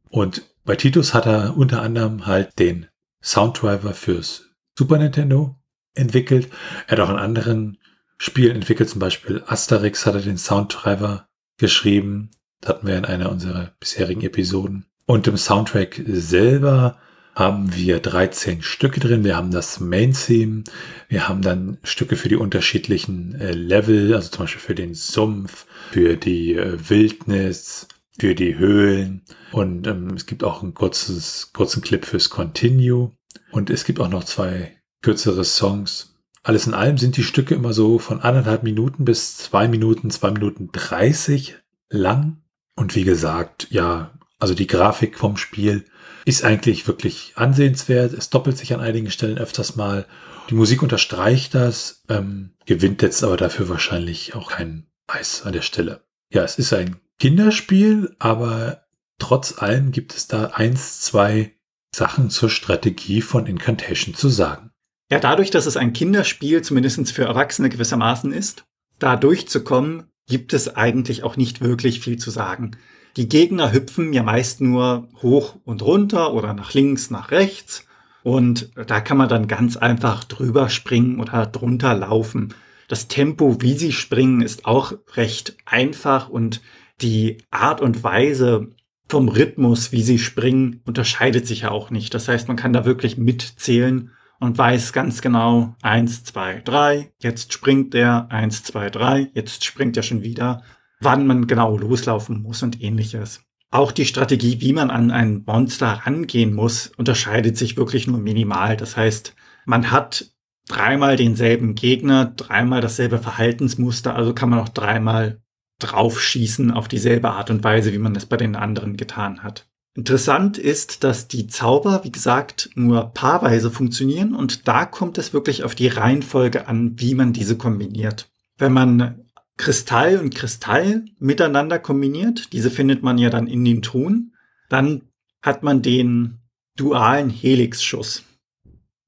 Und 0.09 0.43
bei 0.65 0.75
Titus 0.75 1.13
hat 1.13 1.25
er 1.25 1.55
unter 1.55 1.81
anderem 1.81 2.25
halt 2.25 2.59
den 2.59 2.87
Sounddriver 3.21 3.93
fürs 3.93 4.49
Super 4.77 4.97
Nintendo 4.97 5.55
entwickelt. 5.93 6.49
Er 6.87 6.97
hat 6.97 6.99
auch 6.99 7.09
in 7.09 7.17
anderen 7.17 7.77
Spielen 8.17 8.55
entwickelt, 8.55 8.89
zum 8.89 8.99
Beispiel 8.99 9.43
Asterix 9.47 10.05
hat 10.05 10.15
er 10.15 10.21
den 10.21 10.37
Sounddriver 10.37 11.27
geschrieben. 11.57 12.31
Das 12.59 12.69
hatten 12.69 12.87
wir 12.87 12.97
in 12.97 13.05
einer 13.05 13.31
unserer 13.31 13.71
bisherigen 13.79 14.21
Episoden. 14.21 14.85
Und 15.05 15.27
im 15.27 15.37
Soundtrack 15.37 16.01
selber 16.07 16.97
haben 17.33 17.75
wir 17.75 17.99
13 17.99 18.61
Stücke 18.61 18.99
drin. 18.99 19.23
Wir 19.23 19.35
haben 19.35 19.51
das 19.51 19.79
Main 19.79 20.13
Theme. 20.13 20.63
Wir 21.07 21.27
haben 21.27 21.41
dann 21.41 21.77
Stücke 21.83 22.15
für 22.15 22.29
die 22.29 22.35
unterschiedlichen 22.35 23.39
äh, 23.39 23.51
Level, 23.51 24.13
also 24.13 24.29
zum 24.29 24.43
Beispiel 24.45 24.61
für 24.61 24.75
den 24.75 24.93
Sumpf, 24.93 25.65
für 25.91 26.17
die 26.17 26.55
äh, 26.55 26.77
Wildnis, 26.89 27.87
für 28.21 28.35
die 28.35 28.59
Höhlen. 28.59 29.23
Und 29.51 29.87
ähm, 29.87 30.11
es 30.15 30.27
gibt 30.27 30.43
auch 30.43 30.61
einen 30.61 30.75
kurzes, 30.75 31.53
kurzen 31.53 31.81
Clip 31.81 32.05
fürs 32.05 32.29
Continue. 32.29 33.13
Und 33.51 33.71
es 33.71 33.83
gibt 33.83 33.99
auch 33.99 34.09
noch 34.09 34.23
zwei 34.25 34.77
kürzere 35.01 35.43
Songs. 35.43 36.19
Alles 36.43 36.67
in 36.67 36.75
allem 36.75 36.99
sind 36.99 37.17
die 37.17 37.23
Stücke 37.23 37.55
immer 37.55 37.73
so 37.73 37.97
von 37.97 38.21
anderthalb 38.21 38.61
Minuten 38.61 39.05
bis 39.05 39.37
zwei 39.37 39.67
Minuten, 39.67 40.11
zwei 40.11 40.29
Minuten 40.29 40.69
dreißig 40.71 41.57
lang. 41.89 42.43
Und 42.75 42.95
wie 42.95 43.05
gesagt, 43.05 43.67
ja, 43.71 44.13
also 44.37 44.53
die 44.53 44.67
Grafik 44.67 45.17
vom 45.17 45.35
Spiel 45.35 45.85
ist 46.23 46.43
eigentlich 46.43 46.87
wirklich 46.87 47.33
ansehenswert. 47.37 48.13
Es 48.13 48.29
doppelt 48.29 48.55
sich 48.55 48.71
an 48.71 48.81
einigen 48.81 49.09
Stellen 49.09 49.39
öfters 49.39 49.75
mal. 49.75 50.05
Die 50.51 50.55
Musik 50.55 50.83
unterstreicht 50.83 51.55
das, 51.55 52.03
ähm, 52.07 52.51
gewinnt 52.67 53.01
jetzt 53.01 53.23
aber 53.23 53.37
dafür 53.37 53.67
wahrscheinlich 53.67 54.35
auch 54.35 54.51
keinen 54.51 54.91
Preis 55.07 55.41
an 55.43 55.53
der 55.53 55.63
Stelle. 55.63 56.03
Ja, 56.31 56.43
es 56.43 56.59
ist 56.59 56.71
ein 56.71 56.97
Kinderspiel, 57.19 58.15
aber 58.19 58.85
trotz 59.19 59.57
allem 59.57 59.91
gibt 59.91 60.15
es 60.15 60.27
da 60.27 60.45
eins, 60.47 61.01
zwei 61.01 61.53
Sachen 61.93 62.29
zur 62.29 62.49
Strategie 62.49 63.21
von 63.21 63.45
Incantation 63.45 64.15
zu 64.15 64.29
sagen. 64.29 64.71
Ja, 65.11 65.19
dadurch, 65.19 65.51
dass 65.51 65.65
es 65.65 65.77
ein 65.77 65.93
Kinderspiel 65.93 66.61
zumindest 66.61 67.11
für 67.11 67.25
Erwachsene 67.25 67.69
gewissermaßen 67.69 68.31
ist, 68.31 68.63
da 68.97 69.17
durchzukommen, 69.17 70.03
gibt 70.27 70.53
es 70.53 70.75
eigentlich 70.75 71.23
auch 71.23 71.35
nicht 71.35 71.61
wirklich 71.61 71.99
viel 71.99 72.17
zu 72.17 72.31
sagen. 72.31 72.71
Die 73.17 73.27
Gegner 73.27 73.73
hüpfen 73.73 74.13
ja 74.13 74.23
meist 74.23 74.61
nur 74.61 75.09
hoch 75.21 75.57
und 75.65 75.81
runter 75.81 76.33
oder 76.33 76.53
nach 76.53 76.73
links, 76.73 77.09
nach 77.09 77.31
rechts 77.31 77.85
Und 78.23 78.71
da 78.75 79.01
kann 79.01 79.17
man 79.17 79.27
dann 79.27 79.47
ganz 79.47 79.77
einfach 79.77 80.23
drüber 80.23 80.69
springen 80.69 81.19
oder 81.19 81.45
drunter 81.45 81.93
laufen. 81.93 82.53
Das 82.87 83.07
Tempo, 83.07 83.57
wie 83.61 83.73
sie 83.73 83.91
springen, 83.91 84.41
ist 84.41 84.65
auch 84.65 84.93
recht 85.15 85.57
einfach 85.65 86.29
und 86.29 86.61
die 87.01 87.37
Art 87.51 87.81
und 87.81 88.03
Weise 88.03 88.69
vom 89.09 89.27
Rhythmus, 89.27 89.91
wie 89.91 90.03
sie 90.03 90.19
springen, 90.19 90.81
unterscheidet 90.85 91.45
sich 91.45 91.61
ja 91.61 91.71
auch 91.71 91.89
nicht. 91.89 92.13
Das 92.13 92.27
heißt, 92.27 92.47
man 92.47 92.57
kann 92.57 92.73
da 92.73 92.85
wirklich 92.85 93.17
mitzählen 93.17 94.11
und 94.39 94.57
weiß 94.57 94.93
ganz 94.93 95.21
genau, 95.21 95.75
eins, 95.81 96.23
zwei, 96.23 96.61
drei, 96.63 97.11
jetzt 97.21 97.53
springt 97.53 97.93
der, 97.93 98.31
eins, 98.31 98.63
zwei, 98.63 98.89
drei, 98.89 99.29
jetzt 99.33 99.65
springt 99.65 99.97
er 99.97 100.03
schon 100.03 100.23
wieder, 100.23 100.63
wann 101.01 101.27
man 101.27 101.45
genau 101.47 101.77
loslaufen 101.77 102.41
muss 102.41 102.63
und 102.63 102.81
ähnliches. 102.81 103.41
Auch 103.69 103.91
die 103.91 104.05
Strategie, 104.05 104.61
wie 104.61 104.73
man 104.73 104.89
an 104.89 105.11
ein 105.11 105.43
Monster 105.45 106.01
rangehen 106.05 106.53
muss, 106.53 106.91
unterscheidet 106.97 107.57
sich 107.57 107.77
wirklich 107.77 108.07
nur 108.07 108.19
minimal. 108.19 108.75
Das 108.77 108.97
heißt, 108.97 109.35
man 109.65 109.91
hat 109.91 110.31
dreimal 110.67 111.15
denselben 111.15 111.75
Gegner, 111.75 112.25
dreimal 112.25 112.81
dasselbe 112.81 113.17
Verhaltensmuster, 113.17 114.15
also 114.15 114.33
kann 114.33 114.49
man 114.49 114.59
auch 114.59 114.69
dreimal 114.69 115.40
draufschießen 115.81 116.71
auf 116.71 116.87
dieselbe 116.87 117.31
Art 117.31 117.49
und 117.49 117.63
Weise, 117.63 117.93
wie 117.93 117.97
man 117.97 118.15
es 118.15 118.25
bei 118.25 118.37
den 118.37 118.55
anderen 118.55 118.97
getan 118.97 119.43
hat. 119.43 119.67
Interessant 119.93 120.57
ist, 120.57 121.03
dass 121.03 121.27
die 121.27 121.47
Zauber, 121.47 122.05
wie 122.05 122.11
gesagt, 122.11 122.69
nur 122.75 123.11
paarweise 123.13 123.69
funktionieren 123.69 124.33
und 124.33 124.67
da 124.67 124.85
kommt 124.85 125.17
es 125.17 125.33
wirklich 125.33 125.63
auf 125.65 125.75
die 125.75 125.89
Reihenfolge 125.89 126.67
an, 126.67 126.93
wie 126.97 127.13
man 127.13 127.33
diese 127.33 127.57
kombiniert. 127.57 128.31
Wenn 128.57 128.71
man 128.71 129.25
Kristall 129.57 130.17
und 130.17 130.33
Kristall 130.33 131.05
miteinander 131.19 131.77
kombiniert, 131.77 132.53
diese 132.53 132.71
findet 132.71 133.03
man 133.03 133.17
ja 133.17 133.29
dann 133.29 133.47
in 133.47 133.65
den 133.65 133.81
Truhen, 133.81 134.33
dann 134.69 135.03
hat 135.41 135.61
man 135.61 135.81
den 135.81 136.39
dualen 136.77 137.29
Helixschuss. 137.29 138.23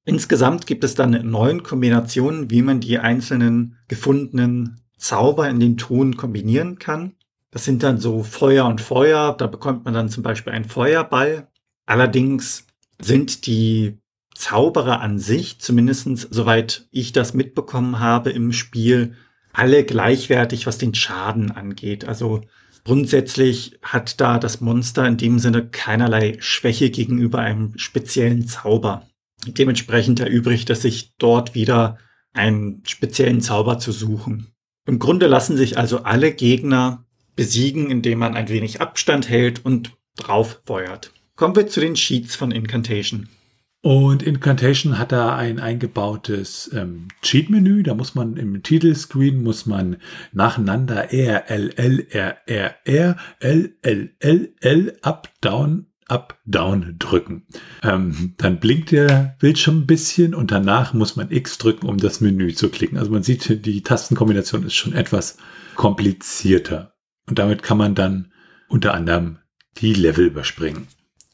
Insgesamt 0.05 0.67
gibt 0.67 0.83
es 0.83 0.95
dann 0.95 1.11
neun 1.29 1.63
Kombinationen, 1.63 2.51
wie 2.51 2.61
man 2.61 2.81
die 2.81 2.99
einzelnen 2.99 3.77
gefundenen 3.87 4.81
Zauber 5.03 5.49
in 5.49 5.59
den 5.59 5.77
Truhen 5.77 6.15
kombinieren 6.15 6.79
kann. 6.79 7.13
Das 7.51 7.65
sind 7.65 7.83
dann 7.83 7.97
so 7.97 8.23
Feuer 8.23 8.65
und 8.65 8.79
Feuer. 8.79 9.35
Da 9.37 9.47
bekommt 9.47 9.83
man 9.83 9.93
dann 9.93 10.09
zum 10.09 10.23
Beispiel 10.23 10.53
einen 10.53 10.65
Feuerball. 10.65 11.49
Allerdings 11.85 12.65
sind 13.01 13.45
die 13.45 13.99
Zauberer 14.33 15.01
an 15.01 15.19
sich, 15.19 15.59
zumindestens 15.59 16.21
soweit 16.21 16.87
ich 16.89 17.11
das 17.11 17.33
mitbekommen 17.33 17.99
habe 17.99 18.31
im 18.31 18.53
Spiel, 18.53 19.15
alle 19.51 19.83
gleichwertig, 19.83 20.65
was 20.65 20.77
den 20.77 20.95
Schaden 20.95 21.51
angeht. 21.51 22.05
Also 22.05 22.41
grundsätzlich 22.85 23.77
hat 23.83 24.21
da 24.21 24.39
das 24.39 24.61
Monster 24.61 25.05
in 25.05 25.17
dem 25.17 25.37
Sinne 25.37 25.67
keinerlei 25.67 26.37
Schwäche 26.39 26.89
gegenüber 26.89 27.39
einem 27.39 27.77
speziellen 27.77 28.47
Zauber. 28.47 29.07
Dementsprechend 29.45 30.21
erübrigt 30.21 30.69
es 30.69 30.81
sich 30.81 31.13
dort 31.17 31.53
wieder 31.53 31.97
einen 32.31 32.81
speziellen 32.87 33.41
Zauber 33.41 33.77
zu 33.77 33.91
suchen. 33.91 34.52
Im 34.85 34.99
Grunde 34.99 35.27
lassen 35.27 35.57
sich 35.57 35.77
also 35.77 36.03
alle 36.03 36.33
Gegner 36.33 37.05
besiegen, 37.35 37.89
indem 37.89 38.19
man 38.19 38.35
ein 38.35 38.49
wenig 38.49 38.81
Abstand 38.81 39.29
hält 39.29 39.65
und 39.65 39.91
drauf 40.17 40.61
feuert. 40.65 41.11
Kommen 41.35 41.55
wir 41.55 41.67
zu 41.67 41.79
den 41.79 41.95
Sheets 41.95 42.35
von 42.35 42.51
Incantation. 42.51 43.29
Und 43.81 44.23
Incantation 44.23 44.97
hat 44.97 45.11
da 45.11 45.35
ein 45.35 45.59
eingebautes 45.59 46.71
ähm, 46.73 47.09
Cheat-Menü. 47.21 47.83
Da 47.83 47.95
muss 47.95 48.15
man 48.15 48.37
im 48.37 48.63
Titelscreen 48.63 49.43
muss 49.43 49.65
man 49.65 49.97
nacheinander 50.31 51.11
R, 51.11 51.49
L, 51.49 51.73
L, 51.75 52.07
R, 52.09 52.37
R, 52.45 52.75
R, 52.85 53.17
L, 53.41 53.75
L, 53.81 54.15
L, 54.19 54.53
L, 54.61 54.97
Up, 55.01 55.27
Down, 55.41 55.87
Up, 56.07 56.39
Down 56.45 56.95
drücken. 56.99 57.47
Ähm, 57.81 58.35
dann 58.37 58.59
blinkt 58.59 58.91
der 58.91 59.35
Bildschirm 59.39 59.79
ein 59.79 59.87
bisschen 59.87 60.35
und 60.35 60.51
danach 60.51 60.93
muss 60.93 61.15
man 61.15 61.31
X 61.31 61.57
drücken, 61.57 61.87
um 61.87 61.97
das 61.97 62.21
Menü 62.21 62.53
zu 62.53 62.69
klicken. 62.69 62.97
Also 62.97 63.11
man 63.11 63.23
sieht, 63.23 63.65
die 63.65 63.81
Tastenkombination 63.83 64.63
ist 64.63 64.75
schon 64.75 64.93
etwas 64.93 65.37
komplizierter. 65.75 66.93
Und 67.27 67.39
damit 67.39 67.63
kann 67.63 67.77
man 67.77 67.95
dann 67.95 68.31
unter 68.67 68.93
anderem 68.93 69.39
die 69.77 69.93
Level 69.93 70.25
überspringen. 70.25 70.87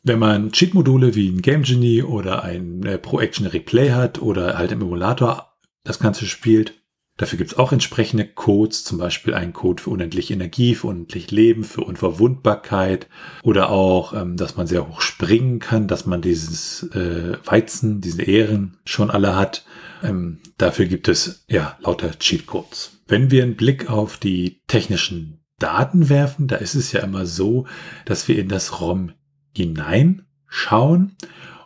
Wenn 0.03 0.19
man 0.19 0.51
Cheat-Module 0.51 1.15
wie 1.15 1.29
ein 1.29 1.41
Game 1.41 1.63
Genie 1.63 2.03
oder 2.03 2.43
ein 2.43 2.85
äh, 2.85 2.97
Pro 2.97 3.19
Action 3.19 3.47
Replay 3.47 3.91
hat 3.91 4.21
oder 4.21 4.57
halt 4.57 4.71
im 4.71 4.81
Emulator 4.81 5.57
das 5.83 5.99
Ganze 5.99 6.25
spielt, 6.25 6.78
dafür 7.19 7.37
gibt 7.37 7.51
es 7.51 7.57
auch 7.57 7.71
entsprechende 7.73 8.25
Codes, 8.25 8.83
zum 8.85 8.97
Beispiel 8.97 9.33
einen 9.33 9.53
Code 9.53 9.83
für 9.83 9.89
unendliche 9.91 10.33
Energie, 10.33 10.73
für 10.73 10.87
unendlich 10.87 11.29
Leben, 11.31 11.63
für 11.63 11.81
Unverwundbarkeit 11.81 13.07
oder 13.43 13.69
auch, 13.69 14.13
ähm, 14.13 14.37
dass 14.37 14.55
man 14.55 14.67
sehr 14.67 14.87
hoch 14.87 15.01
springen 15.01 15.59
kann, 15.59 15.87
dass 15.87 16.05
man 16.05 16.21
dieses 16.21 16.83
äh, 16.93 17.37
Weizen, 17.45 17.99
diese 18.01 18.23
Ehren 18.23 18.77
schon 18.85 19.11
alle 19.11 19.35
hat. 19.35 19.65
Ähm, 20.01 20.39
dafür 20.57 20.85
gibt 20.85 21.09
es 21.09 21.43
ja 21.49 21.77
lauter 21.81 22.17
Cheat-Codes. 22.17 23.01
Wenn 23.07 23.31
wir 23.31 23.43
einen 23.43 23.57
Blick 23.57 23.89
auf 23.89 24.17
die 24.17 24.61
technischen 24.67 25.41
Daten 25.59 26.07
werfen, 26.07 26.47
da 26.47 26.55
ist 26.55 26.75
es 26.75 26.93
ja 26.93 27.01
immer 27.01 27.25
so, 27.25 27.67
dass 28.05 28.29
wir 28.29 28.39
in 28.39 28.47
das 28.47 28.79
ROM 28.79 29.11
hineinschauen. 29.53 31.17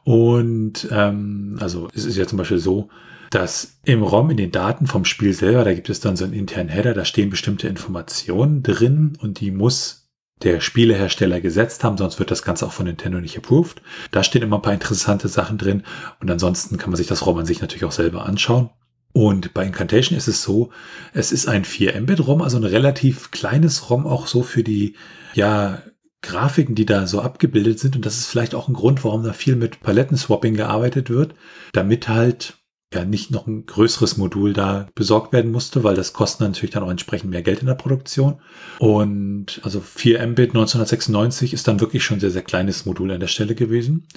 Und 0.04 0.88
ähm, 0.90 1.58
also 1.60 1.90
es 1.94 2.06
ist 2.06 2.18
ja 2.18 2.26
zum 2.26 2.40
Beispiel 2.40 2.58
so, 2.58 2.90
dass 3.34 3.80
im 3.84 4.04
ROM 4.04 4.30
in 4.30 4.38
den 4.38 4.52
Daten 4.52 4.88
vom 4.88 5.06
Spiel 5.06 5.34
selber, 5.34 5.64
da 5.64 5.74
gibt 5.74 5.90
es 5.90 6.00
dann 6.00 6.16
so 6.16 6.24
einen 6.24 6.34
internen 6.34 6.70
Header, 6.70 6.94
da 6.94 7.06
stehen 7.06 7.30
bestimmte 7.30 7.68
Informationen 7.68 8.64
drin 8.64 9.18
und 9.20 9.40
die 9.40 9.52
muss 9.52 10.10
der 10.42 10.60
Spielehersteller 10.60 11.42
gesetzt 11.42 11.84
haben, 11.84 11.98
sonst 11.98 12.20
wird 12.20 12.32
das 12.32 12.44
Ganze 12.44 12.66
auch 12.66 12.72
von 12.72 12.86
Nintendo 12.86 13.20
nicht 13.20 13.38
approved. 13.38 13.82
Da 14.12 14.24
stehen 14.24 14.42
immer 14.42 14.58
ein 14.58 14.62
paar 14.62 14.74
interessante 14.74 15.28
Sachen 15.28 15.58
drin 15.58 15.84
und 16.20 16.30
ansonsten 16.30 16.78
kann 16.78 16.90
man 16.90 16.98
sich 16.98 17.08
das 17.08 17.26
ROM 17.26 17.38
an 17.38 17.46
sich 17.46 17.62
natürlich 17.62 17.86
auch 17.86 17.92
selber 17.92 18.26
anschauen. 18.26 18.70
Und 19.14 19.54
bei 19.54 19.66
Incantation 19.66 20.18
ist 20.18 20.28
es 20.28 20.42
so, 20.42 20.72
es 21.14 21.32
ist 21.32 21.48
ein 21.48 21.64
4-Mbit-ROM, 21.64 22.42
also 22.42 22.58
ein 22.58 22.64
relativ 22.64 23.32
kleines 23.32 23.90
ROM 23.90 24.08
auch 24.08 24.28
so 24.28 24.44
für 24.44 24.64
die, 24.64 24.96
ja, 25.34 25.82
Grafiken, 26.24 26.74
die 26.74 26.86
da 26.86 27.06
so 27.06 27.22
abgebildet 27.22 27.80
sind. 27.80 27.96
Und 27.96 28.06
das 28.06 28.18
ist 28.18 28.28
vielleicht 28.28 28.56
auch 28.56 28.68
ein 28.68 28.74
Grund, 28.74 29.04
warum 29.04 29.24
da 29.24 29.34
viel 29.34 29.56
mit 29.56 29.82
Palettenswapping 29.82 30.56
gearbeitet 30.56 31.10
wird, 31.10 31.36
damit 31.74 32.08
halt 32.08 32.63
ja 32.94 33.06
nicht 33.06 33.32
noch 33.32 33.48
ein 33.48 33.66
größeres 33.66 34.18
Modul 34.18 34.54
da 34.54 34.88
besorgt 34.96 35.34
werden 35.34 35.52
musste, 35.52 35.84
weil 35.84 35.96
das 35.96 36.14
kostet 36.14 36.48
natürlich 36.48 36.72
dann 36.72 36.84
auch 36.84 36.90
entsprechend 36.90 37.30
mehr 37.30 37.42
Geld 37.42 37.60
in 37.60 37.68
der 37.68 37.76
Produktion. 37.76 38.40
Und 38.80 39.60
also 39.64 39.80
4 39.80 40.26
Mbit 40.28 40.52
1996 40.52 41.54
ist 41.54 41.68
dann 41.68 41.80
wirklich 41.80 42.04
schon 42.04 42.18
ein 42.18 42.22
sehr, 42.22 42.32
sehr 42.32 42.42
kleines 42.42 42.86
Modul 42.86 43.12
an 43.12 43.20
der 43.20 43.28
Stelle 43.28 43.56
gewesen. 43.56 44.08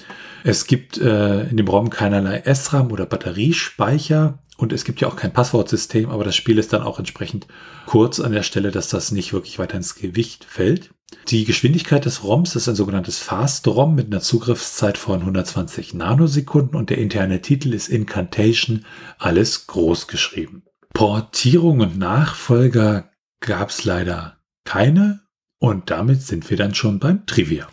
Es 0.43 0.67
gibt 0.67 0.97
äh, 0.97 1.43
in 1.49 1.57
dem 1.57 1.67
ROM 1.67 1.89
keinerlei 1.89 2.43
SRAM 2.53 2.91
oder 2.91 3.05
Batteriespeicher. 3.05 4.39
Und 4.57 4.73
es 4.73 4.83
gibt 4.83 5.01
ja 5.01 5.07
auch 5.07 5.15
kein 5.15 5.33
Passwortsystem, 5.33 6.09
aber 6.09 6.23
das 6.23 6.35
Spiel 6.35 6.57
ist 6.57 6.73
dann 6.73 6.81
auch 6.81 6.97
entsprechend 6.97 7.45
kurz 7.85 8.19
an 8.19 8.31
der 8.31 8.41
Stelle, 8.41 8.71
dass 8.71 8.89
das 8.89 9.11
nicht 9.11 9.31
wirklich 9.31 9.59
weiter 9.59 9.77
ins 9.77 9.93
Gewicht 9.93 10.45
fällt. 10.45 10.89
Die 11.29 11.45
Geschwindigkeit 11.45 12.05
des 12.05 12.23
ROMs 12.23 12.55
ist 12.55 12.69
ein 12.69 12.75
sogenanntes 12.75 13.19
Fast 13.19 13.67
ROM 13.67 13.95
mit 13.95 14.07
einer 14.07 14.21
Zugriffszeit 14.21 14.97
von 14.97 15.19
120 15.19 15.93
Nanosekunden 15.93 16.77
und 16.77 16.89
der 16.89 16.97
interne 16.97 17.41
Titel 17.41 17.73
ist 17.73 17.89
Incantation, 17.89 18.85
alles 19.17 19.67
groß 19.67 20.07
geschrieben. 20.07 20.63
Portierung 20.93 21.81
und 21.81 21.97
Nachfolger 21.97 23.11
gab 23.39 23.69
es 23.69 23.83
leider 23.83 24.37
keine 24.63 25.21
und 25.59 25.89
damit 25.89 26.21
sind 26.21 26.49
wir 26.49 26.57
dann 26.57 26.73
schon 26.73 26.99
beim 26.99 27.25
Trivia. 27.25 27.67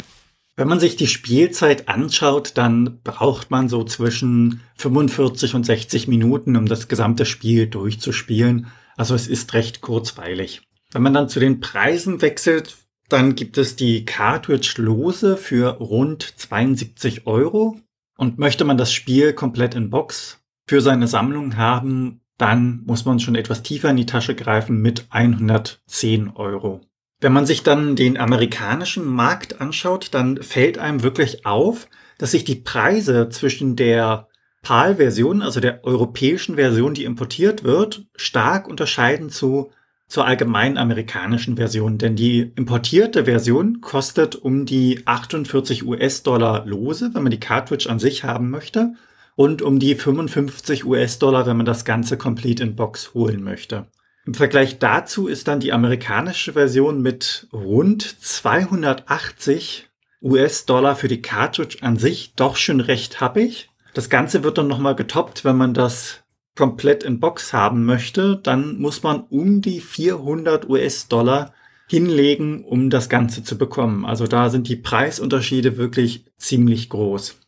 Wenn 0.57 0.69
man 0.69 0.79
sich 0.79 0.95
die 0.95 1.09
Spielzeit 1.09 1.89
anschaut, 1.89 2.53
dann 2.55 3.01
braucht 3.03 3.51
man 3.51 3.69
so 3.69 3.83
zwischen 3.83 4.61
45 4.77 5.55
und 5.55 5.67
60 5.67 6.07
Minuten, 6.07 6.57
um 6.57 6.67
das 6.67 6.87
gesamte 6.87 7.27
Spiel 7.27 7.67
durchzuspielen. 7.67 8.69
Also 8.97 9.17
es 9.17 9.27
ist 9.27 9.53
recht 9.55 9.81
kurzweilig. 9.81 10.63
Wenn 10.93 11.03
man 11.03 11.15
dann 11.15 11.29
zu 11.29 11.41
den 11.41 11.59
Preisen 11.59 12.23
wechselt, 12.23 12.77
dann 13.09 13.35
gibt 13.35 13.59
es 13.59 13.77
die 13.77 14.05
Cartridge-Lose 14.05 15.37
für 15.37 15.77
rund 15.79 16.23
72 16.23 17.27
Euro. 17.27 17.81
Und 18.17 18.39
möchte 18.39 18.65
man 18.65 18.79
das 18.79 18.93
Spiel 18.93 19.33
komplett 19.33 19.75
in 19.75 19.91
Box 19.91 20.41
für 20.67 20.81
seine 20.81 21.09
Sammlung 21.09 21.57
haben, 21.57 22.21
dann 22.39 22.83
muss 22.87 23.05
man 23.05 23.21
schon 23.21 23.35
etwas 23.35 23.63
tiefer 23.63 23.91
in 23.91 23.97
die 23.97 24.07
Tasche 24.07 24.35
greifen 24.35 24.81
mit 24.81 25.07
110 25.11 26.31
Euro. 26.31 26.81
Wenn 27.21 27.33
man 27.33 27.47
sich 27.47 27.63
dann 27.63 27.97
den 27.97 28.19
amerikanischen 28.19 29.05
Markt 29.05 29.61
anschaut, 29.61 30.09
dann 30.13 30.43
fällt 30.43 30.79
einem 30.79 31.03
wirklich 31.03 31.47
auf, 31.47 31.89
dass 32.19 32.33
sich 32.33 32.45
die 32.45 32.57
Preise 32.57 33.29
zwischen 33.29 33.77
der 33.77 34.29
PAL-Version, 34.63 35.43
also 35.43 35.61
der 35.61 35.85
europäischen 35.85 36.57
Version, 36.57 36.95
die 36.95 37.05
importiert 37.05 37.65
wird, 37.65 38.07
stark 38.17 38.69
unterscheiden 38.69 39.31
zu 39.31 39.71
zur 40.07 40.27
allgemeinen 40.27 40.79
amerikanischen 40.79 41.57
Version, 41.57 41.99
denn 41.99 42.17
die 42.17 42.53
importierte 42.57 43.25
Version 43.25 43.81
kostet 43.81 44.37
um 44.37 44.67
die 44.67 45.03
48 45.07 45.87
US-Dollar 45.87 46.67
lose, 46.67 47.11
wenn 47.15 47.23
man 47.23 47.31
die 47.31 47.41
Cartridge 47.41 47.89
an 47.89 47.99
sich 47.99 48.25
haben 48.25 48.51
möchte, 48.51 48.95
und 49.37 49.63
um 49.63 49.79
die 49.79 49.95
55 49.95 50.85
US-Dollar, 50.85 51.47
wenn 51.47 51.57
man 51.57 51.67
das 51.67 51.85
Ganze 51.85 52.17
komplett 52.17 52.61
in 52.61 52.77
Box 52.77 53.15
holen 53.15 53.43
möchte. 53.43 53.87
Im 54.27 54.35
Vergleich 54.35 54.79
dazu 54.79 55.27
ist 55.27 55.49
dann 55.49 55.61
die 55.61 55.73
amerikanische 55.73 56.55
Version 56.55 57.03
mit 57.03 57.47
rund 57.53 58.03
280 58.03 59.89
US-Dollar 60.23 60.97
für 60.97 61.09
die 61.09 61.21
Cartridge 61.21 61.79
an 61.83 61.99
sich 61.99 62.35
doch 62.35 62.57
schon 62.57 62.81
recht 62.81 63.21
happig. 63.21 63.69
Das 63.93 64.09
Ganze 64.09 64.43
wird 64.43 64.57
dann 64.57 64.67
nochmal 64.67 64.97
getoppt, 64.97 65.45
wenn 65.45 65.57
man 65.57 65.75
das 65.75 66.24
komplett 66.57 67.03
in 67.03 67.21
Box 67.21 67.53
haben 67.53 67.85
möchte, 67.85 68.37
dann 68.43 68.79
muss 68.79 69.03
man 69.03 69.21
um 69.21 69.61
die 69.61 69.81
400 69.81 70.69
US-Dollar 70.69 71.53
hinlegen, 71.89 72.65
um 72.65 72.91
das 72.91 73.09
Ganze 73.09 73.43
zu 73.43 73.59
bekommen. 73.59 74.05
Also 74.05 74.27
da 74.27 74.51
sind 74.51 74.69
die 74.69 74.77
Preisunterschiede 74.77 75.77
wirklich 75.77 76.25
ziemlich 76.39 76.89
groß. 76.89 77.41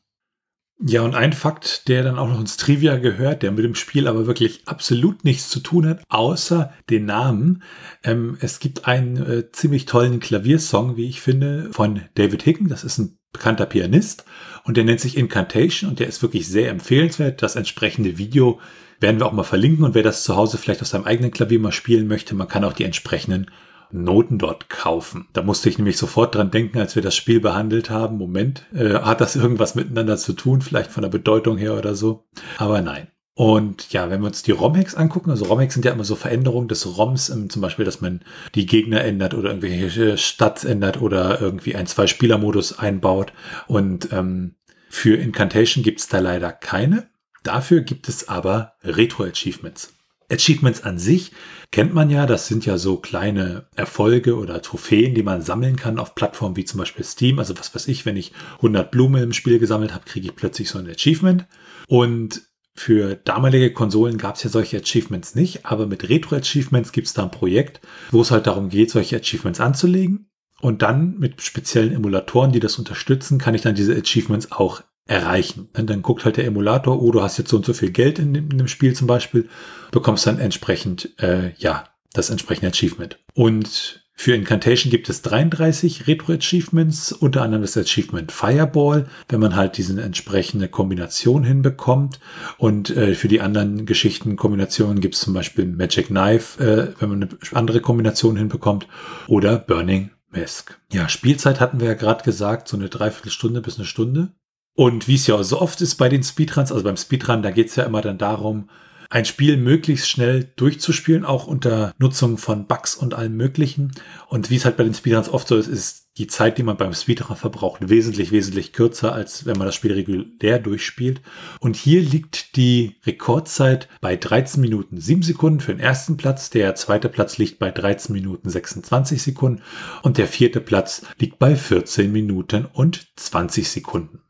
Ja, 0.79 1.01
und 1.03 1.15
ein 1.15 1.33
Fakt, 1.33 1.89
der 1.89 2.03
dann 2.03 2.19
auch 2.19 2.29
noch 2.29 2.39
ins 2.39 2.59
Trivia 2.59 2.97
gehört, 2.97 3.43
der 3.43 3.51
mit 3.51 3.65
dem 3.65 3.75
Spiel 3.75 4.07
aber 4.07 4.27
wirklich 4.27 4.61
absolut 4.67 5.25
nichts 5.25 5.49
zu 5.49 5.61
tun 5.61 5.89
hat, 5.89 6.03
außer 6.11 6.71
den 6.91 7.07
Namen. 7.07 7.63
Ähm, 8.05 8.37
es 8.41 8.59
gibt 8.59 8.87
einen 8.87 9.17
äh, 9.17 9.51
ziemlich 9.53 9.87
tollen 9.87 10.21
Klaviersong, 10.21 10.99
wie 10.99 11.09
ich 11.09 11.23
finde, 11.23 11.71
von 11.73 12.03
David 12.15 12.43
Hicken. 12.43 12.69
Das 12.69 12.85
ist 12.85 12.99
ein 12.99 13.17
bekannter 13.33 13.65
Pianist 13.65 14.27
und 14.65 14.77
der 14.77 14.85
nennt 14.85 15.01
sich 15.01 15.17
Incantation 15.17 15.89
und 15.89 15.99
der 15.99 16.09
ist 16.09 16.21
wirklich 16.21 16.47
sehr 16.47 16.69
empfehlenswert. 16.69 17.43
Das 17.43 17.57
entsprechende 17.57 18.19
Video 18.19 18.61
werden 19.01 19.21
wir 19.21 19.27
auch 19.27 19.33
mal 19.33 19.43
verlinken 19.43 19.85
und 19.85 19.95
wer 19.95 20.03
das 20.03 20.25
zu 20.25 20.37
Hause 20.37 20.59
vielleicht 20.59 20.83
auf 20.83 20.89
seinem 20.89 21.05
eigenen 21.05 21.31
Klavier 21.31 21.61
mal 21.61 21.73
spielen 21.73 22.09
möchte, 22.09 22.35
man 22.35 22.49
kann 22.49 22.65
auch 22.65 22.73
die 22.73 22.85
entsprechenden 22.85 23.51
Noten 23.93 24.39
dort 24.39 24.69
kaufen. 24.69 25.29
Da 25.33 25.43
musste 25.43 25.69
ich 25.69 25.79
nämlich 25.79 25.97
sofort 25.97 26.35
dran 26.35 26.51
denken, 26.51 26.79
als 26.79 26.97
wir 26.97 27.03
das 27.03 27.15
Spiel 27.15 27.41
behandelt 27.41 27.91
haben. 27.91 28.19
Moment, 28.19 28.67
äh, 28.75 28.95
hat 28.95 29.21
das 29.21 29.37
irgendwas 29.37 29.75
miteinander 29.75 30.17
zu 30.17 30.33
tun? 30.33 30.61
Vielleicht 30.61 30.91
von 30.91 31.03
der 31.03 31.11
Bedeutung 31.11 31.57
her 31.57 31.75
oder 31.75 31.95
so? 31.95 32.25
Aber 32.59 32.81
nein. 32.83 33.09
Und 33.35 33.93
ja, 33.93 34.09
wenn 34.09 34.23
wir 34.23 34.29
uns 34.29 34.43
die 34.43 34.53
ROM-Hacks 34.53 34.95
angucken, 34.95 35.31
also 35.31 35.45
ROM-Hacks 35.45 35.75
sind 35.75 35.85
ja 35.85 35.93
immer 35.93 36.05
so 36.05 36.17
Veränderungen 36.17 36.69
des 36.69 36.97
ROMs, 36.97 37.29
ähm, 37.29 37.51
zum 37.51 37.61
Beispiel, 37.61 37.85
dass 37.85 38.01
man 38.01 38.23
die 38.55 38.65
Gegner 38.65 39.05
ändert 39.05 39.35
oder 39.35 39.51
irgendwelche 39.51 40.17
Stats 40.17 40.65
ändert 40.65 41.01
oder 41.03 41.41
irgendwie 41.41 41.77
einen 41.77 41.87
Zwei-Spieler-Modus 41.87 42.79
einbaut. 42.79 43.35
Und 43.67 44.11
ähm, 44.11 44.55
für 44.89 45.17
Incantation 45.17 45.85
gibt 45.85 46.01
es 46.01 46.09
da 46.09 46.19
leider 46.19 46.51
keine. 46.51 47.09
Dafür 47.47 47.83
gibt 47.83 48.09
es 48.09 48.29
aber 48.29 48.73
Retro-Achievements. 48.83 49.93
Achievements 50.29 50.83
an 50.83 50.99
sich 50.99 51.31
kennt 51.71 51.95
man 51.95 52.11
ja, 52.11 52.27
das 52.27 52.49
sind 52.49 52.67
ja 52.67 52.77
so 52.77 52.97
kleine 52.97 53.69
Erfolge 53.77 54.37
oder 54.37 54.61
Trophäen, 54.61 55.15
die 55.15 55.23
man 55.23 55.43
sammeln 55.43 55.77
kann 55.77 56.01
auf 56.01 56.17
Plattformen 56.17 56.57
wie 56.57 56.65
zum 56.65 56.79
Beispiel 56.79 57.05
Steam. 57.05 57.39
Also 57.39 57.57
was 57.57 57.73
weiß 57.73 57.87
ich, 57.87 58.05
wenn 58.05 58.17
ich 58.17 58.33
100 58.57 58.91
Blumen 58.91 59.23
im 59.23 59.33
Spiel 59.33 59.61
gesammelt 59.61 59.95
habe, 59.95 60.05
kriege 60.05 60.27
ich 60.27 60.35
plötzlich 60.35 60.71
so 60.71 60.81
ein 60.81 60.91
Achievement. 60.91 61.47
Und 61.87 62.43
für 62.75 63.15
damalige 63.15 63.73
Konsolen 63.73 64.19
gab 64.19 64.35
es 64.35 64.43
ja 64.43 64.51
solche 64.51 64.79
Achievements 64.79 65.37
nicht, 65.37 65.67
aber 65.67 65.87
mit 65.87 66.09
Retro-Achievements 66.09 66.91
gibt 66.91 67.07
es 67.07 67.15
da 67.15 67.23
ein 67.23 67.31
Projekt, 67.31 67.81
wo 68.11 68.23
es 68.23 68.33
halt 68.33 68.49
darum 68.49 68.71
geht, 68.71 68.91
solche 68.91 69.17
Achievements 69.17 69.61
anzulegen. 69.61 70.31
Und 70.61 70.83
dann 70.83 71.17
mit 71.19 71.43
speziellen 71.43 71.93
Emulatoren, 71.93 72.51
die 72.51 72.61
das 72.61 72.79
unterstützen, 72.79 73.39
kann 73.39 73.55
ich 73.55 73.63
dann 73.63 73.77
diese 73.77 73.95
Achievements 73.95 74.51
auch 74.51 74.83
erreichen. 75.07 75.69
Und 75.77 75.89
dann 75.89 76.03
guckt 76.03 76.25
halt 76.25 76.37
der 76.37 76.47
Emulator, 76.47 77.01
oh, 77.01 77.13
du 77.13 77.23
hast 77.23 77.39
jetzt 77.39 77.51
so 77.51 77.57
und 77.57 77.65
so 77.65 77.73
viel 77.73 77.91
Geld 77.91 78.19
in 78.19 78.35
dem, 78.35 78.51
in 78.51 78.59
dem 78.59 78.69
Spiel 78.69 78.95
zum 78.95 79.07
Beispiel, 79.07 79.49
bekommst 79.93 80.27
dann 80.27 80.39
entsprechend, 80.39 81.11
äh, 81.21 81.53
ja, 81.57 81.85
das 82.13 82.31
entsprechende 82.31 82.69
Achievement. 82.69 83.19
Und 83.35 84.07
für 84.19 84.35
Incantation 84.35 84.91
gibt 84.91 85.11
es 85.11 85.21
33 85.21 86.07
Retro-Achievements, 86.07 87.13
unter 87.13 87.43
anderem 87.43 87.61
das 87.61 87.77
Achievement 87.77 88.33
Fireball, 88.33 89.07
wenn 89.29 89.41
man 89.41 89.55
halt 89.55 89.77
diese 89.77 90.01
entsprechende 90.01 90.69
Kombination 90.69 91.45
hinbekommt. 91.45 92.19
Und 92.57 92.89
äh, 92.91 93.15
für 93.15 93.29
die 93.29 93.43
anderen 93.43 93.85
Geschichten, 93.85 94.37
Kombinationen 94.37 95.01
gibt 95.01 95.17
es 95.17 95.21
zum 95.21 95.35
Beispiel 95.35 95.67
Magic 95.67 96.07
Knife, 96.07 96.65
äh, 96.65 97.01
wenn 97.01 97.11
man 97.11 97.23
eine 97.25 97.39
andere 97.53 97.81
Kombination 97.81 98.37
hinbekommt, 98.37 98.89
oder 99.29 99.59
Burning 99.59 100.11
Mask. 100.31 100.81
Ja, 100.91 101.11
Spielzeit 101.11 101.61
hatten 101.61 101.81
wir 101.81 101.89
ja 101.89 101.95
gerade 101.95 102.25
gesagt, 102.25 102.69
so 102.69 102.79
eine 102.79 102.89
Dreiviertelstunde 102.89 103.61
bis 103.61 103.77
eine 103.77 103.85
Stunde. 103.85 104.33
Und 104.77 105.09
wie 105.09 105.15
es 105.15 105.27
ja 105.27 105.43
so 105.43 105.61
oft 105.61 105.81
ist 105.81 105.97
bei 105.97 106.09
den 106.11 106.23
Speedruns, 106.23 106.71
also 106.71 106.85
beim 106.85 106.99
Speedrun, 106.99 107.43
da 107.43 107.51
geht 107.51 107.69
es 107.69 107.77
ja 107.77 107.85
immer 107.85 108.03
dann 108.03 108.19
darum, 108.19 108.69
ein 109.09 109.25
Spiel 109.25 109.57
möglichst 109.57 110.09
schnell 110.09 110.53
durchzuspielen, 110.57 111.25
auch 111.25 111.47
unter 111.47 111.95
Nutzung 111.99 112.39
von 112.39 112.67
Bugs 112.67 112.95
und 112.95 113.15
allem 113.15 113.37
Möglichen. 113.37 113.93
Und 114.29 114.51
wie 114.51 114.57
es 114.57 114.65
halt 114.65 114.77
bei 114.77 114.85
den 114.85 114.95
Speedruns 114.95 115.29
oft 115.29 115.49
so 115.49 115.57
ist, 115.57 115.69
ist 115.69 116.09
die 116.19 116.27
Zeit, 116.27 116.59
die 116.59 116.63
man 116.63 116.77
beim 116.77 116.93
Speedrun 116.93 117.37
verbraucht, 117.37 117.89
wesentlich, 117.89 118.33
wesentlich 118.33 118.73
kürzer, 118.73 119.15
als 119.15 119.47
wenn 119.47 119.57
man 119.57 119.67
das 119.67 119.75
Spiel 119.75 119.93
regulär 119.93 120.59
durchspielt. 120.59 121.21
Und 121.61 121.77
hier 121.77 122.03
liegt 122.03 122.57
die 122.57 122.97
Rekordzeit 123.07 123.89
bei 124.01 124.17
13 124.17 124.61
Minuten 124.61 125.01
7 125.01 125.23
Sekunden 125.23 125.61
für 125.61 125.73
den 125.73 125.81
ersten 125.81 126.17
Platz. 126.17 126.51
Der 126.51 126.75
zweite 126.75 127.09
Platz 127.09 127.39
liegt 127.39 127.59
bei 127.59 127.71
13 127.71 128.13
Minuten 128.13 128.51
26 128.51 129.23
Sekunden. 129.23 129.63
Und 130.03 130.19
der 130.19 130.27
vierte 130.27 130.61
Platz 130.61 131.03
liegt 131.19 131.39
bei 131.39 131.55
14 131.55 132.11
Minuten 132.11 132.67
und 132.67 133.07
20 133.17 133.69
Sekunden. 133.71 134.21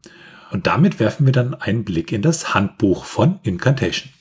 Und 0.51 0.67
damit 0.67 1.01
werfen 1.01 1.27
wir 1.27 1.33
dann 1.33 1.55
einen 1.55 1.85
Blick 1.85 2.13
in 2.13 2.23
das 2.23 2.55
Handbuch 2.55 3.05
von 3.05 3.41
Incantation. 3.43 4.13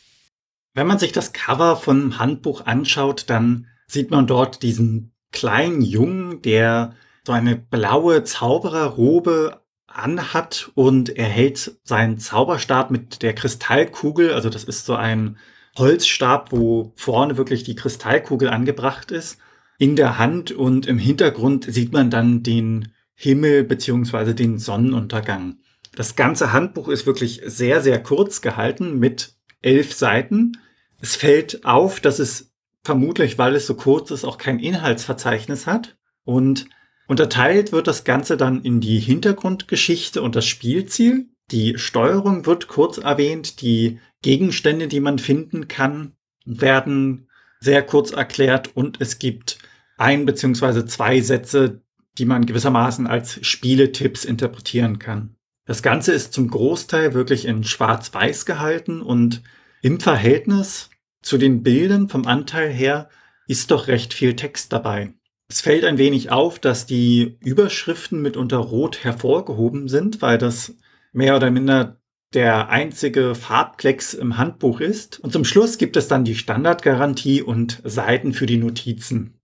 Wenn 0.74 0.88
man 0.88 1.00
sich 1.00 1.12
das 1.12 1.34
Cover 1.34 1.76
vom 1.78 2.20
Handbuch 2.20 2.66
anschaut, 2.66 3.26
dann 3.28 3.68
sieht 3.88 4.12
man 4.12 4.28
dort 4.28 4.64
diesen 4.64 5.14
kleinen 5.32 5.82
Jungen, 5.82 6.42
der 6.42 6.96
so 7.26 7.32
eine 7.32 7.56
blaue 7.56 8.24
Zaubererrobe 8.24 9.62
anhat 9.88 10.72
und 10.76 11.10
er 11.10 11.28
hält 11.28 11.78
seinen 11.84 12.20
Zauberstab 12.20 12.92
mit 12.92 13.22
der 13.22 13.34
Kristallkugel. 13.34 14.34
Also 14.34 14.50
das 14.50 14.64
ist 14.64 14.86
so 14.86 14.96
ein 14.96 15.38
Holzstab, 15.78 16.52
wo 16.52 16.94
vorne 16.96 17.38
wirklich 17.38 17.64
die 17.64 17.76
Kristallkugel 17.76 18.50
angebracht 18.50 19.12
ist, 19.12 19.40
in 19.78 19.96
der 19.96 20.18
Hand 20.18 20.52
und 20.52 20.86
im 20.88 20.98
Hintergrund 20.98 21.66
sieht 21.66 21.92
man 21.92 22.10
dann 22.10 22.44
den 22.44 22.94
Himmel 23.14 23.64
beziehungsweise 23.64 24.36
den 24.36 24.58
Sonnenuntergang. 24.58 25.58
Das 25.96 26.16
ganze 26.16 26.52
Handbuch 26.52 26.90
ist 26.90 27.06
wirklich 27.06 27.42
sehr, 27.46 27.82
sehr 27.82 28.02
kurz 28.04 28.42
gehalten 28.42 29.00
mit 29.00 29.36
elf 29.62 29.94
Seiten. 29.94 30.58
Es 31.02 31.16
fällt 31.16 31.66
auf, 31.66 32.00
dass 32.00 32.20
es 32.20 32.52
vermutlich, 32.84 33.38
weil 33.38 33.56
es 33.56 33.66
so 33.66 33.76
kurz 33.76 34.12
ist, 34.12 34.26
auch 34.26 34.38
kein 34.38 34.60
Inhaltsverzeichnis 34.60 35.68
hat. 35.68 35.98
Und 36.24 36.68
unterteilt 37.08 37.72
wird 37.72 37.88
das 37.88 38.04
Ganze 38.04 38.38
dann 38.38 38.62
in 38.62 38.82
die 38.82 39.00
Hintergrundgeschichte 39.00 40.22
und 40.22 40.36
das 40.36 40.46
Spielziel. 40.46 41.30
Die 41.52 41.78
Steuerung 41.78 42.46
wird 42.46 42.68
kurz 42.68 42.98
erwähnt. 42.98 43.62
Die 43.62 44.00
Gegenstände, 44.22 44.88
die 44.88 45.00
man 45.00 45.20
finden 45.20 45.68
kann, 45.68 46.14
werden 46.46 47.30
sehr 47.60 47.84
kurz 47.84 48.12
erklärt. 48.12 48.76
Und 48.76 49.00
es 49.00 49.20
gibt 49.20 49.60
ein 49.98 50.26
beziehungsweise 50.26 50.86
zwei 50.86 51.22
Sätze, 51.22 51.82
die 52.18 52.26
man 52.26 52.46
gewissermaßen 52.46 53.08
als 53.08 53.46
Spieletipps 53.46 54.26
interpretieren 54.26 55.00
kann. 55.00 55.35
Das 55.66 55.82
Ganze 55.82 56.14
ist 56.14 56.32
zum 56.32 56.48
Großteil 56.48 57.14
wirklich 57.14 57.46
in 57.46 57.64
Schwarz-Weiß 57.64 58.46
gehalten 58.46 59.02
und 59.02 59.42
im 59.82 60.00
Verhältnis 60.00 60.92
zu 61.24 61.40
den 61.40 61.64
Bildern 61.64 62.08
vom 62.08 62.28
Anteil 62.28 62.70
her 62.70 63.10
ist 63.48 63.72
doch 63.72 63.88
recht 63.88 64.14
viel 64.14 64.36
Text 64.36 64.72
dabei. 64.72 65.14
Es 65.48 65.62
fällt 65.62 65.84
ein 65.84 65.98
wenig 65.98 66.32
auf, 66.32 66.60
dass 66.60 66.86
die 66.86 67.38
Überschriften 67.44 68.22
mitunter 68.22 68.58
rot 68.58 69.04
hervorgehoben 69.04 69.88
sind, 69.88 70.22
weil 70.22 70.38
das 70.38 70.76
mehr 71.14 71.36
oder 71.36 71.50
minder 71.52 72.00
der 72.34 72.70
einzige 72.70 73.34
Farbklecks 73.34 74.14
im 74.14 74.38
Handbuch 74.38 74.82
ist. 74.82 75.20
Und 75.20 75.34
zum 75.34 75.46
Schluss 75.46 75.78
gibt 75.78 75.98
es 75.98 76.08
dann 76.08 76.26
die 76.26 76.36
Standardgarantie 76.36 77.42
und 77.42 77.82
Seiten 77.84 78.34
für 78.34 78.46
die 78.46 78.58
Notizen. 78.58 79.35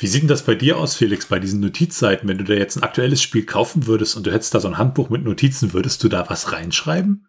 Wie 0.00 0.06
sieht 0.06 0.22
denn 0.22 0.28
das 0.28 0.44
bei 0.44 0.54
dir 0.54 0.78
aus, 0.78 0.94
Felix, 0.94 1.26
bei 1.26 1.40
diesen 1.40 1.58
Notizseiten? 1.58 2.28
Wenn 2.28 2.38
du 2.38 2.44
da 2.44 2.54
jetzt 2.54 2.76
ein 2.76 2.84
aktuelles 2.84 3.20
Spiel 3.20 3.44
kaufen 3.44 3.88
würdest 3.88 4.16
und 4.16 4.24
du 4.26 4.32
hättest 4.32 4.54
da 4.54 4.60
so 4.60 4.68
ein 4.68 4.78
Handbuch 4.78 5.10
mit 5.10 5.24
Notizen, 5.24 5.72
würdest 5.72 6.04
du 6.04 6.08
da 6.08 6.30
was 6.30 6.52
reinschreiben? 6.52 7.26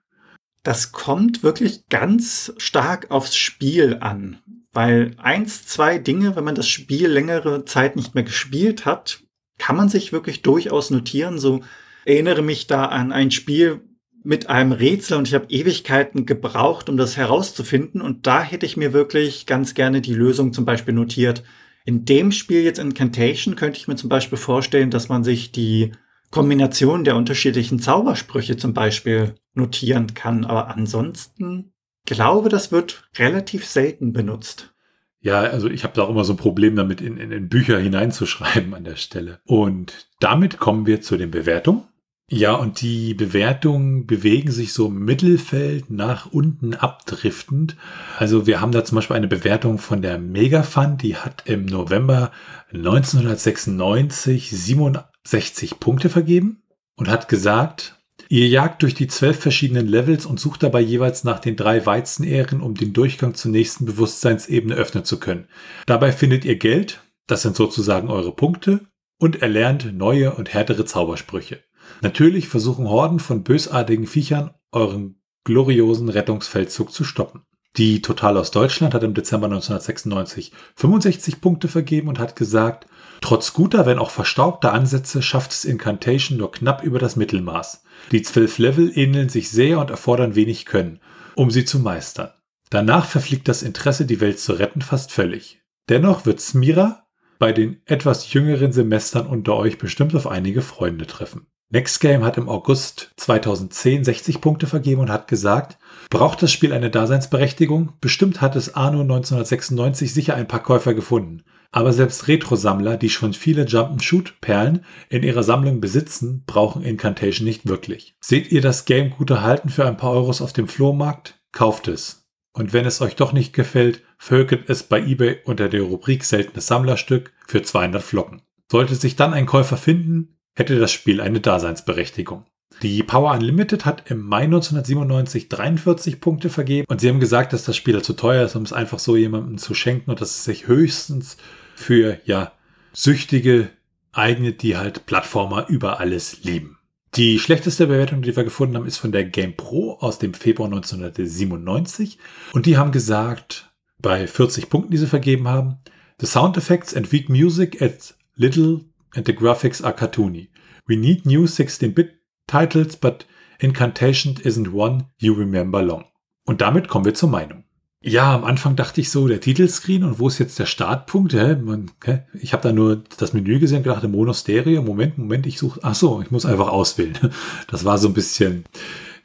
Das 0.61 0.91
kommt 0.91 1.41
wirklich 1.41 1.87
ganz 1.89 2.53
stark 2.57 3.09
aufs 3.09 3.35
Spiel 3.35 3.97
an. 4.01 4.37
Weil 4.71 5.15
eins, 5.17 5.65
zwei 5.65 5.97
Dinge, 5.97 6.35
wenn 6.35 6.43
man 6.43 6.53
das 6.53 6.67
Spiel 6.67 7.07
längere 7.07 7.65
Zeit 7.65 7.95
nicht 7.95 8.13
mehr 8.13 8.23
gespielt 8.23 8.85
hat, 8.85 9.23
kann 9.57 9.75
man 9.75 9.89
sich 9.89 10.11
wirklich 10.11 10.43
durchaus 10.43 10.91
notieren. 10.91 11.39
So 11.39 11.61
erinnere 12.05 12.43
mich 12.43 12.67
da 12.67 12.85
an 12.85 13.11
ein 13.11 13.31
Spiel 13.31 13.81
mit 14.23 14.47
einem 14.47 14.73
Rätsel 14.73 15.17
und 15.17 15.27
ich 15.27 15.33
habe 15.33 15.47
Ewigkeiten 15.49 16.27
gebraucht, 16.27 16.87
um 16.87 16.97
das 16.97 17.17
herauszufinden. 17.17 17.99
Und 17.99 18.27
da 18.27 18.43
hätte 18.43 18.67
ich 18.67 18.77
mir 18.77 18.93
wirklich 18.93 19.47
ganz 19.47 19.73
gerne 19.73 20.01
die 20.01 20.13
Lösung 20.13 20.53
zum 20.53 20.65
Beispiel 20.65 20.93
notiert. 20.93 21.43
In 21.89 22.05
dem 22.05 22.31
Spiel 22.31 22.61
jetzt 22.61 22.77
Incantation 22.77 23.55
könnte 23.55 23.79
ich 23.79 23.87
mir 23.87 23.95
zum 23.95 24.09
Beispiel 24.09 24.37
vorstellen, 24.37 24.91
dass 24.91 25.09
man 25.09 25.23
sich 25.23 25.51
die 25.51 25.93
Kombination 26.29 27.03
der 27.03 27.15
unterschiedlichen 27.15 27.79
Zaubersprüche 27.79 28.57
zum 28.57 28.75
Beispiel 28.75 29.33
notieren 29.55 30.13
kann. 30.13 30.45
Aber 30.45 30.67
ansonsten 30.67 31.73
glaube, 32.05 32.49
das 32.49 32.71
wird 32.71 33.09
relativ 33.17 33.65
selten 33.65 34.13
benutzt. 34.13 34.71
Ja, 35.19 35.39
also 35.39 35.67
ich 35.67 35.83
habe 35.83 35.95
da 35.95 36.03
auch 36.03 36.11
immer 36.11 36.25
so 36.25 36.33
ein 36.33 36.37
Problem 36.37 36.75
damit, 36.75 37.01
in, 37.01 37.17
in, 37.17 37.31
in 37.31 37.49
Bücher 37.49 37.79
hineinzuschreiben 37.79 38.75
an 38.75 38.83
der 38.83 38.95
Stelle. 38.95 39.39
Und 39.45 40.09
damit 40.19 40.59
kommen 40.59 40.85
wir 40.85 41.01
zu 41.01 41.17
den 41.17 41.31
Bewertungen. 41.31 41.85
Ja, 42.31 42.53
und 42.53 42.81
die 42.81 43.15
Bewertungen 43.15 44.05
bewegen 44.05 44.51
sich 44.51 44.71
so 44.71 44.87
Mittelfeld 44.87 45.89
nach 45.89 46.31
unten 46.31 46.75
abdriftend. 46.75 47.75
Also 48.19 48.45
wir 48.45 48.61
haben 48.61 48.71
da 48.71 48.85
zum 48.85 48.97
Beispiel 48.97 49.15
eine 49.15 49.27
Bewertung 49.27 49.79
von 49.79 50.03
der 50.03 50.19
Megafund, 50.19 51.01
die 51.01 51.15
hat 51.15 51.43
im 51.45 51.65
November 51.65 52.31
1996 52.71 54.51
67 54.51 55.79
Punkte 55.79 56.09
vergeben 56.09 56.61
und 56.95 57.09
hat 57.09 57.29
gesagt, 57.29 57.95
Ihr 58.31 58.47
jagt 58.47 58.83
durch 58.83 58.93
die 58.93 59.07
zwölf 59.07 59.39
verschiedenen 59.39 59.87
Levels 59.87 60.27
und 60.27 60.39
sucht 60.39 60.61
dabei 60.61 60.81
jeweils 60.81 61.23
nach 61.23 61.39
den 61.39 61.55
drei 61.55 61.87
Weizenähren, 61.87 62.61
um 62.61 62.75
den 62.75 62.93
Durchgang 62.93 63.33
zur 63.33 63.49
nächsten 63.49 63.85
Bewusstseinsebene 63.85 64.75
öffnen 64.75 65.03
zu 65.03 65.19
können. 65.19 65.47
Dabei 65.87 66.11
findet 66.11 66.45
ihr 66.45 66.57
Geld, 66.57 67.01
das 67.25 67.41
sind 67.41 67.55
sozusagen 67.55 68.11
eure 68.11 68.31
Punkte, 68.31 68.81
und 69.19 69.41
erlernt 69.41 69.97
neue 69.97 70.35
und 70.35 70.53
härtere 70.53 70.85
Zaubersprüche. 70.85 71.59
Natürlich 72.01 72.47
versuchen 72.47 72.89
Horden 72.89 73.19
von 73.19 73.43
bösartigen 73.43 74.07
Viechern 74.07 74.51
euren 74.71 75.21
gloriosen 75.43 76.09
Rettungsfeldzug 76.09 76.91
zu 76.91 77.03
stoppen. 77.03 77.41
Die 77.77 78.01
Total 78.01 78.35
aus 78.37 78.51
Deutschland 78.51 78.93
hat 78.93 79.03
im 79.03 79.13
Dezember 79.13 79.45
1996 79.45 80.51
65 80.75 81.39
Punkte 81.39 81.67
vergeben 81.67 82.07
und 82.07 82.19
hat 82.19 82.35
gesagt, 82.35 82.87
trotz 83.21 83.53
guter, 83.53 83.85
wenn 83.85 83.99
auch 83.99 84.09
verstaubter 84.09 84.73
Ansätze 84.73 85.21
schafft 85.21 85.51
es 85.51 85.65
Incantation 85.65 86.37
nur 86.37 86.51
knapp 86.51 86.83
über 86.83 86.99
das 86.99 87.15
Mittelmaß. 87.15 87.83
Die 88.11 88.21
zwölf 88.21 88.57
Level 88.57 88.91
ähneln 88.95 89.29
sich 89.29 89.49
sehr 89.49 89.79
und 89.79 89.91
erfordern 89.91 90.35
wenig 90.35 90.65
Können, 90.65 90.99
um 91.35 91.51
sie 91.51 91.63
zu 91.63 91.79
meistern. 91.79 92.31
Danach 92.69 93.05
verfliegt 93.05 93.47
das 93.47 93.63
Interesse, 93.63 94.05
die 94.05 94.19
Welt 94.19 94.39
zu 94.39 94.53
retten, 94.53 94.81
fast 94.81 95.11
völlig. 95.11 95.61
Dennoch 95.89 96.25
wird 96.25 96.41
Smira 96.41 97.07
bei 97.39 97.53
den 97.53 97.81
etwas 97.85 98.33
jüngeren 98.33 98.73
Semestern 98.73 99.25
unter 99.25 99.55
euch 99.55 99.77
bestimmt 99.77 100.13
auf 100.15 100.27
einige 100.27 100.61
Freunde 100.61 101.07
treffen. 101.07 101.47
Next 101.71 101.99
Game 101.99 102.23
hat 102.23 102.37
im 102.37 102.49
August 102.49 103.11
2010 103.17 104.03
60 104.03 104.41
Punkte 104.41 104.65
vergeben 104.65 105.01
und 105.01 105.11
hat 105.11 105.27
gesagt, 105.27 105.77
braucht 106.09 106.41
das 106.41 106.51
Spiel 106.51 106.73
eine 106.73 106.89
Daseinsberechtigung? 106.89 107.93
Bestimmt 108.01 108.41
hat 108.41 108.55
es 108.55 108.73
Anno 108.73 109.01
1996 109.01 110.11
sicher 110.11 110.33
ein 110.33 110.47
paar 110.47 110.63
Käufer 110.63 110.95
gefunden. 110.95 111.43
Aber 111.71 111.93
selbst 111.93 112.27
Retro-Sammler, 112.27 112.97
die 112.97 113.11
schon 113.11 113.33
viele 113.33 113.65
Jump-and-Shoot-Perlen 113.65 114.83
in 115.09 115.21
ihrer 115.21 115.43
Sammlung 115.43 115.79
besitzen, 115.79 116.43
brauchen 116.47 116.81
Incantation 116.81 117.45
nicht 117.45 117.67
wirklich. 117.67 118.15
Seht 118.19 118.51
ihr 118.51 118.61
das 118.61 118.85
Game 118.85 119.11
gut 119.11 119.29
erhalten 119.29 119.69
für 119.69 119.85
ein 119.85 119.97
paar 119.97 120.13
Euros 120.13 120.41
auf 120.41 120.53
dem 120.53 120.67
Flohmarkt? 120.67 121.39
Kauft 121.51 121.87
es. 121.87 122.27
Und 122.51 122.73
wenn 122.73 122.87
es 122.87 122.99
euch 122.99 123.15
doch 123.15 123.31
nicht 123.31 123.53
gefällt, 123.53 124.01
völkert 124.17 124.67
es 124.69 124.81
bei 124.81 124.99
eBay 124.99 125.41
unter 125.45 125.69
der 125.69 125.83
Rubrik 125.83 126.25
Seltenes 126.25 126.65
Sammlerstück 126.65 127.31
für 127.45 127.61
200 127.61 128.01
Flocken. 128.01 128.41
Sollte 128.71 128.95
sich 128.95 129.15
dann 129.15 129.33
ein 129.33 129.45
Käufer 129.45 129.77
finden, 129.77 130.38
hätte 130.59 130.77
das 130.77 130.91
Spiel 130.91 131.21
eine 131.21 131.39
Daseinsberechtigung. 131.39 132.45
Die 132.81 133.03
Power 133.03 133.33
Unlimited 133.33 133.85
hat 133.85 134.09
im 134.09 134.21
Mai 134.21 134.43
1997 134.43 135.49
43 135.49 136.21
Punkte 136.21 136.49
vergeben 136.49 136.85
und 136.87 137.01
sie 137.01 137.09
haben 137.09 137.19
gesagt, 137.19 137.51
dass 137.51 137.65
das 137.65 137.75
Spiel 137.75 138.01
zu 138.01 138.13
teuer 138.13 138.45
ist, 138.45 138.55
um 138.55 138.63
es 138.63 138.71
einfach 138.71 138.99
so 138.99 139.15
jemandem 139.17 139.57
zu 139.57 139.73
schenken 139.73 140.11
und 140.11 140.21
dass 140.21 140.31
es 140.31 140.43
sich 140.45 140.67
höchstens 140.67 141.37
für, 141.75 142.19
ja, 142.25 142.53
Süchtige 142.93 143.69
eignet, 144.11 144.63
die 144.63 144.77
halt 144.77 145.05
Plattformer 145.05 145.67
über 145.69 145.99
alles 145.99 146.43
lieben. 146.43 146.77
Die 147.15 147.39
schlechteste 147.39 147.87
Bewertung, 147.87 148.21
die 148.21 148.35
wir 148.35 148.43
gefunden 148.43 148.75
haben, 148.75 148.85
ist 148.85 148.97
von 148.97 149.11
der 149.11 149.25
Game 149.25 149.55
Pro 149.55 149.93
aus 149.99 150.19
dem 150.19 150.33
Februar 150.33 150.67
1997 150.67 152.17
und 152.53 152.65
die 152.65 152.77
haben 152.77 152.91
gesagt, 152.91 153.71
bei 153.99 154.25
40 154.27 154.69
Punkten, 154.69 154.91
die 154.91 154.97
sie 154.97 155.07
vergeben 155.07 155.47
haben, 155.47 155.77
The 156.19 156.27
sound 156.27 156.57
effects 156.57 156.93
and 156.95 157.11
weak 157.11 157.29
music 157.29 157.81
at 157.81 158.13
little 158.35 158.81
and 159.15 159.25
the 159.25 159.33
graphics 159.33 159.83
are 159.83 159.93
cartoony. 159.93 160.49
We 160.87 160.95
need 160.95 161.25
new 161.25 161.43
16-bit 161.43 162.15
titles, 162.47 162.95
but 162.95 163.25
Incantation 163.59 164.37
isn't 164.43 164.73
one 164.73 165.07
you 165.19 165.33
remember 165.33 165.81
long. 165.81 166.05
Und 166.45 166.61
damit 166.61 166.87
kommen 166.87 167.05
wir 167.05 167.13
zur 167.13 167.29
Meinung. 167.29 167.63
Ja, 168.01 168.33
am 168.33 168.45
Anfang 168.45 168.77
dachte 168.77 169.01
ich 169.01 169.11
so, 169.11 169.27
der 169.27 169.41
Titelscreen 169.41 170.05
und 170.05 170.19
wo 170.19 170.29
ist 170.29 170.39
jetzt 170.39 170.57
der 170.57 170.65
Startpunkt? 170.65 171.33
Hä? 171.33 171.57
Man, 171.57 171.91
hä? 172.05 172.23
Ich 172.33 172.53
habe 172.53 172.63
da 172.63 172.71
nur 172.71 173.03
das 173.17 173.33
Menü 173.33 173.59
gesehen, 173.59 173.83
gedacht, 173.83 174.07
Mono 174.07 174.33
Stereo. 174.33 174.81
Moment, 174.81 175.17
Moment, 175.17 175.45
ich 175.45 175.59
suche. 175.59 175.81
Ach 175.83 175.95
so, 175.95 176.21
ich 176.21 176.31
muss 176.31 176.45
einfach 176.45 176.69
auswählen. 176.69 177.17
Das 177.67 177.83
war 177.83 177.97
so 177.97 178.07
ein 178.07 178.13
bisschen, 178.13 178.63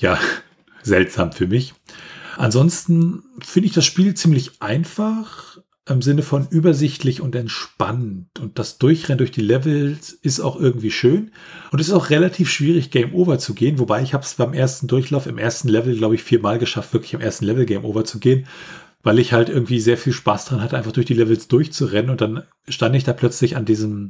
ja, 0.01 0.19
seltsam 0.83 1.31
für 1.31 1.47
mich. 1.47 1.75
Ansonsten 2.37 3.23
finde 3.41 3.69
ich 3.69 3.75
das 3.75 3.85
Spiel 3.85 4.15
ziemlich 4.15 4.61
einfach 4.61 5.59
im 5.87 6.01
Sinne 6.01 6.23
von 6.23 6.49
übersichtlich 6.49 7.21
und 7.21 7.35
entspannt. 7.37 8.41
Und 8.41 8.59
das 8.59 8.79
Durchrennen 8.79 9.19
durch 9.19 9.33
die 9.33 9.43
Levels 9.43 10.13
ist 10.13 10.41
auch 10.41 10.59
irgendwie 10.59 10.91
schön. 10.91 11.31
Und 11.73 11.81
es 11.81 11.89
ist 11.89 11.93
auch 11.93 12.09
relativ 12.09 12.51
schwierig, 12.51 12.91
Game 12.91 13.15
Over 13.15 13.39
zu 13.39 13.53
gehen. 13.53 13.79
Wobei 13.79 14.03
ich 14.03 14.15
habe 14.15 14.25
es 14.25 14.35
beim 14.35 14.55
ersten 14.55 14.87
Durchlauf, 14.87 15.27
im 15.27 15.37
ersten 15.37 15.69
Level, 15.69 15.95
glaube 15.95 16.15
ich, 16.15 16.23
viermal 16.23 16.59
geschafft, 16.59 16.95
wirklich 16.95 17.13
im 17.13 17.21
ersten 17.21 17.45
Level 17.45 17.67
Game 17.67 17.85
Over 17.85 18.05
zu 18.07 18.19
gehen. 18.19 18.47
Weil 19.03 19.19
ich 19.19 19.35
halt 19.35 19.51
irgendwie 19.51 19.81
sehr 19.81 19.99
viel 19.99 20.15
Spaß 20.15 20.47
dran 20.47 20.63
hatte, 20.63 20.79
einfach 20.79 20.93
durch 20.93 21.05
die 21.05 21.13
Levels 21.13 21.49
durchzurennen. 21.49 22.11
Und 22.11 22.23
dann 22.23 22.45
stand 22.67 22.97
ich 22.97 23.05
da 23.05 23.13
plötzlich 23.13 23.55
an 23.55 23.67
diesem 23.67 24.09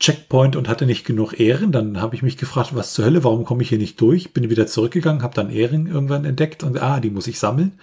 Checkpoint 0.00 0.56
und 0.56 0.68
hatte 0.68 0.84
nicht 0.84 1.06
genug 1.06 1.40
Ehren. 1.40 1.72
Dann 1.72 2.02
habe 2.02 2.14
ich 2.16 2.22
mich 2.22 2.36
gefragt, 2.36 2.74
was 2.74 2.92
zur 2.92 3.06
Hölle, 3.06 3.24
warum 3.24 3.46
komme 3.46 3.62
ich 3.62 3.70
hier 3.70 3.78
nicht 3.78 3.98
durch? 3.98 4.34
Bin 4.34 4.50
wieder 4.50 4.66
zurückgegangen, 4.66 5.22
habe 5.22 5.34
dann 5.34 5.48
Ehren 5.48 5.86
irgendwann 5.86 6.26
entdeckt 6.26 6.62
und 6.62 6.82
ah, 6.82 7.00
die 7.00 7.08
muss 7.08 7.28
ich 7.28 7.38
sammeln. 7.38 7.78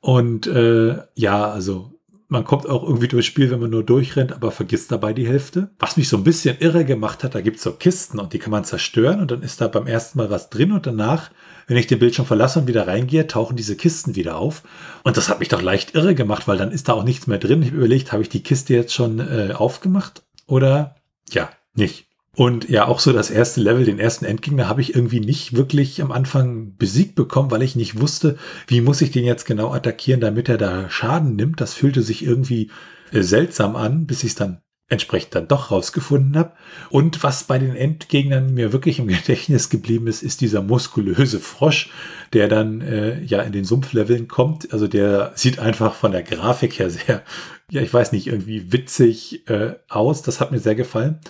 Und 0.00 0.46
äh, 0.46 0.96
ja, 1.14 1.50
also 1.50 1.89
man 2.30 2.44
kommt 2.44 2.68
auch 2.68 2.84
irgendwie 2.84 3.08
durchs 3.08 3.26
Spiel, 3.26 3.50
wenn 3.50 3.60
man 3.60 3.70
nur 3.70 3.84
durchrennt, 3.84 4.32
aber 4.32 4.52
vergisst 4.52 4.92
dabei 4.92 5.12
die 5.12 5.26
Hälfte. 5.26 5.70
Was 5.80 5.96
mich 5.96 6.08
so 6.08 6.16
ein 6.16 6.22
bisschen 6.24 6.56
irre 6.60 6.84
gemacht 6.84 7.24
hat, 7.24 7.34
da 7.34 7.40
gibt's 7.40 7.64
so 7.64 7.72
Kisten 7.72 8.20
und 8.20 8.32
die 8.32 8.38
kann 8.38 8.52
man 8.52 8.64
zerstören 8.64 9.20
und 9.20 9.32
dann 9.32 9.42
ist 9.42 9.60
da 9.60 9.66
beim 9.66 9.88
ersten 9.88 10.18
Mal 10.18 10.30
was 10.30 10.48
drin 10.48 10.70
und 10.70 10.86
danach, 10.86 11.30
wenn 11.66 11.76
ich 11.76 11.88
den 11.88 11.98
Bildschirm 11.98 12.26
verlasse 12.26 12.60
und 12.60 12.68
wieder 12.68 12.86
reingehe, 12.86 13.26
tauchen 13.26 13.56
diese 13.56 13.74
Kisten 13.74 14.14
wieder 14.14 14.36
auf. 14.38 14.62
Und 15.02 15.16
das 15.16 15.28
hat 15.28 15.40
mich 15.40 15.48
doch 15.48 15.60
leicht 15.60 15.96
irre 15.96 16.14
gemacht, 16.14 16.46
weil 16.46 16.56
dann 16.56 16.70
ist 16.70 16.88
da 16.88 16.92
auch 16.92 17.04
nichts 17.04 17.26
mehr 17.26 17.38
drin. 17.38 17.62
Ich 17.62 17.68
habe 17.68 17.78
überlegt, 17.78 18.12
habe 18.12 18.22
ich 18.22 18.28
die 18.28 18.44
Kiste 18.44 18.74
jetzt 18.74 18.94
schon 18.94 19.18
äh, 19.18 19.52
aufgemacht 19.52 20.22
oder 20.46 20.94
ja, 21.30 21.50
nicht. 21.74 22.09
Und 22.36 22.68
ja, 22.68 22.86
auch 22.86 23.00
so 23.00 23.12
das 23.12 23.30
erste 23.30 23.60
Level, 23.60 23.84
den 23.84 23.98
ersten 23.98 24.24
Endgegner 24.24 24.68
habe 24.68 24.80
ich 24.80 24.94
irgendwie 24.94 25.20
nicht 25.20 25.56
wirklich 25.56 26.00
am 26.00 26.12
Anfang 26.12 26.76
besiegt 26.76 27.16
bekommen, 27.16 27.50
weil 27.50 27.62
ich 27.62 27.74
nicht 27.74 28.00
wusste, 28.00 28.38
wie 28.68 28.80
muss 28.80 29.00
ich 29.00 29.10
den 29.10 29.24
jetzt 29.24 29.46
genau 29.46 29.72
attackieren, 29.72 30.20
damit 30.20 30.48
er 30.48 30.56
da 30.56 30.88
Schaden 30.88 31.34
nimmt. 31.34 31.60
Das 31.60 31.74
fühlte 31.74 32.02
sich 32.02 32.24
irgendwie 32.24 32.70
äh, 33.12 33.22
seltsam 33.22 33.74
an, 33.74 34.06
bis 34.06 34.22
ich 34.22 34.30
es 34.30 34.36
dann 34.36 34.60
entsprechend 34.88 35.34
dann 35.34 35.48
doch 35.48 35.70
rausgefunden 35.70 36.36
habe. 36.36 36.52
Und 36.90 37.22
was 37.22 37.44
bei 37.44 37.58
den 37.58 37.74
Endgegnern 37.74 38.54
mir 38.54 38.72
wirklich 38.72 38.98
im 38.98 39.08
Gedächtnis 39.08 39.68
geblieben 39.68 40.06
ist, 40.06 40.22
ist 40.22 40.40
dieser 40.40 40.62
muskulöse 40.62 41.40
Frosch, 41.40 41.90
der 42.32 42.48
dann 42.48 42.80
äh, 42.80 43.20
ja 43.22 43.42
in 43.42 43.52
den 43.52 43.64
Sumpfleveln 43.64 44.28
kommt. 44.28 44.72
Also 44.72 44.86
der 44.86 45.32
sieht 45.34 45.58
einfach 45.58 45.94
von 45.94 46.12
der 46.12 46.22
Grafik 46.22 46.78
her 46.78 46.90
sehr, 46.90 47.22
ja, 47.70 47.80
ich 47.80 47.92
weiß 47.92 48.12
nicht, 48.12 48.26
irgendwie 48.26 48.72
witzig 48.72 49.48
äh, 49.48 49.74
aus. 49.88 50.22
Das 50.22 50.40
hat 50.40 50.52
mir 50.52 50.60
sehr 50.60 50.74
gefallen. 50.74 51.20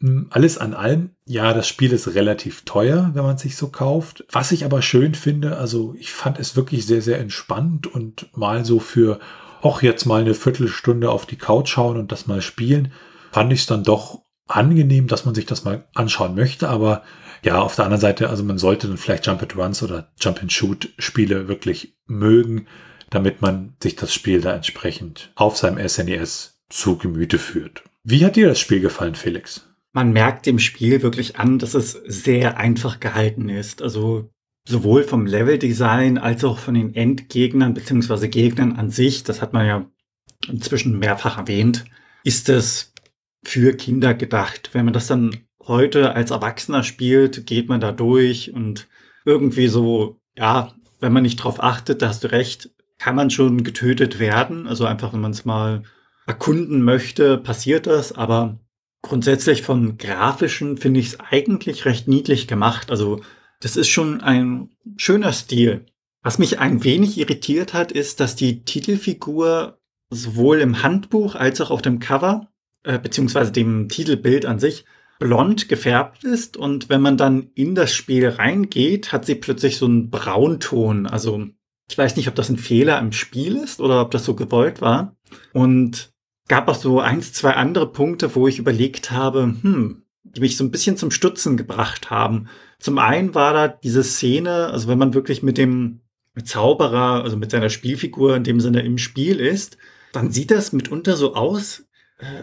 Hm, 0.00 0.28
alles 0.30 0.58
an 0.58 0.74
allem, 0.74 1.10
ja, 1.26 1.52
das 1.52 1.68
Spiel 1.68 1.92
ist 1.92 2.14
relativ 2.14 2.62
teuer, 2.64 3.10
wenn 3.14 3.24
man 3.24 3.36
es 3.36 3.42
sich 3.42 3.56
so 3.56 3.68
kauft. 3.68 4.24
Was 4.30 4.52
ich 4.52 4.64
aber 4.64 4.82
schön 4.82 5.14
finde, 5.14 5.56
also 5.56 5.94
ich 5.98 6.12
fand 6.12 6.38
es 6.38 6.56
wirklich 6.56 6.86
sehr, 6.86 7.02
sehr 7.02 7.18
entspannt 7.18 7.86
und 7.86 8.28
mal 8.36 8.64
so 8.64 8.80
für 8.80 9.18
auch 9.62 9.82
jetzt 9.82 10.04
mal 10.04 10.20
eine 10.20 10.34
Viertelstunde 10.34 11.10
auf 11.10 11.26
die 11.26 11.36
Couch 11.36 11.68
schauen 11.70 11.96
und 11.96 12.12
das 12.12 12.26
mal 12.26 12.42
spielen, 12.42 12.92
fand 13.32 13.52
ich 13.52 13.60
es 13.60 13.66
dann 13.66 13.84
doch 13.84 14.20
angenehm, 14.46 15.08
dass 15.08 15.24
man 15.24 15.34
sich 15.34 15.46
das 15.46 15.64
mal 15.64 15.84
anschauen 15.94 16.34
möchte. 16.34 16.68
Aber 16.68 17.02
ja, 17.42 17.60
auf 17.60 17.76
der 17.76 17.84
anderen 17.84 18.00
Seite, 18.00 18.30
also 18.30 18.44
man 18.44 18.58
sollte 18.58 18.88
dann 18.88 18.96
vielleicht 18.96 19.26
Jump 19.26 19.42
and 19.42 19.56
Runs 19.56 19.82
oder 19.82 20.12
Jump 20.20 20.40
and 20.40 20.52
Shoot 20.52 20.92
Spiele 20.98 21.48
wirklich 21.48 21.96
mögen, 22.06 22.66
damit 23.10 23.42
man 23.42 23.74
sich 23.82 23.96
das 23.96 24.12
Spiel 24.12 24.40
da 24.40 24.54
entsprechend 24.54 25.32
auf 25.34 25.56
seinem 25.56 25.86
SNES 25.86 26.58
e 26.68 26.72
zu 26.72 26.96
Gemüte 26.98 27.38
führt. 27.38 27.84
Wie 28.02 28.24
hat 28.24 28.36
dir 28.36 28.48
das 28.48 28.58
Spiel 28.58 28.80
gefallen, 28.80 29.14
Felix? 29.14 29.66
man 29.96 30.12
merkt 30.12 30.44
dem 30.44 30.58
Spiel 30.58 31.00
wirklich 31.00 31.38
an, 31.38 31.58
dass 31.58 31.72
es 31.72 31.92
sehr 31.92 32.58
einfach 32.58 33.00
gehalten 33.00 33.48
ist. 33.48 33.80
Also 33.80 34.28
sowohl 34.68 35.04
vom 35.04 35.24
Leveldesign 35.24 36.18
als 36.18 36.44
auch 36.44 36.58
von 36.58 36.74
den 36.74 36.94
Endgegnern 36.94 37.72
beziehungsweise 37.72 38.28
Gegnern 38.28 38.76
an 38.76 38.90
sich, 38.90 39.24
das 39.24 39.40
hat 39.40 39.54
man 39.54 39.66
ja 39.66 39.90
inzwischen 40.48 40.98
mehrfach 40.98 41.38
erwähnt, 41.38 41.86
ist 42.24 42.50
es 42.50 42.92
für 43.42 43.74
Kinder 43.74 44.12
gedacht. 44.12 44.68
Wenn 44.74 44.84
man 44.84 44.92
das 44.92 45.06
dann 45.06 45.34
heute 45.66 46.14
als 46.14 46.30
Erwachsener 46.30 46.82
spielt, 46.82 47.46
geht 47.46 47.68
man 47.68 47.80
da 47.80 47.92
durch 47.92 48.52
und 48.52 48.88
irgendwie 49.24 49.68
so, 49.68 50.20
ja, 50.36 50.72
wenn 51.00 51.12
man 51.12 51.22
nicht 51.22 51.36
drauf 51.36 51.62
achtet, 51.62 52.02
da 52.02 52.08
hast 52.08 52.24
du 52.24 52.30
recht, 52.32 52.70
kann 52.98 53.16
man 53.16 53.30
schon 53.30 53.64
getötet 53.64 54.18
werden. 54.18 54.66
Also 54.66 54.86
einfach, 54.86 55.12
wenn 55.12 55.20
man 55.20 55.32
es 55.32 55.44
mal 55.44 55.82
erkunden 56.26 56.82
möchte, 56.82 57.38
passiert 57.38 57.86
das, 57.86 58.12
aber 58.12 58.58
Grundsätzlich 59.06 59.62
vom 59.62 59.98
Grafischen 59.98 60.78
finde 60.78 60.98
ich 60.98 61.06
es 61.06 61.20
eigentlich 61.20 61.84
recht 61.84 62.08
niedlich 62.08 62.48
gemacht. 62.48 62.90
Also 62.90 63.20
das 63.60 63.76
ist 63.76 63.88
schon 63.88 64.20
ein 64.20 64.70
schöner 64.96 65.32
Stil. 65.32 65.86
Was 66.22 66.40
mich 66.40 66.58
ein 66.58 66.82
wenig 66.82 67.16
irritiert 67.16 67.72
hat, 67.72 67.92
ist, 67.92 68.18
dass 68.18 68.34
die 68.34 68.64
Titelfigur 68.64 69.78
sowohl 70.10 70.58
im 70.58 70.82
Handbuch 70.82 71.36
als 71.36 71.60
auch 71.60 71.70
auf 71.70 71.82
dem 71.82 72.00
Cover, 72.00 72.48
äh, 72.82 72.98
beziehungsweise 72.98 73.52
dem 73.52 73.88
Titelbild 73.88 74.44
an 74.44 74.58
sich, 74.58 74.84
blond 75.18 75.68
gefärbt 75.68 76.24
ist 76.24 76.56
und 76.56 76.88
wenn 76.88 77.00
man 77.00 77.16
dann 77.16 77.50
in 77.54 77.74
das 77.74 77.94
Spiel 77.94 78.28
reingeht, 78.28 79.12
hat 79.12 79.24
sie 79.24 79.34
plötzlich 79.34 79.78
so 79.78 79.86
einen 79.86 80.10
Braunton. 80.10 81.06
Also 81.06 81.46
ich 81.88 81.96
weiß 81.96 82.16
nicht, 82.16 82.28
ob 82.28 82.34
das 82.34 82.48
ein 82.48 82.58
Fehler 82.58 82.98
im 82.98 83.12
Spiel 83.12 83.56
ist 83.56 83.80
oder 83.80 84.00
ob 84.00 84.10
das 84.10 84.24
so 84.24 84.34
gewollt 84.34 84.80
war. 84.80 85.16
Und 85.52 86.12
gab 86.48 86.68
auch 86.68 86.74
so 86.74 87.00
eins, 87.00 87.32
zwei 87.32 87.52
andere 87.52 87.90
Punkte, 87.90 88.34
wo 88.34 88.46
ich 88.46 88.58
überlegt 88.58 89.10
habe, 89.10 89.54
hm, 89.60 90.02
die 90.22 90.40
mich 90.40 90.56
so 90.56 90.64
ein 90.64 90.70
bisschen 90.70 90.96
zum 90.96 91.10
Stutzen 91.10 91.56
gebracht 91.56 92.10
haben. 92.10 92.48
Zum 92.78 92.98
einen 92.98 93.34
war 93.34 93.52
da 93.52 93.68
diese 93.68 94.04
Szene, 94.04 94.66
also 94.66 94.88
wenn 94.88 94.98
man 94.98 95.14
wirklich 95.14 95.42
mit 95.42 95.58
dem 95.58 96.00
Zauberer, 96.44 97.22
also 97.24 97.36
mit 97.36 97.50
seiner 97.50 97.70
Spielfigur 97.70 98.36
in 98.36 98.44
dem 98.44 98.60
Sinne 98.60 98.82
im 98.82 98.98
Spiel 98.98 99.40
ist, 99.40 99.78
dann 100.12 100.30
sieht 100.30 100.50
das 100.50 100.72
mitunter 100.72 101.16
so 101.16 101.34
aus, 101.34 101.85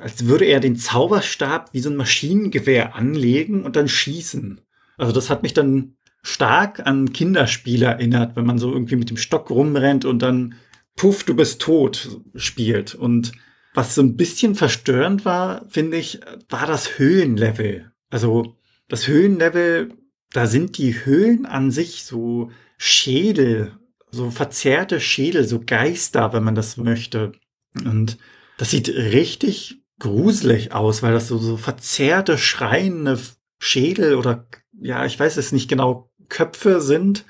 als 0.02 0.26
würde 0.28 0.46
er 0.46 0.60
den 0.60 0.76
Zauberstab 0.76 1.74
wie 1.74 1.80
so 1.80 1.90
ein 1.90 1.96
Maschinengewehr 1.96 2.96
anlegen 2.96 3.64
und 3.64 3.76
dann 3.76 3.88
schießen. 3.88 4.62
Also 4.98 5.12
das 5.12 5.30
hat 5.30 5.44
mich 5.44 5.54
dann 5.54 5.96
stark 6.22 6.86
an 6.86 7.12
Kinderspiele 7.12 7.86
erinnert, 7.86 8.36
wenn 8.36 8.46
man 8.46 8.60
so 8.60 8.72
irgendwie 8.72 8.96
mit 8.96 9.10
dem 9.10 9.18
Stock 9.18 9.50
rumrennt 9.50 10.06
und 10.06 10.22
dann 10.22 10.56
Puff, 10.96 11.24
du 11.24 11.36
bist 11.36 11.60
tot 11.60 12.22
spielt. 12.36 12.94
Und 12.94 13.32
was 13.74 13.96
so 13.96 14.02
ein 14.02 14.16
bisschen 14.16 14.56
verstörend 14.56 15.26
war, 15.26 15.66
finde 15.70 15.98
ich, 15.98 16.22
war 16.50 16.68
das 16.68 17.00
Höhlenlevel. 17.00 17.92
Also 18.10 18.56
das 18.88 19.08
Höhlenlevel, 19.08 19.90
da 20.32 20.46
sind 20.46 20.78
die 20.78 20.94
Höhlen 20.94 21.46
an 21.48 21.72
sich 21.72 22.06
so 22.06 22.52
Schädel, 22.78 23.74
so 24.12 24.30
verzerrte 24.30 25.00
Schädel, 25.00 25.48
so 25.48 25.62
Geister, 25.66 26.32
wenn 26.32 26.44
man 26.44 26.56
das 26.56 26.78
möchte. 26.78 27.32
Und 27.84 28.20
das 28.58 28.72
sieht 28.72 28.90
richtig 28.90 29.82
gruselig 30.00 30.74
aus, 30.74 31.02
weil 31.04 31.14
das 31.14 31.28
so, 31.28 31.38
so 31.38 31.58
verzerrte, 31.58 32.38
schreiende 32.38 33.20
Schädel 33.60 34.16
oder 34.16 34.48
ja, 34.80 35.06
ich 35.06 35.20
weiß 35.20 35.38
es 35.38 35.52
nicht 35.52 35.70
genau, 35.70 36.12
Köpfe 36.30 36.82
sind. 36.82 37.26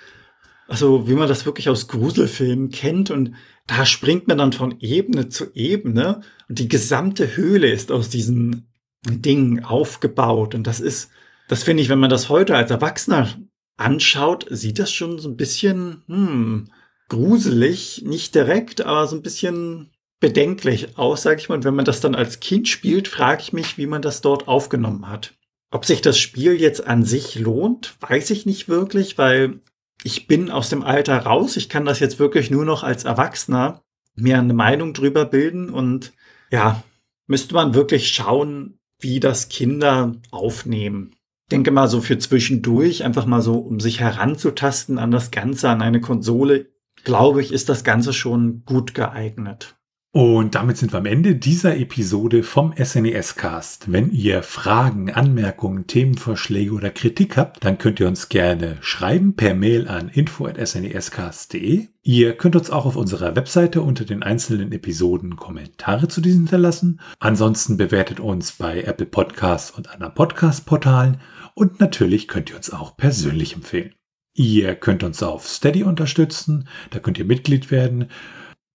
Also 0.68 1.08
wie 1.08 1.14
man 1.14 1.28
das 1.28 1.46
wirklich 1.46 1.70
aus 1.70 1.88
Gruselfilmen 1.88 2.70
kennt. 2.70 3.12
Und 3.12 3.34
da 3.68 3.86
springt 3.86 4.28
man 4.28 4.38
dann 4.38 4.54
von 4.54 4.80
Ebene 4.80 5.30
zu 5.30 5.54
Ebene. 5.54 6.22
Und 6.50 6.60
die 6.60 6.68
gesamte 6.68 7.36
Höhle 7.36 7.70
ist 7.70 7.92
aus 7.92 8.10
diesen 8.10 8.72
Dingen 9.06 9.64
aufgebaut. 9.64 10.56
Und 10.56 10.66
das 10.66 10.80
ist, 10.80 11.12
das 11.48 11.64
finde 11.64 11.84
ich, 11.84 11.90
wenn 11.90 12.00
man 12.00 12.10
das 12.10 12.30
heute 12.30 12.56
als 12.56 12.72
Erwachsener 12.72 13.30
anschaut, 13.78 14.48
sieht 14.50 14.80
das 14.80 14.92
schon 14.92 15.20
so 15.20 15.30
ein 15.30 15.36
bisschen 15.36 16.04
hm, 16.08 16.72
gruselig, 17.10 18.04
nicht 18.06 18.34
direkt, 18.34 18.82
aber 18.82 19.08
so 19.08 19.16
ein 19.16 19.22
bisschen 19.22 19.93
bedenklich 20.24 20.98
aus, 20.98 21.24
sage 21.24 21.42
ich 21.42 21.50
mal. 21.50 21.56
Und 21.56 21.66
wenn 21.66 21.76
man 21.76 21.84
das 21.84 22.00
dann 22.00 22.16
als 22.16 22.40
Kind 22.40 22.70
spielt, 22.70 23.10
frage 23.10 23.42
ich 23.42 23.52
mich, 23.52 23.78
wie 23.78 23.88
man 23.88 24.02
das 24.02 24.22
dort 24.22 24.48
aufgenommen 24.48 25.10
hat. 25.10 25.34
Ob 25.70 25.84
sich 25.84 26.00
das 26.00 26.18
Spiel 26.18 26.54
jetzt 26.54 26.88
an 26.88 27.04
sich 27.04 27.36
lohnt, 27.36 27.98
weiß 28.00 28.30
ich 28.30 28.46
nicht 28.46 28.70
wirklich, 28.70 29.18
weil 29.18 29.60
ich 30.02 30.26
bin 30.26 30.50
aus 30.50 30.70
dem 30.70 30.82
Alter 30.82 31.18
raus. 31.18 31.58
Ich 31.58 31.68
kann 31.68 31.84
das 31.84 32.00
jetzt 32.00 32.20
wirklich 32.20 32.50
nur 32.50 32.64
noch 32.64 32.84
als 32.84 33.04
Erwachsener 33.04 33.82
mir 34.16 34.40
eine 34.40 34.54
Meinung 34.54 34.94
drüber 34.94 35.26
bilden 35.26 35.70
und 35.70 36.14
ja, 36.52 36.82
müsste 37.28 37.54
man 37.54 37.74
wirklich 37.74 38.08
schauen, 38.08 38.80
wie 39.00 39.20
das 39.20 39.50
Kinder 39.50 40.14
aufnehmen. 40.32 41.12
Ich 41.48 41.50
denke 41.52 41.72
mal 41.72 41.90
so 41.90 42.00
für 42.00 42.18
zwischendurch, 42.18 43.04
einfach 43.04 43.26
mal 43.26 43.42
so, 43.42 43.58
um 43.58 43.82
sich 43.82 44.00
heranzutasten 44.00 44.98
an 44.98 45.12
das 45.12 45.32
Ganze, 45.32 45.68
an 45.68 45.82
eine 45.82 46.00
Konsole, 46.00 46.68
glaube 47.04 47.42
ich, 47.42 47.52
ist 47.52 47.68
das 47.68 47.84
Ganze 47.84 48.14
schon 48.14 48.64
gut 48.64 48.94
geeignet. 48.94 49.76
Und 50.16 50.54
damit 50.54 50.78
sind 50.78 50.94
wir 50.94 51.00
am 51.00 51.08
Ende 51.08 51.34
dieser 51.34 51.76
Episode 51.76 52.44
vom 52.44 52.72
SNES 52.78 53.34
Cast. 53.34 53.92
Wenn 53.92 54.12
ihr 54.12 54.44
Fragen, 54.44 55.12
Anmerkungen, 55.12 55.88
Themenvorschläge 55.88 56.72
oder 56.72 56.92
Kritik 56.92 57.36
habt, 57.36 57.66
dann 57.66 57.80
könnt 57.80 58.00
ihr 58.00 58.08
uns 58.08 58.30
gerne 58.30 58.78
schreiben 58.82 59.36
per 59.36 59.56
Mail 59.56 59.88
an 59.88 60.10
info@snescast.de. 60.10 61.88
Ihr 62.04 62.38
könnt 62.38 62.56
uns 62.56 62.70
auch 62.70 62.86
auf 62.86 62.96
unserer 62.96 63.36
Webseite 63.36 63.82
unter 63.82 64.06
den 64.06 64.22
einzelnen 64.22 64.72
Episoden 64.72 65.36
Kommentare 65.36 66.08
zu 66.08 66.22
diesen 66.22 66.42
hinterlassen. 66.42 67.02
Ansonsten 67.18 67.78
bewertet 67.78 68.20
uns 68.20 68.52
bei 68.52 68.84
Apple 68.84 69.08
Podcasts 69.08 69.72
und 69.72 69.90
anderen 69.90 70.14
Podcast 70.14 70.68
Portalen 70.68 71.18
und 71.56 71.80
natürlich 71.80 72.28
könnt 72.28 72.52
ihr 72.52 72.56
uns 72.56 72.72
auch 72.72 72.96
persönlich 72.98 73.56
empfehlen. 73.56 73.96
Ihr 74.36 74.76
könnt 74.76 75.04
uns 75.04 75.24
auf 75.24 75.48
Steady 75.48 75.82
unterstützen, 75.82 76.68
da 76.92 77.00
könnt 77.00 77.18
ihr 77.18 77.26
Mitglied 77.26 77.72
werden. 77.72 78.10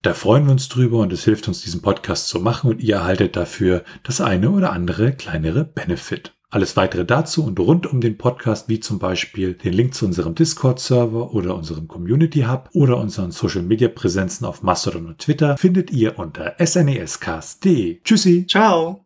Da 0.01 0.13
freuen 0.13 0.45
wir 0.45 0.53
uns 0.53 0.69
drüber 0.69 0.99
und 0.99 1.11
es 1.11 1.25
hilft 1.25 1.47
uns, 1.47 1.61
diesen 1.61 1.81
Podcast 1.81 2.29
zu 2.29 2.39
machen 2.39 2.69
und 2.69 2.81
ihr 2.81 2.95
erhaltet 2.95 3.35
dafür 3.35 3.83
das 4.03 4.21
eine 4.21 4.51
oder 4.51 4.71
andere 4.71 5.11
kleinere 5.11 5.65
Benefit. 5.65 6.33
Alles 6.51 6.75
weitere 6.75 7.05
dazu 7.05 7.45
und 7.45 7.59
rund 7.59 7.85
um 7.85 8.01
den 8.01 8.17
Podcast, 8.17 8.69
wie 8.69 8.79
zum 8.79 8.97
Beispiel 8.97 9.53
den 9.53 9.73
Link 9.73 9.93
zu 9.93 10.05
unserem 10.05 10.33
Discord-Server 10.33 11.33
oder 11.33 11.53
unserem 11.53 11.87
Community 11.87 12.41
Hub 12.41 12.69
oder 12.73 12.97
unseren 12.97 13.31
Social-Media-Präsenzen 13.31 14.47
auf 14.47 14.63
Mastodon 14.63 15.05
und 15.05 15.19
Twitter, 15.19 15.57
findet 15.57 15.91
ihr 15.91 16.17
unter 16.17 16.55
snescast.de. 16.59 18.01
Tschüssi. 18.01 18.47
Ciao. 18.47 19.05